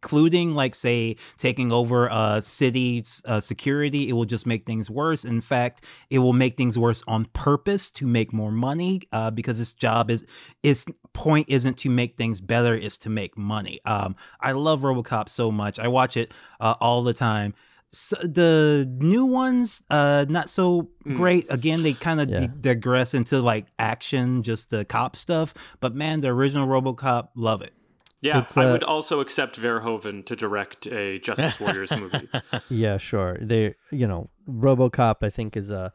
Including, 0.00 0.54
like, 0.54 0.76
say, 0.76 1.16
taking 1.38 1.72
over 1.72 2.06
a 2.06 2.40
city's 2.40 3.20
uh, 3.24 3.40
security, 3.40 4.08
it 4.08 4.12
will 4.12 4.26
just 4.26 4.46
make 4.46 4.64
things 4.64 4.88
worse. 4.88 5.24
In 5.24 5.40
fact, 5.40 5.82
it 6.08 6.20
will 6.20 6.32
make 6.32 6.56
things 6.56 6.78
worse 6.78 7.02
on 7.08 7.24
purpose 7.32 7.90
to 7.92 8.06
make 8.06 8.32
more 8.32 8.52
money 8.52 9.00
uh, 9.10 9.32
because 9.32 9.60
its 9.60 9.72
job 9.72 10.08
is 10.08 10.24
its 10.62 10.84
point 11.14 11.46
isn't 11.50 11.78
to 11.78 11.90
make 11.90 12.16
things 12.16 12.40
better, 12.40 12.74
it's 12.76 12.96
to 12.98 13.10
make 13.10 13.36
money. 13.36 13.80
Um, 13.84 14.14
I 14.40 14.52
love 14.52 14.82
RoboCop 14.82 15.28
so 15.28 15.50
much. 15.50 15.80
I 15.80 15.88
watch 15.88 16.16
it 16.16 16.32
uh, 16.60 16.76
all 16.80 17.02
the 17.02 17.14
time. 17.14 17.54
So 17.90 18.16
the 18.22 18.86
new 19.00 19.24
ones, 19.24 19.82
uh, 19.90 20.26
not 20.28 20.48
so 20.48 20.90
great. 21.14 21.46
Again, 21.50 21.82
they 21.82 21.94
kind 21.94 22.20
of 22.20 22.28
Yeah. 22.28 22.46
digress 22.60 23.14
into 23.14 23.40
like 23.40 23.66
action, 23.78 24.42
just 24.44 24.70
the 24.70 24.84
cop 24.84 25.16
stuff. 25.16 25.54
But 25.80 25.94
man, 25.94 26.20
the 26.20 26.28
original 26.28 26.68
RoboCop, 26.68 27.30
love 27.34 27.62
it. 27.62 27.72
Yeah, 28.20 28.44
I 28.56 28.64
uh, 28.64 28.72
would 28.72 28.82
also 28.82 29.20
accept 29.20 29.60
Verhoeven 29.60 30.24
to 30.26 30.34
direct 30.36 30.86
a 30.86 31.18
Justice 31.20 31.60
Warriors 31.60 31.90
movie. 31.96 32.28
yeah, 32.68 32.96
sure. 32.96 33.36
They, 33.40 33.74
you 33.92 34.06
know, 34.08 34.28
RoboCop, 34.48 35.16
I 35.22 35.30
think, 35.30 35.56
is 35.56 35.70
a 35.70 35.92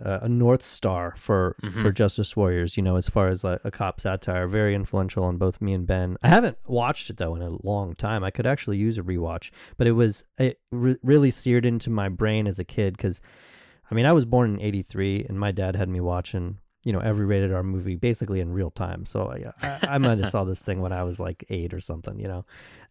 a 0.00 0.28
north 0.28 0.62
star 0.62 1.14
for 1.16 1.56
for 1.60 1.90
Mhm. 1.90 1.94
Justice 1.94 2.36
Warriors. 2.36 2.76
You 2.76 2.84
know, 2.84 2.94
as 2.96 3.08
far 3.08 3.26
as 3.28 3.44
a, 3.44 3.58
a 3.64 3.70
cop 3.72 4.00
satire, 4.00 4.46
very 4.46 4.74
influential 4.76 5.24
on 5.24 5.38
both 5.38 5.60
me 5.60 5.72
and 5.72 5.86
Ben. 5.88 6.16
I 6.22 6.28
haven't 6.28 6.56
watched 6.68 7.10
it 7.10 7.16
though 7.16 7.34
in 7.34 7.42
a 7.42 7.50
long 7.66 7.96
time. 7.96 8.22
I 8.22 8.30
could 8.30 8.46
actually 8.46 8.76
use 8.78 8.96
a 8.96 9.02
rewatch, 9.02 9.50
but 9.76 9.88
it 9.88 9.92
was 9.92 10.22
it 10.38 10.60
re- 10.70 10.96
really 11.02 11.32
seared 11.32 11.66
into 11.66 11.90
my 11.90 12.08
brain 12.08 12.46
as 12.46 12.60
a 12.60 12.64
kid 12.64 12.96
because, 12.96 13.20
I 13.90 13.94
mean, 13.96 14.06
I 14.06 14.12
was 14.12 14.24
born 14.24 14.54
in 14.54 14.60
'83, 14.60 15.26
and 15.28 15.36
my 15.38 15.50
dad 15.50 15.74
had 15.74 15.88
me 15.88 15.98
watching. 16.00 16.58
You 16.88 16.94
know 16.94 17.00
every 17.00 17.26
rated 17.26 17.52
R 17.52 17.62
movie 17.62 17.96
basically 17.96 18.40
in 18.40 18.50
real 18.50 18.70
time. 18.70 19.04
So 19.04 19.30
I, 19.30 19.52
I, 19.62 19.94
I 19.94 19.98
might 19.98 20.16
have 20.16 20.30
saw 20.30 20.44
this 20.44 20.62
thing 20.62 20.80
when 20.80 20.90
I 20.90 21.02
was 21.02 21.20
like 21.20 21.44
eight 21.50 21.74
or 21.74 21.80
something. 21.80 22.18
You 22.18 22.28
know, 22.28 22.44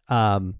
um, 0.08 0.54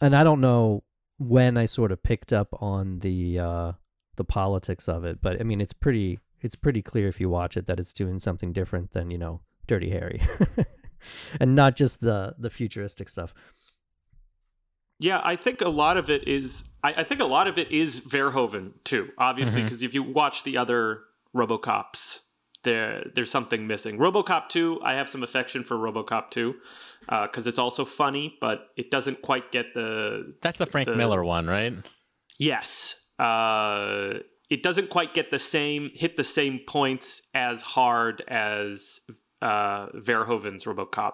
and 0.00 0.16
I 0.16 0.24
don't 0.24 0.40
know 0.40 0.82
when 1.18 1.56
I 1.56 1.66
sort 1.66 1.92
of 1.92 2.02
picked 2.02 2.32
up 2.32 2.48
on 2.60 2.98
the 2.98 3.38
uh, 3.38 3.72
the 4.16 4.24
politics 4.24 4.88
of 4.88 5.04
it, 5.04 5.20
but 5.22 5.40
I 5.40 5.44
mean 5.44 5.60
it's 5.60 5.72
pretty 5.72 6.18
it's 6.40 6.56
pretty 6.56 6.82
clear 6.82 7.06
if 7.06 7.20
you 7.20 7.28
watch 7.28 7.56
it 7.56 7.66
that 7.66 7.78
it's 7.78 7.92
doing 7.92 8.18
something 8.18 8.52
different 8.52 8.92
than 8.92 9.12
you 9.12 9.18
know 9.18 9.40
Dirty 9.68 9.90
Harry, 9.90 10.20
and 11.40 11.54
not 11.54 11.76
just 11.76 12.00
the 12.00 12.34
the 12.38 12.50
futuristic 12.50 13.08
stuff. 13.08 13.34
Yeah, 14.98 15.20
I 15.24 15.36
think 15.36 15.62
a 15.62 15.68
lot 15.68 15.96
of 15.96 16.10
it 16.10 16.28
is. 16.28 16.64
I, 16.82 16.94
I 16.94 17.04
think 17.04 17.20
a 17.20 17.26
lot 17.26 17.46
of 17.46 17.56
it 17.56 17.70
is 17.70 18.00
Verhoeven 18.00 18.72
too. 18.84 19.10
Obviously, 19.16 19.62
because 19.62 19.82
if 19.82 19.94
you 19.94 20.02
watch 20.02 20.42
the 20.42 20.58
other 20.58 21.00
RoboCops, 21.34 22.20
there 22.64 23.04
there's 23.14 23.30
something 23.30 23.66
missing. 23.66 23.98
RoboCop 23.98 24.48
two, 24.48 24.80
I 24.82 24.94
have 24.94 25.08
some 25.08 25.22
affection 25.22 25.64
for 25.64 25.76
RoboCop 25.76 26.30
two 26.30 26.54
because 27.08 27.46
it's 27.46 27.58
also 27.58 27.84
funny, 27.84 28.36
but 28.40 28.68
it 28.76 28.90
doesn't 28.90 29.22
quite 29.22 29.52
get 29.52 29.74
the. 29.74 30.34
That's 30.42 30.58
the 30.58 30.66
Frank 30.66 30.88
the- 30.88 30.96
Miller 30.96 31.24
one, 31.24 31.46
right? 31.46 31.72
Yes. 32.38 32.96
Uh, 33.18 34.14
it 34.48 34.62
doesn't 34.62 34.88
quite 34.90 35.14
get 35.14 35.30
the 35.30 35.38
same 35.38 35.90
hit 35.94 36.16
the 36.16 36.24
same 36.24 36.60
points 36.66 37.28
as 37.34 37.62
hard 37.62 38.22
as 38.28 39.00
uh, 39.42 39.86
Verhoeven's 39.94 40.64
RoboCop 40.64 41.12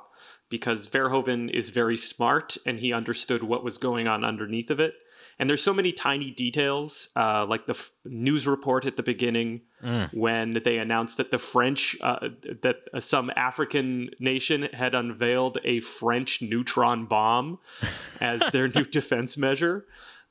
because 0.48 0.88
Verhoeven 0.88 1.50
is 1.50 1.70
very 1.70 1.96
smart 1.96 2.56
and 2.64 2.78
he 2.78 2.92
understood 2.92 3.42
what 3.42 3.64
was 3.64 3.78
going 3.78 4.08
on 4.08 4.24
underneath 4.24 4.70
of 4.70 4.80
it. 4.80 4.94
And 5.38 5.50
there's 5.50 5.62
so 5.62 5.74
many 5.74 5.92
tiny 5.92 6.30
details, 6.30 7.10
uh, 7.14 7.44
like 7.46 7.66
the 7.66 7.74
f- 7.74 7.90
news 8.06 8.46
report 8.46 8.86
at 8.86 8.96
the 8.96 9.02
beginning 9.02 9.62
Mm. 9.84 10.08
when 10.14 10.62
they 10.64 10.78
announced 10.78 11.18
that 11.18 11.30
the 11.30 11.38
French, 11.38 11.94
uh, 12.00 12.28
that 12.62 12.76
uh, 12.94 12.98
some 13.00 13.30
African 13.36 14.08
nation 14.18 14.62
had 14.72 14.94
unveiled 14.94 15.58
a 15.64 15.80
French 15.80 16.40
neutron 16.40 17.04
bomb 17.04 17.58
as 18.20 18.40
their 18.52 18.68
new 18.68 18.84
defense 18.84 19.36
measure, 19.36 19.84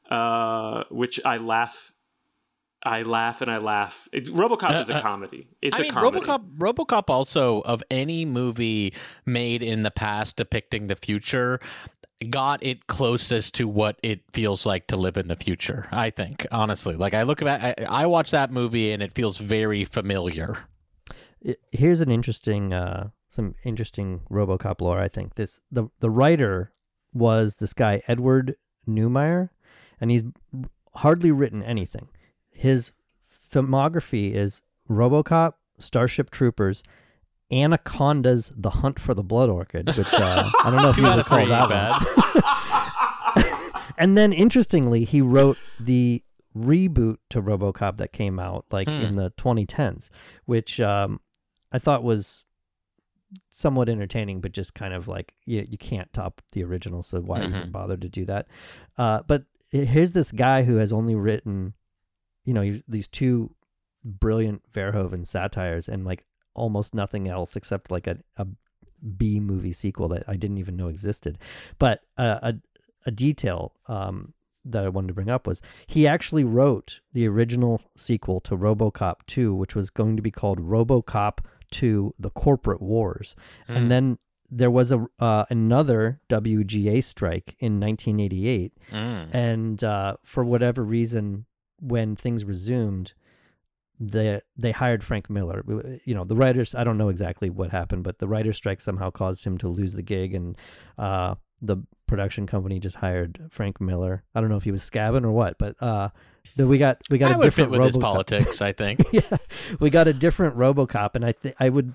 uh, 0.09 0.83
which 0.89 1.19
I 1.23 1.37
laugh. 1.37 1.91
I 2.87 3.01
laugh 3.01 3.41
and 3.41 3.49
I 3.49 3.57
laugh. 3.57 4.07
It, 4.13 4.25
RoboCop 4.25 4.81
is 4.81 4.89
Uh, 4.91 4.93
a 4.93 4.95
uh, 4.97 5.01
comedy. 5.01 5.47
It's 5.59 5.75
I 5.75 5.79
a 5.79 5.83
mean, 5.85 5.91
comedy. 5.93 6.19
RoboCop. 6.25 6.57
RoboCop 6.57 7.09
also 7.09 7.61
of 7.61 7.81
any 7.89 8.25
movie 8.25 8.93
made 9.25 9.63
in 9.63 9.81
the 9.81 9.89
past 9.89 10.35
depicting 10.37 10.85
the 10.85 10.95
future 10.95 11.59
got 12.29 12.63
it 12.63 12.87
closest 12.87 13.55
to 13.55 13.67
what 13.67 13.99
it 14.01 14.21
feels 14.33 14.65
like 14.65 14.87
to 14.87 14.95
live 14.95 15.17
in 15.17 15.27
the 15.27 15.35
future. 15.35 15.87
I 15.91 16.09
think 16.09 16.45
honestly, 16.51 16.95
like 16.95 17.13
I 17.13 17.23
look 17.23 17.41
at, 17.41 17.47
I, 17.47 17.85
I 17.87 18.05
watch 18.05 18.31
that 18.31 18.51
movie 18.51 18.91
and 18.91 19.03
it 19.03 19.13
feels 19.13 19.37
very 19.37 19.83
familiar. 19.83 20.57
Here's 21.71 22.01
an 22.01 22.09
interesting 22.09 22.73
uh, 22.73 23.09
some 23.29 23.53
interesting 23.63 24.21
RoboCop 24.31 24.81
lore. 24.81 24.99
I 24.99 25.07
think 25.09 25.35
this 25.35 25.59
the 25.71 25.87
the 25.99 26.09
writer 26.09 26.71
was 27.13 27.57
this 27.57 27.73
guy 27.73 28.01
Edward 28.07 28.55
Neumeier, 28.87 29.49
and 30.01 30.09
he's 30.09 30.23
hardly 30.95 31.31
written 31.31 31.61
anything. 31.61 32.07
His 32.55 32.93
filmography 33.51 34.33
is 34.33 34.61
RoboCop, 34.89 35.53
Starship 35.77 36.31
Troopers, 36.31 36.83
Anacondas: 37.51 38.51
The 38.55 38.69
Hunt 38.69 38.99
for 38.99 39.13
the 39.13 39.23
Blood 39.23 39.49
Orchid, 39.49 39.95
which 39.97 40.13
uh, 40.13 40.49
I 40.63 40.69
don't 40.71 40.81
know 40.81 40.89
if 40.89 40.97
you 40.99 41.11
recall 41.15 41.45
that 41.47 41.69
bad. 41.69 42.03
one. 43.35 43.83
and 43.97 44.17
then 44.17 44.33
interestingly, 44.33 45.03
he 45.05 45.21
wrote 45.21 45.57
the 45.79 46.21
reboot 46.57 47.17
to 47.29 47.41
RoboCop 47.41 47.97
that 47.97 48.13
came 48.13 48.39
out 48.39 48.65
like 48.71 48.87
Hmm. 48.87 49.03
in 49.03 49.15
the 49.15 49.31
2010s, 49.31 50.09
which 50.45 50.79
um, 50.79 51.19
I 51.71 51.79
thought 51.79 52.03
was 52.03 52.43
somewhat 53.49 53.89
entertaining, 53.89 54.39
but 54.39 54.51
just 54.53 54.73
kind 54.75 54.93
of 54.93 55.07
like 55.07 55.33
you, 55.45 55.65
you 55.69 55.77
can't 55.77 56.11
top 56.13 56.41
the 56.53 56.63
original, 56.63 57.03
so 57.03 57.19
why 57.21 57.39
even 57.43 57.67
Mhm. 57.67 57.71
bother 57.71 57.97
to 57.97 58.07
do 58.09 58.23
that? 58.25 58.47
Uh, 58.97 59.21
but 59.27 59.43
here's 59.71 60.13
this 60.13 60.31
guy 60.31 60.63
who 60.63 60.77
has 60.77 60.93
only 60.93 61.15
written, 61.15 61.73
you 62.45 62.53
know, 62.53 62.79
these 62.87 63.07
two 63.09 63.53
brilliant 64.03 64.61
Verhoeven 64.71 65.25
satires 65.25 65.89
and 65.89 66.05
like 66.05 66.23
almost 66.55 66.93
nothing 66.95 67.27
else 67.27 67.55
except 67.55 67.91
like 67.91 68.07
a, 68.07 68.17
a 68.37 68.47
B 69.17 69.39
movie 69.39 69.73
sequel 69.73 70.07
that 70.09 70.23
I 70.27 70.35
didn't 70.35 70.57
even 70.57 70.75
know 70.75 70.87
existed. 70.87 71.37
But 71.79 72.01
uh, 72.17 72.39
a 72.41 72.53
a 73.07 73.11
detail 73.11 73.73
um, 73.87 74.33
that 74.65 74.83
I 74.83 74.89
wanted 74.89 75.09
to 75.09 75.13
bring 75.13 75.29
up 75.29 75.45
was 75.45 75.61
he 75.85 76.07
actually 76.07 76.43
wrote 76.43 77.01
the 77.13 77.27
original 77.27 77.79
sequel 77.95 78.39
to 78.41 78.57
RoboCop 78.57 79.17
2, 79.27 79.53
which 79.53 79.75
was 79.75 79.91
going 79.91 80.15
to 80.15 80.23
be 80.23 80.31
called 80.31 80.59
RoboCop 80.59 81.39
2: 81.71 82.15
The 82.17 82.31
Corporate 82.31 82.81
Wars, 82.81 83.35
Hmm. 83.67 83.73
and 83.75 83.91
then 83.91 84.17
there 84.49 84.71
was 84.71 84.91
a 84.91 85.05
uh, 85.19 85.45
another 85.49 86.19
WGA 86.29 87.03
strike 87.03 87.55
in 87.59 87.79
1988, 87.79 88.73
Mm. 88.91 89.27
and 89.33 89.83
uh, 89.83 90.17
for 90.23 90.43
whatever 90.45 90.83
reason, 90.83 91.45
when 91.81 92.15
things 92.15 92.45
resumed, 92.45 93.13
they 93.99 94.41
they 94.57 94.71
hired 94.71 95.03
Frank 95.03 95.29
Miller. 95.29 95.63
You 96.05 96.15
know, 96.15 96.25
the 96.25 96.35
writers. 96.35 96.75
I 96.75 96.83
don't 96.83 96.97
know 96.97 97.09
exactly 97.09 97.49
what 97.49 97.71
happened, 97.71 98.03
but 98.03 98.19
the 98.19 98.27
writer's 98.27 98.57
strike 98.57 98.81
somehow 98.81 99.09
caused 99.09 99.45
him 99.45 99.57
to 99.59 99.69
lose 99.69 99.93
the 99.93 100.01
gig, 100.01 100.33
and 100.33 100.57
uh, 100.97 101.35
the 101.61 101.77
production 102.07 102.45
company 102.47 102.79
just 102.79 102.95
hired 102.95 103.39
Frank 103.49 103.79
Miller. 103.79 104.23
I 104.33 104.41
don't 104.41 104.49
know 104.49 104.57
if 104.57 104.63
he 104.63 104.71
was 104.71 104.87
scabbing 104.87 105.23
or 105.23 105.31
what, 105.31 105.57
but 105.57 105.75
uh, 105.79 106.09
we 106.57 106.77
got 106.77 107.01
we 107.09 107.17
got 107.17 107.29
That 107.29 107.39
a 107.39 107.43
different 107.43 107.71
with 107.71 107.83
his 107.83 107.97
politics, 107.97 108.61
I 108.61 108.71
think. 108.71 109.01
yeah, 109.11 109.37
we 109.79 109.89
got 109.89 110.07
a 110.07 110.13
different 110.13 110.57
RoboCop, 110.57 111.15
and 111.15 111.25
I 111.25 111.31
think 111.31 111.55
I 111.59 111.69
would. 111.69 111.93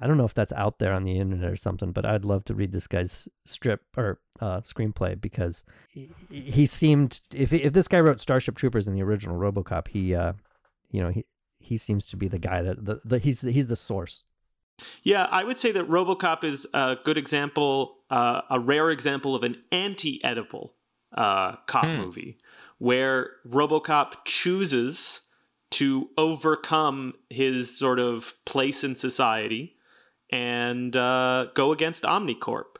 I 0.00 0.06
don't 0.06 0.16
know 0.16 0.24
if 0.24 0.34
that's 0.34 0.52
out 0.52 0.78
there 0.78 0.92
on 0.92 1.02
the 1.02 1.18
internet 1.18 1.50
or 1.50 1.56
something, 1.56 1.90
but 1.90 2.06
I'd 2.06 2.24
love 2.24 2.44
to 2.44 2.54
read 2.54 2.70
this 2.70 2.86
guy's 2.86 3.26
strip 3.46 3.82
or 3.96 4.20
uh, 4.40 4.60
screenplay 4.60 5.20
because 5.20 5.64
he, 5.92 6.08
he 6.30 6.66
seemed 6.66 7.20
if 7.34 7.52
if 7.52 7.72
this 7.72 7.88
guy 7.88 8.00
wrote 8.00 8.20
Starship 8.20 8.54
Troopers 8.54 8.86
in 8.86 8.94
the 8.94 9.02
original 9.02 9.36
RoboCop, 9.36 9.88
he 9.88 10.14
uh, 10.14 10.34
you 10.90 11.02
know 11.02 11.08
he 11.10 11.24
he 11.68 11.76
seems 11.76 12.06
to 12.06 12.16
be 12.16 12.28
the 12.28 12.38
guy 12.38 12.62
that 12.62 12.84
the, 12.84 13.00
the 13.04 13.18
he's 13.18 13.40
he's 13.42 13.66
the 13.66 13.76
source. 13.76 14.24
Yeah, 15.02 15.24
I 15.24 15.42
would 15.44 15.58
say 15.58 15.72
that 15.72 15.88
RoboCop 15.88 16.44
is 16.44 16.66
a 16.72 16.96
good 17.04 17.18
example, 17.18 17.96
uh, 18.10 18.42
a 18.48 18.60
rare 18.60 18.90
example 18.90 19.34
of 19.34 19.42
an 19.42 19.56
anti-Oedipal 19.72 20.70
uh, 21.16 21.56
cop 21.66 21.84
Hmm. 21.84 21.96
movie, 21.96 22.38
where 22.78 23.30
RoboCop 23.48 24.24
chooses 24.24 25.22
to 25.72 26.08
overcome 26.16 27.14
his 27.28 27.76
sort 27.76 27.98
of 27.98 28.34
place 28.46 28.84
in 28.84 28.94
society 28.94 29.76
and 30.30 30.96
uh, 30.96 31.46
go 31.54 31.72
against 31.72 32.04
Omnicorp. 32.04 32.76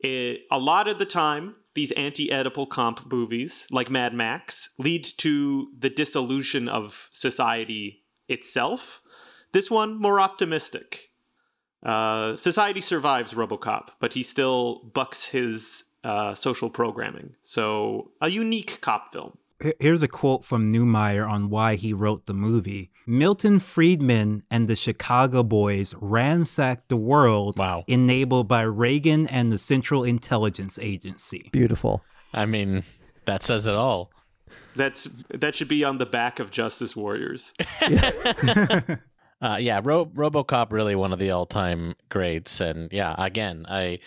It, 0.00 0.42
a 0.50 0.58
lot 0.58 0.88
of 0.88 0.98
the 0.98 1.06
time, 1.06 1.56
these 1.74 1.92
anti-Oedipal 1.92 2.68
comp 2.68 3.10
movies, 3.12 3.66
like 3.70 3.90
Mad 3.90 4.14
Max, 4.14 4.70
lead 4.78 5.04
to 5.18 5.68
the 5.78 5.90
dissolution 5.90 6.68
of 6.68 7.08
society 7.10 8.01
itself. 8.32 9.02
This 9.52 9.70
one 9.70 10.00
more 10.00 10.20
optimistic. 10.20 11.10
Uh, 11.82 12.36
society 12.36 12.80
survives 12.80 13.34
RoboCop, 13.34 13.88
but 14.00 14.14
he 14.14 14.22
still 14.22 14.90
bucks 14.94 15.26
his 15.26 15.84
uh, 16.04 16.34
social 16.34 16.70
programming. 16.70 17.34
So 17.42 18.12
a 18.20 18.28
unique 18.28 18.80
cop 18.80 19.12
film. 19.12 19.38
Here's 19.78 20.02
a 20.02 20.08
quote 20.08 20.44
from 20.44 20.72
Neumeier 20.72 21.28
on 21.28 21.48
why 21.48 21.76
he 21.76 21.92
wrote 21.92 22.26
the 22.26 22.34
movie. 22.34 22.90
Milton 23.06 23.60
Friedman 23.60 24.42
and 24.50 24.66
the 24.66 24.74
Chicago 24.74 25.44
Boys 25.44 25.94
ransacked 26.00 26.88
the 26.88 26.96
world, 26.96 27.58
wow. 27.58 27.84
enabled 27.86 28.48
by 28.48 28.62
Reagan 28.62 29.28
and 29.28 29.52
the 29.52 29.58
Central 29.58 30.02
Intelligence 30.02 30.80
Agency. 30.80 31.48
Beautiful. 31.52 32.02
I 32.34 32.46
mean, 32.46 32.82
that 33.26 33.44
says 33.44 33.66
it 33.66 33.74
all. 33.74 34.10
That's 34.74 35.04
that 35.30 35.54
should 35.54 35.68
be 35.68 35.84
on 35.84 35.98
the 35.98 36.06
back 36.06 36.40
of 36.40 36.50
Justice 36.50 36.96
Warriors. 36.96 37.54
Uh, 39.42 39.56
yeah, 39.58 39.80
Ro- 39.82 40.06
RoboCop 40.06 40.70
really 40.70 40.94
one 40.94 41.12
of 41.12 41.18
the 41.18 41.32
all-time 41.32 41.96
greats, 42.08 42.60
and 42.60 42.92
yeah, 42.92 43.12
again, 43.18 43.66
I, 43.68 43.98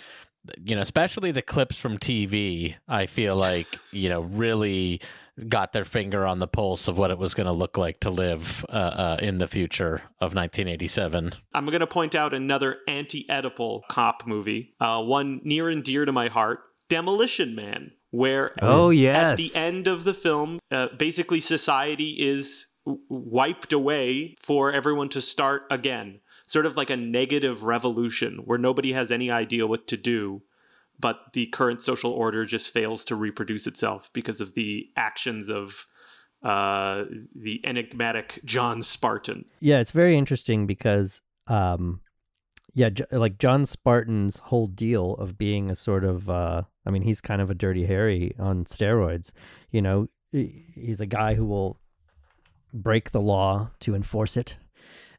you 0.63 0.77
know, 0.77 0.81
especially 0.81 1.31
the 1.31 1.41
clips 1.41 1.77
from 1.77 1.97
TV, 1.97 2.75
I 2.87 3.05
feel 3.05 3.35
like 3.35 3.67
you 3.91 4.07
know 4.07 4.21
really 4.21 5.01
got 5.49 5.73
their 5.73 5.83
finger 5.83 6.25
on 6.25 6.39
the 6.39 6.47
pulse 6.47 6.87
of 6.87 6.97
what 6.97 7.11
it 7.11 7.17
was 7.17 7.33
going 7.33 7.47
to 7.47 7.51
look 7.51 7.77
like 7.77 7.99
to 7.99 8.09
live 8.09 8.65
uh, 8.69 8.71
uh, 8.71 9.17
in 9.21 9.37
the 9.37 9.49
future 9.49 9.95
of 10.21 10.33
1987. 10.33 11.33
I'm 11.53 11.65
going 11.65 11.81
to 11.81 11.87
point 11.87 12.15
out 12.15 12.33
another 12.33 12.77
anti 12.87 13.25
Oedipal 13.29 13.81
cop 13.89 14.25
movie, 14.25 14.73
uh, 14.79 15.01
one 15.03 15.41
near 15.43 15.67
and 15.67 15.83
dear 15.83 16.05
to 16.05 16.13
my 16.13 16.29
heart 16.29 16.59
Demolition 16.87 17.55
Man, 17.55 17.91
where 18.15 18.51
Oh, 18.61 18.91
at 18.91 19.37
the 19.37 19.51
end 19.55 19.87
of 19.87 20.03
the 20.03 20.13
film, 20.13 20.59
uh, 20.71 20.87
basically 20.97 21.39
society 21.39 22.15
is 22.19 22.67
w- 22.85 23.01
wiped 23.09 23.73
away 23.73 24.35
for 24.39 24.71
everyone 24.71 25.09
to 25.09 25.21
start 25.21 25.63
again. 25.69 26.19
Sort 26.47 26.65
of 26.65 26.77
like 26.77 26.91
a 26.91 26.97
negative 26.97 27.63
revolution 27.63 28.41
where 28.45 28.59
nobody 28.59 28.93
has 28.93 29.11
any 29.11 29.31
idea 29.31 29.65
what 29.65 29.87
to 29.87 29.97
do, 29.97 30.43
but 30.99 31.33
the 31.33 31.47
current 31.47 31.81
social 31.81 32.11
order 32.11 32.45
just 32.45 32.71
fails 32.71 33.03
to 33.05 33.15
reproduce 33.15 33.65
itself 33.65 34.09
because 34.13 34.39
of 34.41 34.53
the 34.53 34.87
actions 34.95 35.49
of 35.49 35.87
uh, 36.43 37.05
the 37.35 37.59
enigmatic 37.65 38.39
John 38.45 38.83
Spartan. 38.83 39.45
Yeah, 39.59 39.79
it's 39.79 39.89
very 39.89 40.15
interesting 40.15 40.67
because, 40.67 41.21
um, 41.47 42.01
yeah, 42.75 42.89
like 43.11 43.37
John 43.37 43.65
Spartan's 43.65 44.37
whole 44.37 44.67
deal 44.67 45.13
of 45.13 45.37
being 45.37 45.69
a 45.69 45.75
sort 45.75 46.03
of, 46.03 46.29
uh, 46.29 46.63
I 46.85 46.89
mean, 46.89 47.03
he's 47.03 47.21
kind 47.21 47.41
of 47.41 47.49
a 47.49 47.55
dirty 47.55 47.85
Harry 47.85 48.35
on 48.37 48.65
steroids. 48.65 49.31
You 49.71 49.81
know, 49.81 50.09
he's 50.31 50.99
a 50.99 51.05
guy 51.05 51.35
who 51.35 51.45
will 51.45 51.79
break 52.73 53.11
the 53.11 53.21
law 53.21 53.71
to 53.79 53.95
enforce 53.95 54.35
it. 54.35 54.57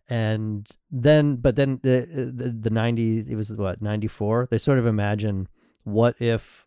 And 0.09 0.69
then, 0.91 1.37
but 1.37 1.57
then 1.57 1.81
the 1.83 2.33
the, 2.33 2.51
the 2.51 2.71
90s, 2.71 3.31
it 3.31 3.37
was 3.37 3.51
what, 3.57 3.81
94? 3.81 4.49
They 4.51 4.59
sort 4.59 4.79
of 4.79 4.87
imagine 4.87 5.49
what 5.85 6.15
if 6.21 6.66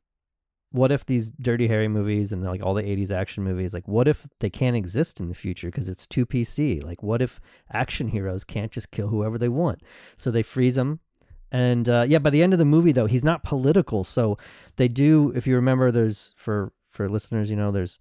what 0.72 0.92
if 0.92 1.06
these 1.06 1.32
dirty 1.32 1.68
harry 1.68 1.88
movies 1.88 2.32
and 2.32 2.44
like 2.44 2.64
all 2.64 2.74
the 2.74 2.84
80s 2.84 3.12
action 3.12 3.44
movies 3.44 3.74
like 3.74 3.88
what 3.88 4.08
if 4.08 4.28
they 4.40 4.50
can't 4.50 4.76
exist 4.76 5.20
in 5.20 5.28
the 5.28 5.36
future 5.36 5.68
because 5.68 5.90
it's 5.90 6.06
too 6.06 6.26
pc 6.26 6.84
like 6.84 7.02
what 7.02 7.22
if 7.22 7.40
action 7.72 8.08
heroes 8.08 8.44
can't 8.44 8.72
just 8.72 8.92
kill 8.92 9.08
whoever 9.08 9.38
they 9.38 9.50
want? 9.50 9.82
So 10.18 10.32
they 10.32 10.44
freeze 10.44 10.76
them 10.76 11.00
and 11.52 11.90
uh, 11.90 12.06
yeah 12.08 12.20
by 12.20 12.30
the 12.30 12.44
end 12.44 12.54
of 12.54 12.60
the 12.60 12.66
movie 12.66 12.92
though 12.92 13.08
he's 13.08 13.24
not 13.24 13.44
political. 13.44 14.04
So 14.04 14.38
they 14.76 14.88
do 14.88 15.32
if 15.36 15.48
you 15.48 15.56
remember 15.56 15.92
there's 15.92 16.34
for 16.36 16.72
for 16.90 17.10
listeners 17.10 17.50
you 17.50 17.56
know 17.56 17.72
there's 17.72 18.00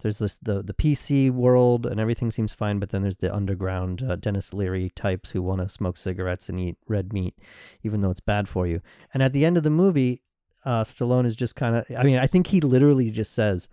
there's 0.00 0.18
this 0.18 0.36
the 0.36 0.62
the 0.62 0.74
pc 0.74 1.30
world 1.30 1.86
and 1.86 1.98
everything 2.00 2.30
seems 2.30 2.54
fine 2.54 2.78
but 2.78 2.90
then 2.90 3.02
there's 3.02 3.16
the 3.16 3.34
underground 3.34 4.02
uh, 4.02 4.16
Denis 4.16 4.54
Leary 4.54 4.90
types 4.90 5.30
who 5.30 5.42
want 5.42 5.60
to 5.60 5.68
smoke 5.68 5.96
cigarettes 5.96 6.48
and 6.48 6.60
eat 6.60 6.76
red 6.86 7.12
meat 7.12 7.34
even 7.82 8.00
though 8.00 8.10
it's 8.10 8.20
bad 8.20 8.48
for 8.48 8.66
you. 8.66 8.80
And 9.14 9.22
at 9.22 9.32
the 9.32 9.44
end 9.44 9.56
of 9.56 9.62
the 9.62 9.70
movie 9.70 10.22
uh, 10.64 10.84
Stallone 10.84 11.26
is 11.26 11.36
just 11.36 11.56
kind 11.56 11.76
of. 11.76 11.84
I 11.96 12.02
mean, 12.02 12.18
I 12.18 12.26
think 12.26 12.46
he 12.46 12.60
literally 12.60 13.10
just 13.10 13.32
says, 13.32 13.68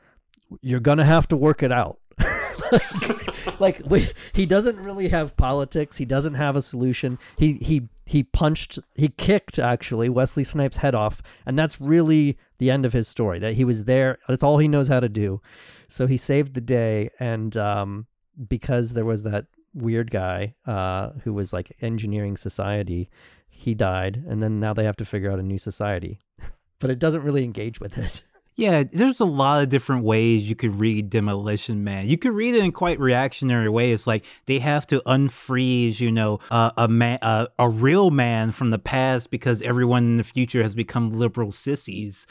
"You're 0.61 0.79
gonna 0.79 1.05
have 1.05 1.27
to 1.29 1.37
work 1.37 1.63
it 1.63 1.71
out." 1.71 1.99
like, 2.71 3.59
like 3.59 3.81
wait, 3.85 4.13
he 4.33 4.45
doesn't 4.45 4.77
really 4.79 5.07
have 5.09 5.35
politics. 5.37 5.97
He 5.97 6.05
doesn't 6.05 6.35
have 6.35 6.55
a 6.55 6.61
solution. 6.61 7.17
He 7.37 7.53
he 7.53 7.87
he 8.05 8.23
punched, 8.23 8.77
he 8.93 9.09
kicked 9.09 9.57
actually 9.57 10.09
Wesley 10.09 10.43
Snipes' 10.43 10.77
head 10.77 10.95
off, 10.95 11.21
and 11.45 11.57
that's 11.57 11.81
really 11.81 12.37
the 12.59 12.69
end 12.69 12.85
of 12.85 12.93
his 12.93 13.07
story. 13.07 13.39
That 13.39 13.55
he 13.55 13.65
was 13.65 13.85
there. 13.85 14.19
That's 14.27 14.43
all 14.43 14.57
he 14.57 14.67
knows 14.67 14.87
how 14.87 14.99
to 14.99 15.09
do. 15.09 15.41
So 15.87 16.07
he 16.07 16.17
saved 16.17 16.53
the 16.53 16.61
day, 16.61 17.09
and 17.19 17.55
um, 17.57 18.05
because 18.47 18.93
there 18.93 19.05
was 19.05 19.23
that 19.23 19.47
weird 19.73 20.11
guy 20.11 20.53
uh, 20.65 21.09
who 21.23 21.33
was 21.33 21.51
like 21.51 21.75
engineering 21.81 22.37
society, 22.37 23.09
he 23.49 23.73
died, 23.73 24.23
and 24.27 24.41
then 24.41 24.59
now 24.59 24.73
they 24.73 24.83
have 24.83 24.97
to 24.97 25.05
figure 25.05 25.31
out 25.31 25.39
a 25.39 25.43
new 25.43 25.57
society 25.57 26.19
but 26.79 26.89
it 26.89 26.99
doesn't 26.99 27.23
really 27.23 27.43
engage 27.43 27.79
with 27.79 27.97
it. 27.97 28.23
Yeah, 28.57 28.83
there's 28.83 29.19
a 29.19 29.25
lot 29.25 29.63
of 29.63 29.67
different 29.67 30.05
ways 30.05 30.47
you 30.47 30.55
could 30.55 30.79
read 30.79 31.09
Demolition 31.09 31.83
Man. 31.83 32.07
You 32.07 32.17
could 32.17 32.31
read 32.31 32.55
it 32.55 32.63
in 32.63 32.71
quite 32.71 33.01
reactionary 33.01 33.67
ways, 33.67 34.07
like 34.07 34.23
they 34.45 34.59
have 34.59 34.87
to 34.87 35.01
unfreeze, 35.05 35.99
you 35.99 36.09
know, 36.09 36.39
uh, 36.49 36.71
a 36.77 36.87
man, 36.87 37.19
uh, 37.21 37.47
a 37.59 37.67
real 37.69 38.11
man 38.11 38.53
from 38.53 38.69
the 38.69 38.79
past 38.79 39.29
because 39.29 39.61
everyone 39.61 40.05
in 40.05 40.15
the 40.17 40.23
future 40.23 40.63
has 40.63 40.73
become 40.73 41.19
liberal 41.19 41.51
sissies. 41.51 42.27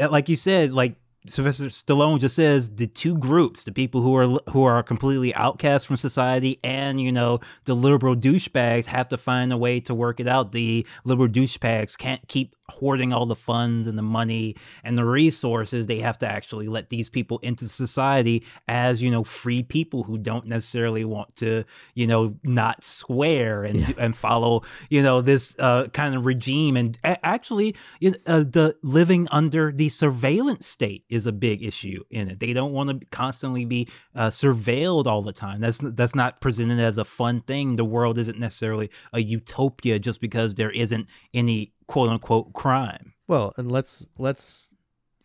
Uh, 0.00 0.08
Like 0.08 0.28
you 0.28 0.36
said, 0.36 0.70
like 0.70 0.94
Sylvester 1.26 1.66
Stallone 1.66 2.18
just 2.20 2.34
says 2.36 2.76
the 2.76 2.86
two 2.86 3.16
groups, 3.16 3.64
the 3.64 3.72
people 3.72 4.00
who 4.02 4.14
are 4.16 4.40
who 4.50 4.64
are 4.64 4.82
completely 4.82 5.34
outcast 5.34 5.86
from 5.86 5.96
society 5.96 6.58
and, 6.64 7.00
you 7.00 7.12
know, 7.12 7.38
the 7.64 7.74
liberal 7.74 8.16
douchebags 8.16 8.86
have 8.86 9.08
to 9.08 9.16
find 9.16 9.52
a 9.52 9.56
way 9.56 9.78
to 9.80 9.94
work 9.94 10.18
it 10.18 10.26
out. 10.26 10.52
The 10.52 10.86
liberal 11.04 11.28
douchebags 11.28 11.96
can't 11.96 12.26
keep 12.26 12.54
hoarding 12.70 13.12
all 13.12 13.26
the 13.26 13.36
funds 13.36 13.86
and 13.86 13.98
the 13.98 14.02
money 14.02 14.56
and 14.84 14.96
the 14.96 15.04
resources. 15.04 15.86
They 15.86 15.98
have 15.98 16.18
to 16.18 16.28
actually 16.28 16.68
let 16.68 16.88
these 16.88 17.10
people 17.10 17.38
into 17.40 17.68
society 17.68 18.44
as, 18.68 19.02
you 19.02 19.10
know, 19.10 19.24
free 19.24 19.62
people 19.62 20.04
who 20.04 20.18
don't 20.18 20.46
necessarily 20.46 21.04
want 21.04 21.34
to, 21.36 21.64
you 21.94 22.06
know, 22.06 22.36
not 22.42 22.84
swear 22.84 23.64
and 23.64 23.94
and 23.98 24.16
follow, 24.16 24.62
you 24.90 25.02
know, 25.02 25.20
this 25.20 25.54
uh, 25.58 25.88
kind 25.88 26.14
of 26.14 26.24
regime. 26.26 26.76
And 26.76 26.98
actually, 27.04 27.74
you- 28.00 28.14
uh, 28.26 28.40
the 28.40 28.76
living 28.82 29.28
under 29.30 29.72
the 29.72 29.88
surveillance 29.88 30.66
state 30.66 31.04
is 31.08 31.26
a 31.26 31.32
big 31.32 31.62
issue 31.64 32.02
in 32.10 32.28
it. 32.28 32.40
They 32.40 32.52
don't 32.52 32.72
want 32.72 32.90
to 33.00 33.06
constantly 33.06 33.64
be 33.64 33.88
uh, 34.14 34.30
surveilled 34.30 35.06
all 35.06 35.22
the 35.22 35.32
time. 35.32 35.60
That's 35.60 35.78
that's 35.82 36.14
not 36.14 36.40
presented 36.40 36.78
as 36.78 36.98
a 36.98 37.04
fun 37.04 37.40
thing. 37.42 37.76
The 37.76 37.84
world 37.84 38.18
isn't 38.18 38.38
necessarily 38.38 38.90
a 39.12 39.20
utopia 39.20 39.98
just 39.98 40.20
because 40.20 40.54
there 40.54 40.70
isn't 40.70 41.06
any 41.34 41.72
quote 41.92 42.08
unquote 42.08 42.54
crime. 42.54 43.12
Well, 43.28 43.52
and 43.58 43.70
let's 43.70 44.08
let's 44.18 44.74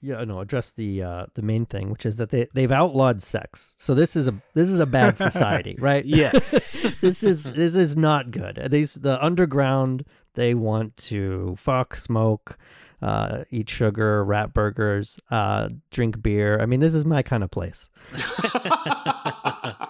yeah, 0.01 0.22
no, 0.26 0.41
address 0.41 0.74
the 0.74 1.01
uh, 1.01 1.26
the 1.34 1.41
main 1.41 1.65
thing, 1.65 1.89
which 1.89 2.05
is 2.05 2.18
that 2.18 2.30
they 2.30 2.47
they've 2.53 2.72
outlawed 2.72 3.22
sex. 3.22 3.74
So 3.78 3.95
this 3.95 4.18
is 4.18 4.28
a 4.28 4.34
this 4.53 4.70
is 4.70 4.82
a 4.82 4.86
bad 4.86 5.15
society, 5.28 5.78
right? 5.80 6.03
Yes. 6.03 6.51
this 7.01 7.24
is 7.24 7.53
this 7.53 7.78
is 7.78 7.95
not 7.95 8.32
good. 8.32 8.68
These 8.70 8.95
the 8.95 9.24
underground 9.24 10.03
they 10.34 10.55
want 10.55 10.97
to 10.97 11.55
fuck, 11.57 11.95
smoke, 11.95 12.57
uh, 13.01 13.45
eat 13.49 13.70
sugar, 13.70 14.26
rat 14.26 14.53
burgers, 14.53 15.18
uh, 15.32 15.70
drink 15.89 16.22
beer. 16.22 16.59
I 16.59 16.65
mean, 16.65 16.82
this 16.82 16.93
is 16.93 17.05
my 17.05 17.22
kind 17.24 17.45
of 17.45 17.49
place. 17.49 17.89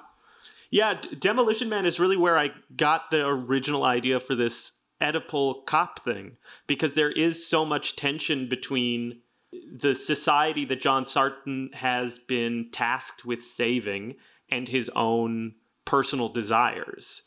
Yeah, 0.70 1.00
Demolition 1.20 1.70
Man 1.70 1.86
is 1.86 2.00
really 2.00 2.18
where 2.18 2.38
I 2.38 2.52
got 2.76 3.10
the 3.10 3.26
original 3.26 3.86
idea 3.86 4.20
for 4.20 4.36
this 4.36 4.74
Oedipal 5.02 5.66
cop 5.66 6.00
thing 6.04 6.38
because 6.66 6.94
there 6.94 7.12
is 7.12 7.48
so 7.48 7.66
much 7.66 7.96
tension 7.96 8.48
between 8.48 9.22
the 9.52 9.96
society 9.96 10.66
that 10.66 10.82
John 10.82 11.06
Spartan 11.06 11.70
has 11.74 12.20
been 12.20 12.70
tasked 12.72 13.26
with 13.26 13.44
saving 13.44 14.16
and 14.50 14.68
his 14.68 14.90
own 14.96 15.56
personal 15.86 16.30
desires. 16.30 17.24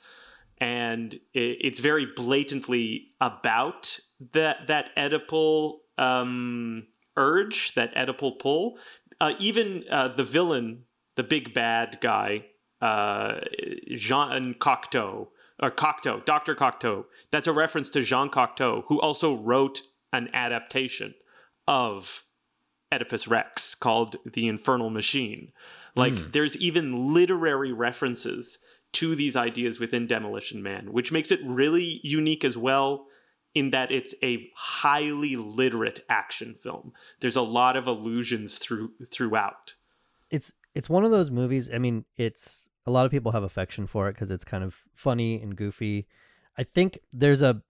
And 0.58 1.18
it's 1.32 1.80
very 1.80 2.06
blatantly 2.06 3.12
about 3.20 3.98
that 4.32 4.66
that 4.66 4.94
Oedipal 4.96 5.78
um, 5.96 6.86
urge, 7.16 7.74
that 7.74 7.94
Oedipal 7.94 8.38
pull. 8.38 8.76
Uh, 9.20 9.32
even 9.38 9.84
uh, 9.90 10.08
the 10.08 10.24
villain, 10.24 10.84
the 11.16 11.22
big 11.22 11.54
bad 11.54 11.98
guy, 12.02 12.44
uh, 12.82 13.40
Jean 13.94 14.54
Cocteau 14.54 15.28
or 15.62 15.70
Cocteau, 15.70 16.24
Doctor 16.24 16.54
Cocteau. 16.54 17.04
That's 17.30 17.46
a 17.46 17.52
reference 17.52 17.90
to 17.90 18.02
Jean 18.02 18.30
Cocteau, 18.30 18.84
who 18.88 19.00
also 19.00 19.34
wrote 19.34 19.82
an 20.12 20.28
adaptation 20.32 21.14
of 21.68 22.24
Oedipus 22.92 23.28
Rex 23.28 23.74
called 23.74 24.16
The 24.24 24.48
Infernal 24.48 24.90
Machine. 24.90 25.52
Like, 25.94 26.14
Mm. 26.14 26.32
there's 26.32 26.56
even 26.56 27.12
literary 27.14 27.72
references 27.72 28.58
to 28.92 29.14
these 29.14 29.36
ideas 29.36 29.78
within 29.78 30.06
Demolition 30.06 30.62
Man, 30.62 30.92
which 30.92 31.12
makes 31.12 31.30
it 31.30 31.40
really 31.44 32.00
unique 32.02 32.44
as 32.44 32.56
well 32.56 33.06
in 33.54 33.70
that 33.70 33.90
it's 33.92 34.14
a 34.22 34.50
highly 34.54 35.36
literate 35.36 36.04
action 36.08 36.54
film. 36.54 36.92
There's 37.20 37.36
a 37.36 37.42
lot 37.42 37.76
of 37.76 37.86
allusions 37.86 38.58
through 38.58 38.92
throughout. 39.06 39.74
it's 40.30 40.52
it's 40.74 40.88
one 40.88 41.04
of 41.04 41.10
those 41.10 41.30
movies. 41.32 41.68
I 41.72 41.78
mean, 41.78 42.04
it's 42.16 42.68
a 42.90 42.92
lot 42.92 43.06
of 43.06 43.12
people 43.12 43.32
have 43.32 43.44
affection 43.44 43.86
for 43.86 44.08
it 44.08 44.14
because 44.14 44.30
it's 44.30 44.44
kind 44.44 44.64
of 44.64 44.82
funny 44.94 45.40
and 45.40 45.56
goofy. 45.56 46.06
I 46.58 46.64
think 46.64 46.98
there's 47.12 47.40
a 47.40 47.62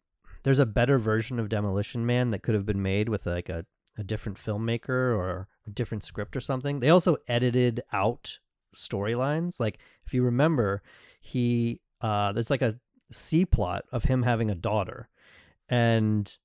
there's 0.42 0.58
a 0.58 0.66
better 0.66 0.98
version 0.98 1.38
of 1.38 1.50
Demolition 1.50 2.06
Man 2.06 2.28
that 2.28 2.42
could 2.42 2.54
have 2.54 2.64
been 2.64 2.82
made 2.82 3.10
with 3.10 3.26
like 3.26 3.50
a, 3.50 3.66
a 3.98 4.02
different 4.02 4.38
filmmaker 4.38 4.88
or 4.88 5.46
a 5.66 5.70
different 5.70 6.02
script 6.02 6.34
or 6.34 6.40
something. 6.40 6.80
They 6.80 6.88
also 6.88 7.18
edited 7.28 7.82
out 7.92 8.38
storylines. 8.74 9.60
Like 9.60 9.78
if 10.06 10.14
you 10.14 10.22
remember, 10.22 10.82
he 11.20 11.80
uh 12.00 12.32
there's 12.32 12.50
like 12.50 12.62
a 12.62 12.78
C 13.12 13.44
plot 13.44 13.84
of 13.92 14.04
him 14.04 14.22
having 14.22 14.50
a 14.50 14.54
daughter 14.54 15.08
and 15.68 16.38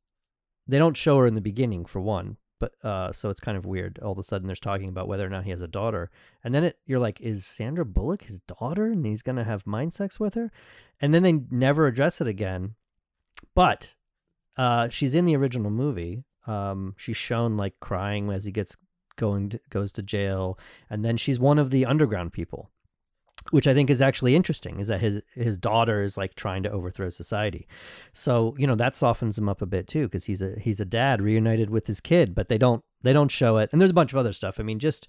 they 0.67 0.77
don't 0.77 0.97
show 0.97 1.17
her 1.19 1.27
in 1.27 1.35
the 1.35 1.41
beginning 1.41 1.85
for 1.85 2.01
one 2.01 2.37
but 2.59 2.73
uh 2.83 3.11
so 3.11 3.29
it's 3.29 3.39
kind 3.39 3.57
of 3.57 3.65
weird 3.65 3.99
all 4.01 4.11
of 4.11 4.17
a 4.17 4.23
sudden 4.23 4.47
there's 4.47 4.59
talking 4.59 4.89
about 4.89 5.07
whether 5.07 5.25
or 5.25 5.29
not 5.29 5.43
he 5.43 5.49
has 5.51 5.61
a 5.61 5.67
daughter. 5.67 6.09
And 6.43 6.53
then 6.53 6.63
it 6.63 6.77
you're 6.85 6.99
like 6.99 7.19
is 7.21 7.45
sandra 7.45 7.85
bullock 7.85 8.23
his 8.23 8.39
daughter 8.39 8.85
and 8.87 9.05
he's 9.05 9.21
gonna 9.21 9.43
have 9.43 9.67
mind 9.67 9.93
sex 9.93 10.19
with 10.19 10.33
her? 10.35 10.51
And 11.01 11.13
then 11.13 11.23
they 11.23 11.33
never 11.51 11.87
address 11.87 12.21
it 12.21 12.27
again. 12.27 12.75
But 13.53 13.93
uh 14.57 14.89
she's 14.89 15.15
in 15.15 15.25
the 15.25 15.35
original 15.35 15.71
movie. 15.71 16.23
Um 16.47 16.95
she's 16.97 17.17
shown 17.17 17.57
like 17.57 17.79
crying 17.79 18.29
as 18.31 18.45
he 18.45 18.51
gets 18.51 18.77
going 19.15 19.49
to, 19.49 19.59
goes 19.69 19.91
to 19.93 20.03
jail, 20.03 20.59
and 20.89 21.03
then 21.03 21.17
she's 21.17 21.39
one 21.39 21.59
of 21.59 21.71
the 21.71 21.85
underground 21.85 22.33
people, 22.33 22.69
which 23.51 23.67
I 23.67 23.73
think 23.73 23.89
is 23.89 24.01
actually 24.01 24.35
interesting. 24.35 24.79
Is 24.79 24.87
that 24.87 24.99
his 24.99 25.21
his 25.33 25.57
daughter 25.57 26.03
is 26.03 26.17
like 26.17 26.35
trying 26.35 26.63
to 26.63 26.71
overthrow 26.71 27.09
society, 27.09 27.67
so 28.13 28.55
you 28.57 28.67
know 28.67 28.75
that 28.75 28.95
softens 28.95 29.37
him 29.37 29.49
up 29.49 29.61
a 29.61 29.65
bit 29.65 29.87
too 29.87 30.03
because 30.03 30.25
he's 30.25 30.41
a 30.41 30.59
he's 30.59 30.79
a 30.79 30.85
dad 30.85 31.21
reunited 31.21 31.69
with 31.69 31.87
his 31.87 31.99
kid, 31.99 32.35
but 32.35 32.47
they 32.47 32.57
don't 32.57 32.83
they 33.01 33.13
don't 33.13 33.31
show 33.31 33.57
it, 33.57 33.69
and 33.71 33.79
there's 33.79 33.91
a 33.91 33.95
bunch 33.95 34.13
of 34.13 34.17
other 34.17 34.33
stuff. 34.33 34.59
I 34.59 34.63
mean, 34.63 34.79
just 34.79 35.07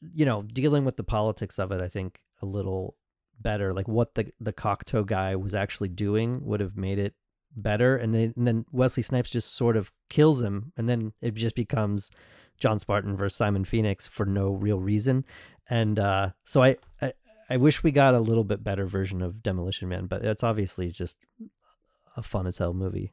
you 0.00 0.24
know 0.24 0.42
dealing 0.42 0.84
with 0.84 0.96
the 0.96 1.04
politics 1.04 1.58
of 1.58 1.72
it, 1.72 1.80
I 1.80 1.88
think 1.88 2.20
a 2.42 2.46
little 2.46 2.96
better. 3.40 3.72
Like 3.72 3.88
what 3.88 4.14
the 4.14 4.30
the 4.40 4.52
Cocteau 4.52 5.06
guy 5.06 5.36
was 5.36 5.54
actually 5.54 5.88
doing 5.88 6.44
would 6.44 6.60
have 6.60 6.76
made 6.76 6.98
it 6.98 7.14
better 7.56 7.96
and 7.96 8.14
then, 8.14 8.32
and 8.36 8.46
then 8.46 8.64
Wesley 8.72 9.02
Snipes 9.02 9.30
just 9.30 9.54
sort 9.54 9.76
of 9.76 9.90
kills 10.10 10.42
him 10.42 10.72
and 10.76 10.88
then 10.88 11.12
it 11.20 11.34
just 11.34 11.56
becomes 11.56 12.10
John 12.58 12.78
Spartan 12.78 13.16
versus 13.16 13.36
Simon 13.36 13.64
Phoenix 13.64 14.06
for 14.06 14.26
no 14.26 14.52
real 14.52 14.80
reason 14.80 15.24
and 15.68 15.98
uh, 15.98 16.30
so 16.44 16.62
I, 16.62 16.76
I 17.00 17.12
I 17.50 17.56
wish 17.56 17.82
we 17.82 17.90
got 17.90 18.14
a 18.14 18.20
little 18.20 18.44
bit 18.44 18.62
better 18.62 18.86
version 18.86 19.22
of 19.22 19.42
Demolition 19.42 19.88
Man 19.88 20.06
but 20.06 20.24
it's 20.24 20.42
obviously 20.42 20.90
just 20.90 21.18
a 22.16 22.22
fun 22.22 22.46
as 22.46 22.58
hell 22.58 22.74
movie 22.74 23.12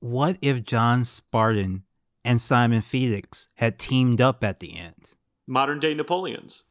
What 0.00 0.38
if 0.42 0.64
John 0.64 1.04
Spartan 1.04 1.84
and 2.24 2.40
Simon 2.40 2.82
Phoenix 2.82 3.48
had 3.56 3.78
teamed 3.78 4.20
up 4.20 4.44
at 4.44 4.60
the 4.60 4.76
end? 4.76 5.10
Modern 5.46 5.80
day 5.80 5.94
Napoleons. 5.94 6.64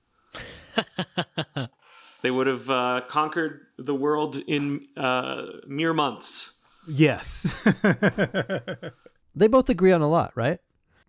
they 2.22 2.32
would 2.32 2.48
have 2.48 2.70
uh, 2.70 3.02
conquered 3.10 3.62
the 3.78 3.96
world 3.96 4.38
in 4.48 4.86
uh, 4.96 5.46
mere 5.68 5.94
months. 5.94 6.58
Yes. 6.88 7.48
they 9.36 9.48
both 9.48 9.70
agree 9.70 9.92
on 9.92 10.02
a 10.02 10.08
lot, 10.08 10.32
right? 10.36 10.60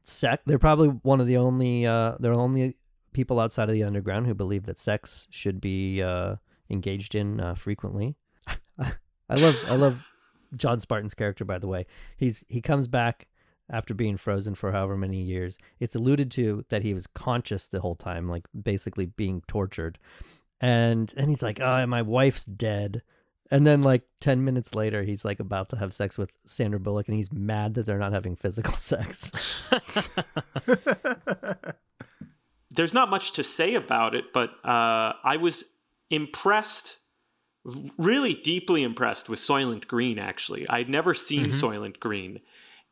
Sex. 0.04 0.42
They're 0.46 0.58
probably 0.58 0.88
one 0.88 1.20
of 1.20 1.26
the 1.26 1.36
only. 1.36 1.86
Uh, 1.86 2.14
they're 2.18 2.32
only 2.32 2.76
people 3.18 3.40
outside 3.40 3.68
of 3.68 3.74
the 3.74 3.82
underground 3.82 4.28
who 4.28 4.32
believe 4.32 4.64
that 4.64 4.78
sex 4.78 5.26
should 5.28 5.60
be 5.60 6.00
uh, 6.00 6.36
engaged 6.70 7.16
in 7.16 7.40
uh, 7.40 7.52
frequently. 7.52 8.14
I 8.78 9.34
love. 9.34 9.60
I 9.68 9.74
love 9.74 10.08
John 10.54 10.78
Spartan's 10.78 11.14
character. 11.14 11.44
By 11.44 11.58
the 11.58 11.66
way, 11.66 11.86
he's 12.16 12.44
he 12.48 12.62
comes 12.62 12.86
back 12.86 13.26
after 13.70 13.92
being 13.92 14.16
frozen 14.16 14.54
for 14.54 14.70
however 14.70 14.96
many 14.96 15.20
years. 15.20 15.58
It's 15.80 15.96
alluded 15.96 16.30
to 16.30 16.64
that 16.68 16.84
he 16.84 16.94
was 16.94 17.08
conscious 17.08 17.66
the 17.66 17.80
whole 17.80 17.96
time, 17.96 18.28
like 18.28 18.46
basically 18.62 19.06
being 19.06 19.42
tortured. 19.48 19.98
And 20.60 21.12
and 21.16 21.28
he's 21.28 21.42
like, 21.42 21.58
"Oh, 21.60 21.84
my 21.86 22.02
wife's 22.02 22.44
dead." 22.44 23.02
And 23.50 23.66
then 23.66 23.82
like 23.82 24.02
10 24.20 24.44
minutes 24.44 24.76
later, 24.76 25.02
he's 25.02 25.24
like 25.24 25.40
about 25.40 25.70
to 25.70 25.76
have 25.76 25.92
sex 25.92 26.18
with 26.18 26.30
Sandra 26.44 26.78
Bullock 26.78 27.08
and 27.08 27.16
he's 27.16 27.32
mad 27.32 27.74
that 27.74 27.86
they're 27.86 27.98
not 27.98 28.12
having 28.12 28.36
physical 28.36 28.74
sex. 28.76 29.32
There's 32.78 32.94
not 32.94 33.10
much 33.10 33.32
to 33.32 33.42
say 33.42 33.74
about 33.74 34.14
it, 34.14 34.32
but 34.32 34.50
uh, 34.64 35.12
I 35.24 35.36
was 35.36 35.64
impressed, 36.10 36.96
really 37.98 38.34
deeply 38.34 38.82
impressed 38.82 39.28
with 39.28 39.40
Soylent 39.40 39.86
Green, 39.88 40.18
actually. 40.18 40.66
I'd 40.68 40.88
never 40.88 41.12
seen 41.12 41.46
Mm-hmm. 41.48 41.66
Soylent 41.66 41.98
Green. 42.00 42.40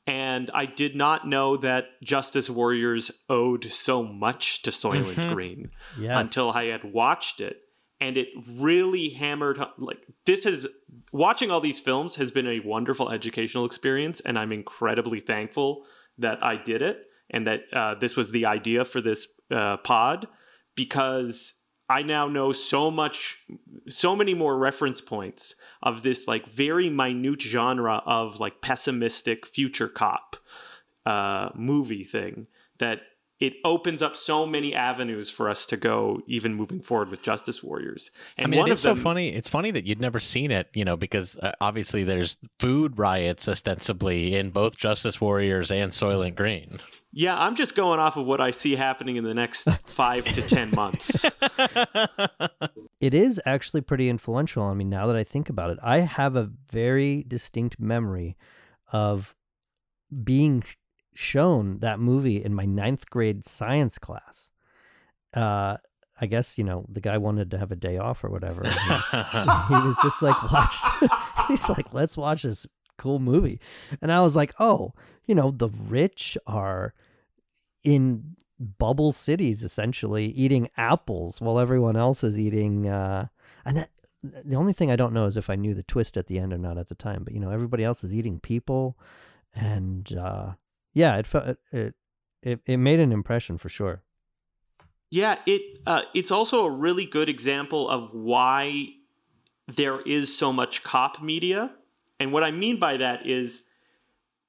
And 0.08 0.50
I 0.54 0.66
did 0.66 0.94
not 0.94 1.26
know 1.26 1.56
that 1.56 1.86
Justice 2.02 2.48
Warriors 2.50 3.10
owed 3.28 3.64
so 3.64 4.02
much 4.04 4.62
to 4.62 4.70
Soylent 4.70 5.14
Mhm. 5.14 5.34
Green 5.34 5.70
Yes. 5.98 6.20
until 6.20 6.50
I 6.50 6.64
had 6.66 6.84
watched 6.84 7.40
it. 7.40 7.62
And 8.00 8.16
it 8.16 8.28
really 8.58 9.08
hammered 9.10 9.58
like 9.78 9.98
this 10.26 10.44
has 10.44 10.66
watching 11.12 11.50
all 11.50 11.60
these 11.60 11.80
films 11.80 12.16
has 12.16 12.30
been 12.30 12.46
a 12.46 12.60
wonderful 12.60 13.10
educational 13.10 13.64
experience, 13.64 14.20
and 14.20 14.38
I'm 14.38 14.52
incredibly 14.52 15.20
thankful 15.20 15.86
that 16.18 16.42
I 16.42 16.56
did 16.56 16.82
it 16.82 16.98
and 17.30 17.46
that 17.46 17.62
uh, 17.72 17.94
this 17.94 18.14
was 18.14 18.30
the 18.32 18.44
idea 18.46 18.84
for 18.84 19.00
this 19.00 19.26
uh, 19.50 19.76
pod 19.78 20.28
because 20.74 21.54
I 21.88 22.02
now 22.02 22.26
know 22.28 22.52
so 22.52 22.90
much, 22.90 23.38
so 23.88 24.16
many 24.16 24.34
more 24.34 24.58
reference 24.58 25.00
points 25.00 25.54
of 25.82 26.02
this 26.02 26.26
like 26.26 26.46
very 26.46 26.90
minute 26.90 27.42
genre 27.42 28.02
of 28.06 28.40
like 28.40 28.60
pessimistic 28.60 29.46
future 29.46 29.88
cop 29.88 30.36
uh, 31.04 31.50
movie 31.54 32.04
thing 32.04 32.48
that 32.78 33.02
it 33.38 33.54
opens 33.64 34.00
up 34.00 34.16
so 34.16 34.46
many 34.46 34.74
avenues 34.74 35.28
for 35.28 35.48
us 35.50 35.66
to 35.66 35.76
go 35.76 36.22
even 36.26 36.54
moving 36.54 36.80
forward 36.80 37.10
with 37.10 37.22
Justice 37.22 37.62
Warriors. 37.62 38.10
And 38.38 38.46
I 38.46 38.50
mean, 38.50 38.60
one 38.60 38.68
it 38.68 38.70
them, 38.70 38.76
so 38.78 38.94
funny. 38.94 39.28
It's 39.28 39.48
funny 39.48 39.70
that 39.72 39.84
you'd 39.84 40.00
never 40.00 40.20
seen 40.20 40.50
it, 40.50 40.68
you 40.72 40.84
know, 40.84 40.96
because 40.96 41.36
uh, 41.38 41.52
obviously 41.60 42.02
there's 42.02 42.38
food 42.58 42.98
riots 42.98 43.46
ostensibly 43.46 44.34
in 44.34 44.50
both 44.50 44.78
Justice 44.78 45.20
Warriors 45.20 45.70
and 45.70 45.92
Soylent 45.92 46.34
Green. 46.34 46.80
Yeah, 47.12 47.38
I'm 47.38 47.54
just 47.54 47.74
going 47.74 48.00
off 48.00 48.16
of 48.16 48.26
what 48.26 48.40
I 48.40 48.50
see 48.50 48.76
happening 48.76 49.16
in 49.16 49.24
the 49.24 49.34
next 49.34 49.64
five 49.86 50.24
to 50.24 50.42
ten 50.42 50.70
months. 50.70 51.24
it 53.00 53.14
is 53.14 53.40
actually 53.46 53.82
pretty 53.82 54.08
influential 54.08 54.62
on 54.62 54.76
me 54.76 54.84
now 54.84 55.06
that 55.06 55.16
I 55.16 55.24
think 55.24 55.48
about 55.48 55.70
it. 55.70 55.78
I 55.82 56.00
have 56.00 56.36
a 56.36 56.50
very 56.70 57.24
distinct 57.26 57.80
memory 57.80 58.36
of 58.92 59.34
being 60.22 60.62
shown 61.18 61.78
that 61.78 61.98
movie 61.98 62.42
in 62.42 62.54
my 62.54 62.64
ninth 62.64 63.08
grade 63.10 63.44
science 63.44 63.98
class. 63.98 64.52
Uh, 65.34 65.76
I 66.18 66.26
guess 66.26 66.56
you 66.56 66.64
know 66.64 66.86
the 66.88 67.00
guy 67.00 67.18
wanted 67.18 67.50
to 67.50 67.58
have 67.58 67.72
a 67.72 67.76
day 67.76 67.98
off 67.98 68.24
or 68.24 68.30
whatever. 68.30 68.62
He, 68.64 68.70
he 68.70 69.74
was 69.74 69.98
just 70.02 70.22
like, 70.22 70.40
watch. 70.50 70.76
he's 71.48 71.68
like, 71.68 71.92
let's 71.92 72.16
watch 72.16 72.42
this 72.42 72.66
cool 72.96 73.18
movie, 73.18 73.60
and 74.00 74.10
I 74.12 74.20
was 74.22 74.36
like, 74.36 74.54
oh, 74.58 74.92
you 75.26 75.34
know, 75.34 75.50
the 75.50 75.68
rich 75.68 76.38
are 76.46 76.94
in 77.84 78.36
bubble 78.58 79.12
cities 79.12 79.62
essentially 79.62 80.26
eating 80.26 80.68
apples 80.76 81.40
while 81.40 81.58
everyone 81.58 81.94
else 81.94 82.24
is 82.24 82.40
eating 82.40 82.88
uh 82.88 83.26
and 83.66 83.76
that 83.76 83.90
the 84.22 84.56
only 84.56 84.72
thing 84.72 84.90
i 84.90 84.96
don't 84.96 85.12
know 85.12 85.26
is 85.26 85.36
if 85.36 85.50
i 85.50 85.54
knew 85.54 85.74
the 85.74 85.82
twist 85.82 86.16
at 86.16 86.26
the 86.26 86.38
end 86.38 86.54
or 86.54 86.58
not 86.58 86.78
at 86.78 86.88
the 86.88 86.94
time 86.94 87.22
but 87.22 87.34
you 87.34 87.38
know 87.38 87.50
everybody 87.50 87.84
else 87.84 88.02
is 88.02 88.14
eating 88.14 88.40
people 88.40 88.96
and 89.54 90.14
uh 90.16 90.52
yeah 90.96 91.16
it 91.20 91.26
felt 91.26 91.44
it 91.72 91.94
it, 92.42 92.60
it 92.66 92.76
made 92.78 93.00
an 93.00 93.12
impression 93.12 93.58
for 93.58 93.68
sure. 93.68 94.02
Yeah, 95.10 95.38
it 95.46 95.62
uh, 95.86 96.02
it's 96.14 96.30
also 96.30 96.64
a 96.64 96.70
really 96.70 97.06
good 97.06 97.28
example 97.28 97.88
of 97.88 98.10
why 98.12 98.88
there 99.68 100.00
is 100.00 100.36
so 100.36 100.52
much 100.52 100.82
cop 100.82 101.22
media, 101.22 101.70
and 102.20 102.32
what 102.32 102.42
I 102.44 102.50
mean 102.50 102.78
by 102.78 102.96
that 102.96 103.26
is 103.26 103.62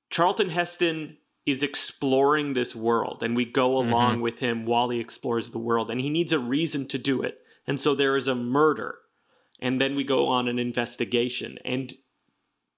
Charlton 0.09 0.49
Heston 0.49 1.17
is 1.45 1.63
exploring 1.63 2.53
this 2.53 2.75
world, 2.75 3.23
and 3.23 3.35
we 3.35 3.45
go 3.45 3.77
along 3.77 4.17
Mhm. 4.17 4.21
with 4.21 4.39
him 4.39 4.65
while 4.65 4.89
he 4.89 4.99
explores 4.99 5.51
the 5.51 5.59
world, 5.69 5.89
and 5.91 6.01
he 6.01 6.09
needs 6.09 6.33
a 6.33 6.39
reason 6.39 6.87
to 6.87 6.97
do 6.97 7.21
it, 7.23 7.35
and 7.67 7.79
so 7.79 7.95
there 7.95 8.15
is 8.17 8.27
a 8.27 8.35
murder, 8.35 8.97
and 9.59 9.79
then 9.81 9.95
we 9.95 10.03
go 10.03 10.27
on 10.27 10.47
an 10.47 10.59
investigation, 10.59 11.57
and 11.63 11.93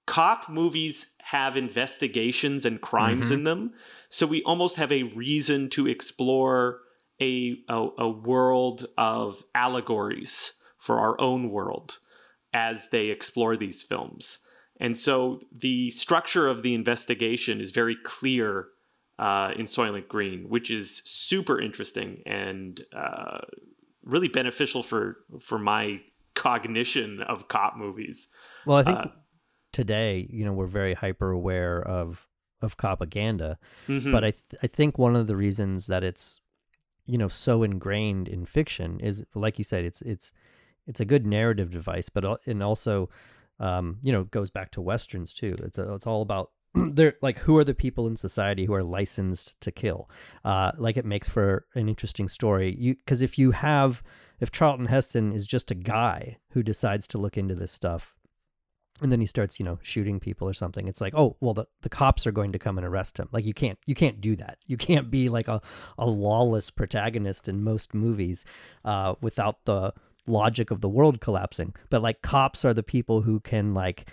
cop 0.06 0.50
movies 0.50 1.16
have 1.32 1.56
investigations 1.58 2.66
and 2.66 2.82
crimes 2.82 3.30
Mhm. 3.30 3.34
in 3.34 3.44
them 3.44 3.74
so 4.10 4.26
we 4.26 4.42
almost 4.44 4.76
have 4.78 4.92
a 4.92 5.04
reason 5.04 5.70
to 5.70 5.88
explore 5.88 6.82
a, 7.22 7.58
a 7.68 7.80
a 7.98 8.10
world 8.10 8.86
of 8.98 9.44
allegories 9.54 10.54
for 10.78 11.00
our 11.00 11.20
own 11.20 11.50
world 11.50 12.00
as 12.54 12.90
they 12.90 13.08
explore 13.10 13.56
these 13.58 13.84
films 13.84 14.40
and 14.80 14.98
so 14.98 15.42
the 15.52 15.92
structure 15.92 16.48
of 16.48 16.64
the 16.64 16.74
investigation 16.74 17.60
is 17.62 17.72
very 17.72 17.98
clear 18.04 18.68
uh, 19.20 19.52
in 19.58 19.66
Soylent 19.66 20.08
Green, 20.08 20.48
which 20.48 20.72
is 20.72 21.02
super 21.04 21.60
interesting 21.60 22.24
and 22.26 22.80
uh, 22.96 23.40
really 24.04 24.30
beneficial 24.30 24.82
for 24.82 25.18
for 25.42 25.60
my 25.60 26.00
cognition 26.34 27.22
of 27.24 27.48
cop 27.50 27.76
movies. 27.76 28.30
well 28.66 28.78
i 28.78 28.84
think 28.84 28.98
Uh, 28.98 29.08
today 29.72 30.28
you 30.30 30.44
know 30.46 30.54
we're 30.54 30.66
very 30.66 30.94
hyper 30.94 31.32
aware 31.32 31.82
of 31.82 32.28
of 32.62 32.76
propaganda 32.78 33.58
Mhm. 33.88 34.12
but 34.12 34.24
i 34.24 34.32
th- 34.32 34.56
i 34.64 34.68
think 34.68 34.98
one 34.98 35.16
of 35.16 35.28
the 35.28 35.36
reasons 35.36 35.88
that 35.88 36.04
it's 36.04 36.42
you 37.06 37.18
know 37.18 37.28
so 37.28 37.64
ingrained 37.64 38.28
in 38.28 38.46
fiction 38.46 39.00
is 39.00 39.24
like 39.34 39.58
you 39.58 39.64
said 39.64 39.86
it's 39.86 40.02
it's 40.02 40.32
it's 40.88 41.00
a 41.00 41.06
good 41.06 41.26
narrative 41.26 41.70
device 41.72 42.10
but 42.10 42.40
and 42.46 42.62
also 42.64 43.10
um 43.60 43.98
you 44.04 44.12
know 44.12 44.24
goes 44.26 44.50
back 44.50 44.72
to 44.72 44.82
westerns 44.82 45.34
too. 45.34 45.54
It's 45.64 45.78
a, 45.78 45.94
it's 45.94 46.08
all 46.08 46.22
about 46.22 46.52
they're 46.74 47.16
like 47.22 47.38
who 47.38 47.58
are 47.58 47.64
the 47.64 47.74
people 47.76 48.08
in 48.08 48.16
society 48.16 48.66
who 48.66 48.74
are 48.74 48.84
licensed 48.84 49.60
to 49.62 49.72
kill? 49.72 50.10
Uh 50.46 50.72
like 50.78 50.98
it 50.98 51.06
makes 51.06 51.28
for 51.30 51.66
an 51.76 51.90
interesting 51.90 52.28
story. 52.28 52.76
You 52.80 52.96
because 52.96 53.22
if 53.22 53.38
you 53.38 53.52
have 53.52 54.02
if 54.40 54.52
charlton 54.52 54.86
heston 54.86 55.32
is 55.34 55.46
just 55.46 55.72
a 55.72 55.76
guy 55.76 56.38
who 56.52 56.64
decides 56.64 57.06
to 57.08 57.18
look 57.18 57.38
into 57.38 57.56
this 57.56 57.72
stuff 57.72 58.16
and 59.02 59.12
then 59.12 59.20
he 59.20 59.26
starts 59.26 59.60
you 59.60 59.66
know 59.66 59.80
shooting 59.82 60.20
people 60.20 60.48
or 60.48 60.54
something 60.54 60.88
it's 60.88 61.02
like 61.02 61.14
oh 61.16 61.36
well 61.40 61.54
the, 61.54 61.66
the 61.82 61.90
cops 61.90 62.28
are 62.28 62.32
going 62.32 62.52
to 62.52 62.60
come 62.60 62.78
and 62.78 62.86
arrest 62.86 63.18
him. 63.18 63.30
Like 63.32 63.46
you 63.46 63.54
can't 63.54 63.78
you 63.86 63.96
can't 63.96 64.22
do 64.22 64.36
that. 64.38 64.58
You 64.66 64.78
can't 64.78 65.10
be 65.10 65.30
like 65.30 65.48
a, 65.48 65.62
a 65.98 66.06
lawless 66.06 66.70
protagonist 66.70 67.48
in 67.48 67.64
most 67.64 67.94
movies 67.94 68.46
uh, 68.86 69.16
without 69.22 69.66
the 69.66 69.94
logic 70.28 70.72
of 70.72 70.82
the 70.82 70.90
world 70.90 71.22
collapsing. 71.22 71.74
But 71.90 72.02
like 72.02 72.22
cops 72.22 72.66
are 72.66 72.74
the 72.74 72.84
people 72.84 73.22
who 73.22 73.40
can 73.40 73.74
like 73.74 74.10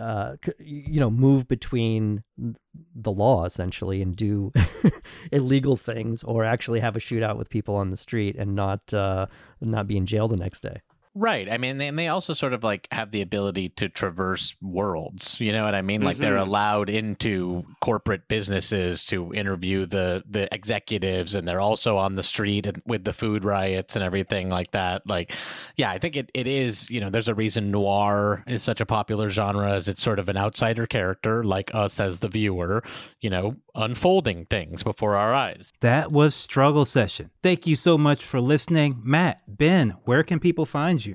uh, 0.00 0.36
you 0.58 0.98
know, 0.98 1.10
move 1.10 1.46
between 1.46 2.22
the 2.36 3.12
law 3.12 3.44
essentially 3.44 4.02
and 4.02 4.16
do 4.16 4.52
illegal 5.32 5.76
things, 5.76 6.24
or 6.24 6.44
actually 6.44 6.80
have 6.80 6.96
a 6.96 7.00
shootout 7.00 7.36
with 7.36 7.48
people 7.48 7.76
on 7.76 7.90
the 7.90 7.96
street 7.96 8.36
and 8.36 8.54
not 8.54 8.92
uh, 8.92 9.26
not 9.60 9.86
be 9.86 9.96
in 9.96 10.06
jail 10.06 10.28
the 10.28 10.36
next 10.36 10.60
day. 10.60 10.80
Right. 11.18 11.50
I 11.50 11.56
mean, 11.56 11.80
and 11.80 11.98
they 11.98 12.08
also 12.08 12.34
sort 12.34 12.52
of 12.52 12.62
like 12.62 12.88
have 12.92 13.10
the 13.10 13.22
ability 13.22 13.70
to 13.70 13.88
traverse 13.88 14.54
worlds. 14.60 15.40
You 15.40 15.50
know 15.50 15.64
what 15.64 15.74
I 15.74 15.80
mean? 15.80 16.02
Like 16.02 16.18
they're 16.18 16.36
Mhm. 16.36 16.46
allowed 16.46 16.90
into 16.90 17.64
corporate 17.80 18.28
businesses 18.28 19.06
to 19.06 19.32
interview 19.32 19.86
the 19.86 20.22
the 20.28 20.46
executives, 20.54 21.34
and 21.34 21.48
they're 21.48 21.58
also 21.60 21.96
on 21.96 22.16
the 22.16 22.22
street 22.22 22.66
and- 22.66 22.82
with 22.84 23.04
the 23.04 23.14
food 23.14 23.44
riots 23.46 23.96
and 23.96 24.04
everything 24.04 24.50
like 24.50 24.72
that. 24.72 25.06
Like, 25.06 25.32
yeah, 25.76 25.90
I 25.90 25.96
think 25.96 26.16
it, 26.16 26.30
it 26.34 26.46
is. 26.46 26.90
You 26.90 27.00
know, 27.00 27.08
there's 27.08 27.28
a 27.28 27.34
reason 27.34 27.70
noir 27.70 28.44
is 28.46 28.62
such 28.62 28.82
a 28.82 28.86
popular 28.86 29.30
genre, 29.30 29.70
as 29.72 29.88
it's 29.88 30.02
sort 30.02 30.18
of 30.18 30.28
an 30.28 30.36
outsider 30.36 30.86
character, 30.86 31.42
like 31.42 31.74
us 31.74 31.98
as 31.98 32.18
the 32.18 32.28
viewer. 32.28 32.82
You 33.22 33.30
know, 33.30 33.56
unfolding 33.74 34.44
things 34.46 34.82
before 34.82 35.16
our 35.16 35.34
eyes. 35.34 35.72
That 35.80 36.12
was 36.12 36.34
Struggle 36.34 36.84
Session. 36.84 37.30
Thank 37.42 37.66
you 37.66 37.74
so 37.76 37.96
much 37.96 38.22
for 38.22 38.40
listening. 38.40 39.00
Matt, 39.02 39.40
Ben, 39.48 39.90
where 40.04 40.22
can 40.22 40.40
people 40.40 40.66
find 40.66 41.04
you? 41.04 41.05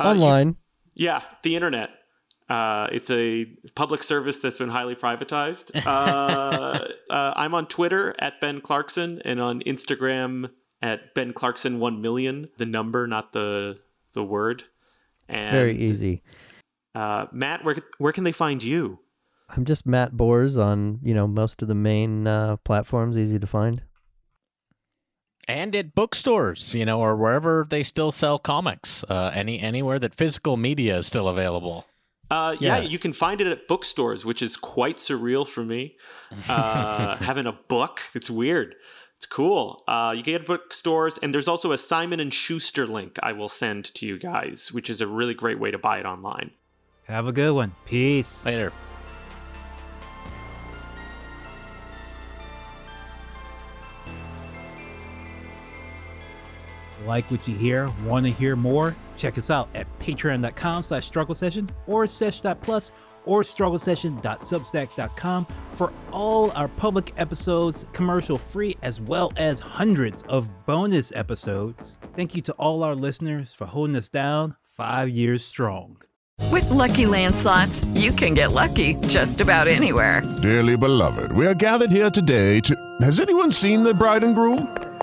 Uh, 0.00 0.04
you- 0.04 0.10
Online. 0.10 0.56
Yeah, 0.94 1.22
the 1.42 1.54
internet. 1.56 1.90
Uh, 2.48 2.86
it's 2.92 3.10
a 3.10 3.44
public 3.74 4.02
service 4.02 4.38
that's 4.38 4.58
been 4.58 4.68
highly 4.68 4.94
privatized. 4.94 5.74
Uh, 5.84 6.86
uh, 7.10 7.32
I'm 7.36 7.54
on 7.54 7.66
Twitter 7.66 8.14
at 8.18 8.40
Ben 8.40 8.60
Clarkson 8.60 9.20
and 9.24 9.40
on 9.40 9.60
Instagram 9.62 10.50
at 10.80 11.12
Ben 11.14 11.32
Clarkson 11.32 11.80
one 11.80 12.00
million. 12.00 12.48
The 12.56 12.66
number, 12.66 13.06
not 13.06 13.32
the 13.32 13.76
the 14.14 14.22
word. 14.24 14.64
And 15.28 15.50
Very 15.52 15.76
easy. 15.76 16.22
Uh, 16.94 17.26
Matt, 17.32 17.64
where 17.64 17.76
where 17.98 18.12
can 18.12 18.24
they 18.24 18.32
find 18.32 18.62
you? 18.62 19.00
I'm 19.48 19.64
just 19.64 19.86
Matt 19.86 20.16
Bors 20.16 20.56
on 20.56 21.00
you 21.02 21.14
know 21.14 21.26
most 21.26 21.62
of 21.62 21.68
the 21.68 21.74
main 21.74 22.26
uh, 22.26 22.56
platforms, 22.58 23.18
easy 23.18 23.38
to 23.38 23.46
find. 23.46 23.82
And 25.48 25.74
at 25.76 25.94
bookstores, 25.94 26.74
you 26.74 26.84
know, 26.84 27.00
or 27.00 27.16
wherever 27.16 27.66
they 27.68 27.82
still 27.82 28.12
sell 28.12 28.38
comics. 28.38 29.04
Uh, 29.04 29.30
any 29.34 29.60
anywhere 29.60 29.98
that 29.98 30.14
physical 30.14 30.56
media 30.56 30.98
is 30.98 31.06
still 31.06 31.28
available. 31.28 31.86
Uh, 32.30 32.56
yeah. 32.60 32.78
Yeah. 32.78 32.82
you 32.82 32.98
can 32.98 33.12
find 33.12 33.40
it 33.40 33.46
at 33.46 33.68
bookstores, 33.68 34.24
which 34.24 34.42
is 34.42 34.56
quite 34.56 34.96
surreal 34.96 35.46
for 35.46 35.64
me. 35.64 35.94
Uh, 36.48 37.16
having 37.18 37.46
a 37.46 37.52
book, 37.52 38.00
it's 38.14 38.28
weird. 38.28 38.74
It's 39.16 39.26
cool. 39.26 39.82
Uh, 39.86 40.12
you 40.14 40.22
can 40.22 40.32
get 40.32 40.40
it 40.40 40.40
at 40.42 40.46
bookstores, 40.48 41.18
and 41.18 41.32
there's 41.32 41.48
also 41.48 41.70
a 41.72 41.78
Simon 41.78 42.18
and 42.20 42.34
Schuster 42.34 42.86
link 42.86 43.18
I 43.22 43.32
will 43.32 43.48
send 43.48 43.84
to 43.94 44.06
you 44.06 44.18
guys, 44.18 44.72
which 44.72 44.90
is 44.90 45.00
a 45.00 45.06
really 45.06 45.34
great 45.34 45.58
way 45.60 45.70
to 45.70 45.78
buy 45.78 45.98
it 45.98 46.04
online. 46.04 46.50
Have 47.04 47.26
a 47.26 47.32
good 47.32 47.52
one. 47.52 47.74
Peace. 47.86 48.44
Later. 48.44 48.72
Like 57.06 57.30
what 57.30 57.46
you 57.46 57.54
hear? 57.54 57.90
Want 58.04 58.26
to 58.26 58.32
hear 58.32 58.56
more? 58.56 58.96
Check 59.16 59.38
us 59.38 59.50
out 59.50 59.68
at 59.74 59.86
patreon.com 60.00 60.82
slash 60.82 61.06
struggle 61.06 61.34
session 61.34 61.70
or 61.86 62.06
sesh.plus 62.06 62.92
or 63.24 63.42
strugglesession.substack.com 63.42 65.46
for 65.74 65.92
all 66.12 66.50
our 66.52 66.68
public 66.68 67.12
episodes, 67.16 67.86
commercial 67.92 68.38
free, 68.38 68.76
as 68.82 69.00
well 69.00 69.32
as 69.36 69.60
hundreds 69.60 70.22
of 70.22 70.48
bonus 70.66 71.12
episodes. 71.14 71.98
Thank 72.14 72.34
you 72.34 72.42
to 72.42 72.52
all 72.54 72.82
our 72.82 72.94
listeners 72.94 73.52
for 73.52 73.66
holding 73.66 73.96
us 73.96 74.08
down 74.08 74.56
five 74.76 75.08
years 75.08 75.44
strong. 75.44 75.96
With 76.52 76.68
Lucky 76.70 77.06
Land 77.06 77.34
slots, 77.34 77.84
you 77.94 78.12
can 78.12 78.34
get 78.34 78.52
lucky 78.52 78.94
just 79.08 79.40
about 79.40 79.68
anywhere. 79.68 80.22
Dearly 80.42 80.76
beloved, 80.76 81.32
we 81.32 81.46
are 81.46 81.54
gathered 81.54 81.90
here 81.90 82.10
today 82.10 82.60
to. 82.60 82.76
Has 83.00 83.20
anyone 83.20 83.50
seen 83.50 83.82
the 83.82 83.94
bride 83.94 84.22
and 84.22 84.34
groom? 84.34 84.85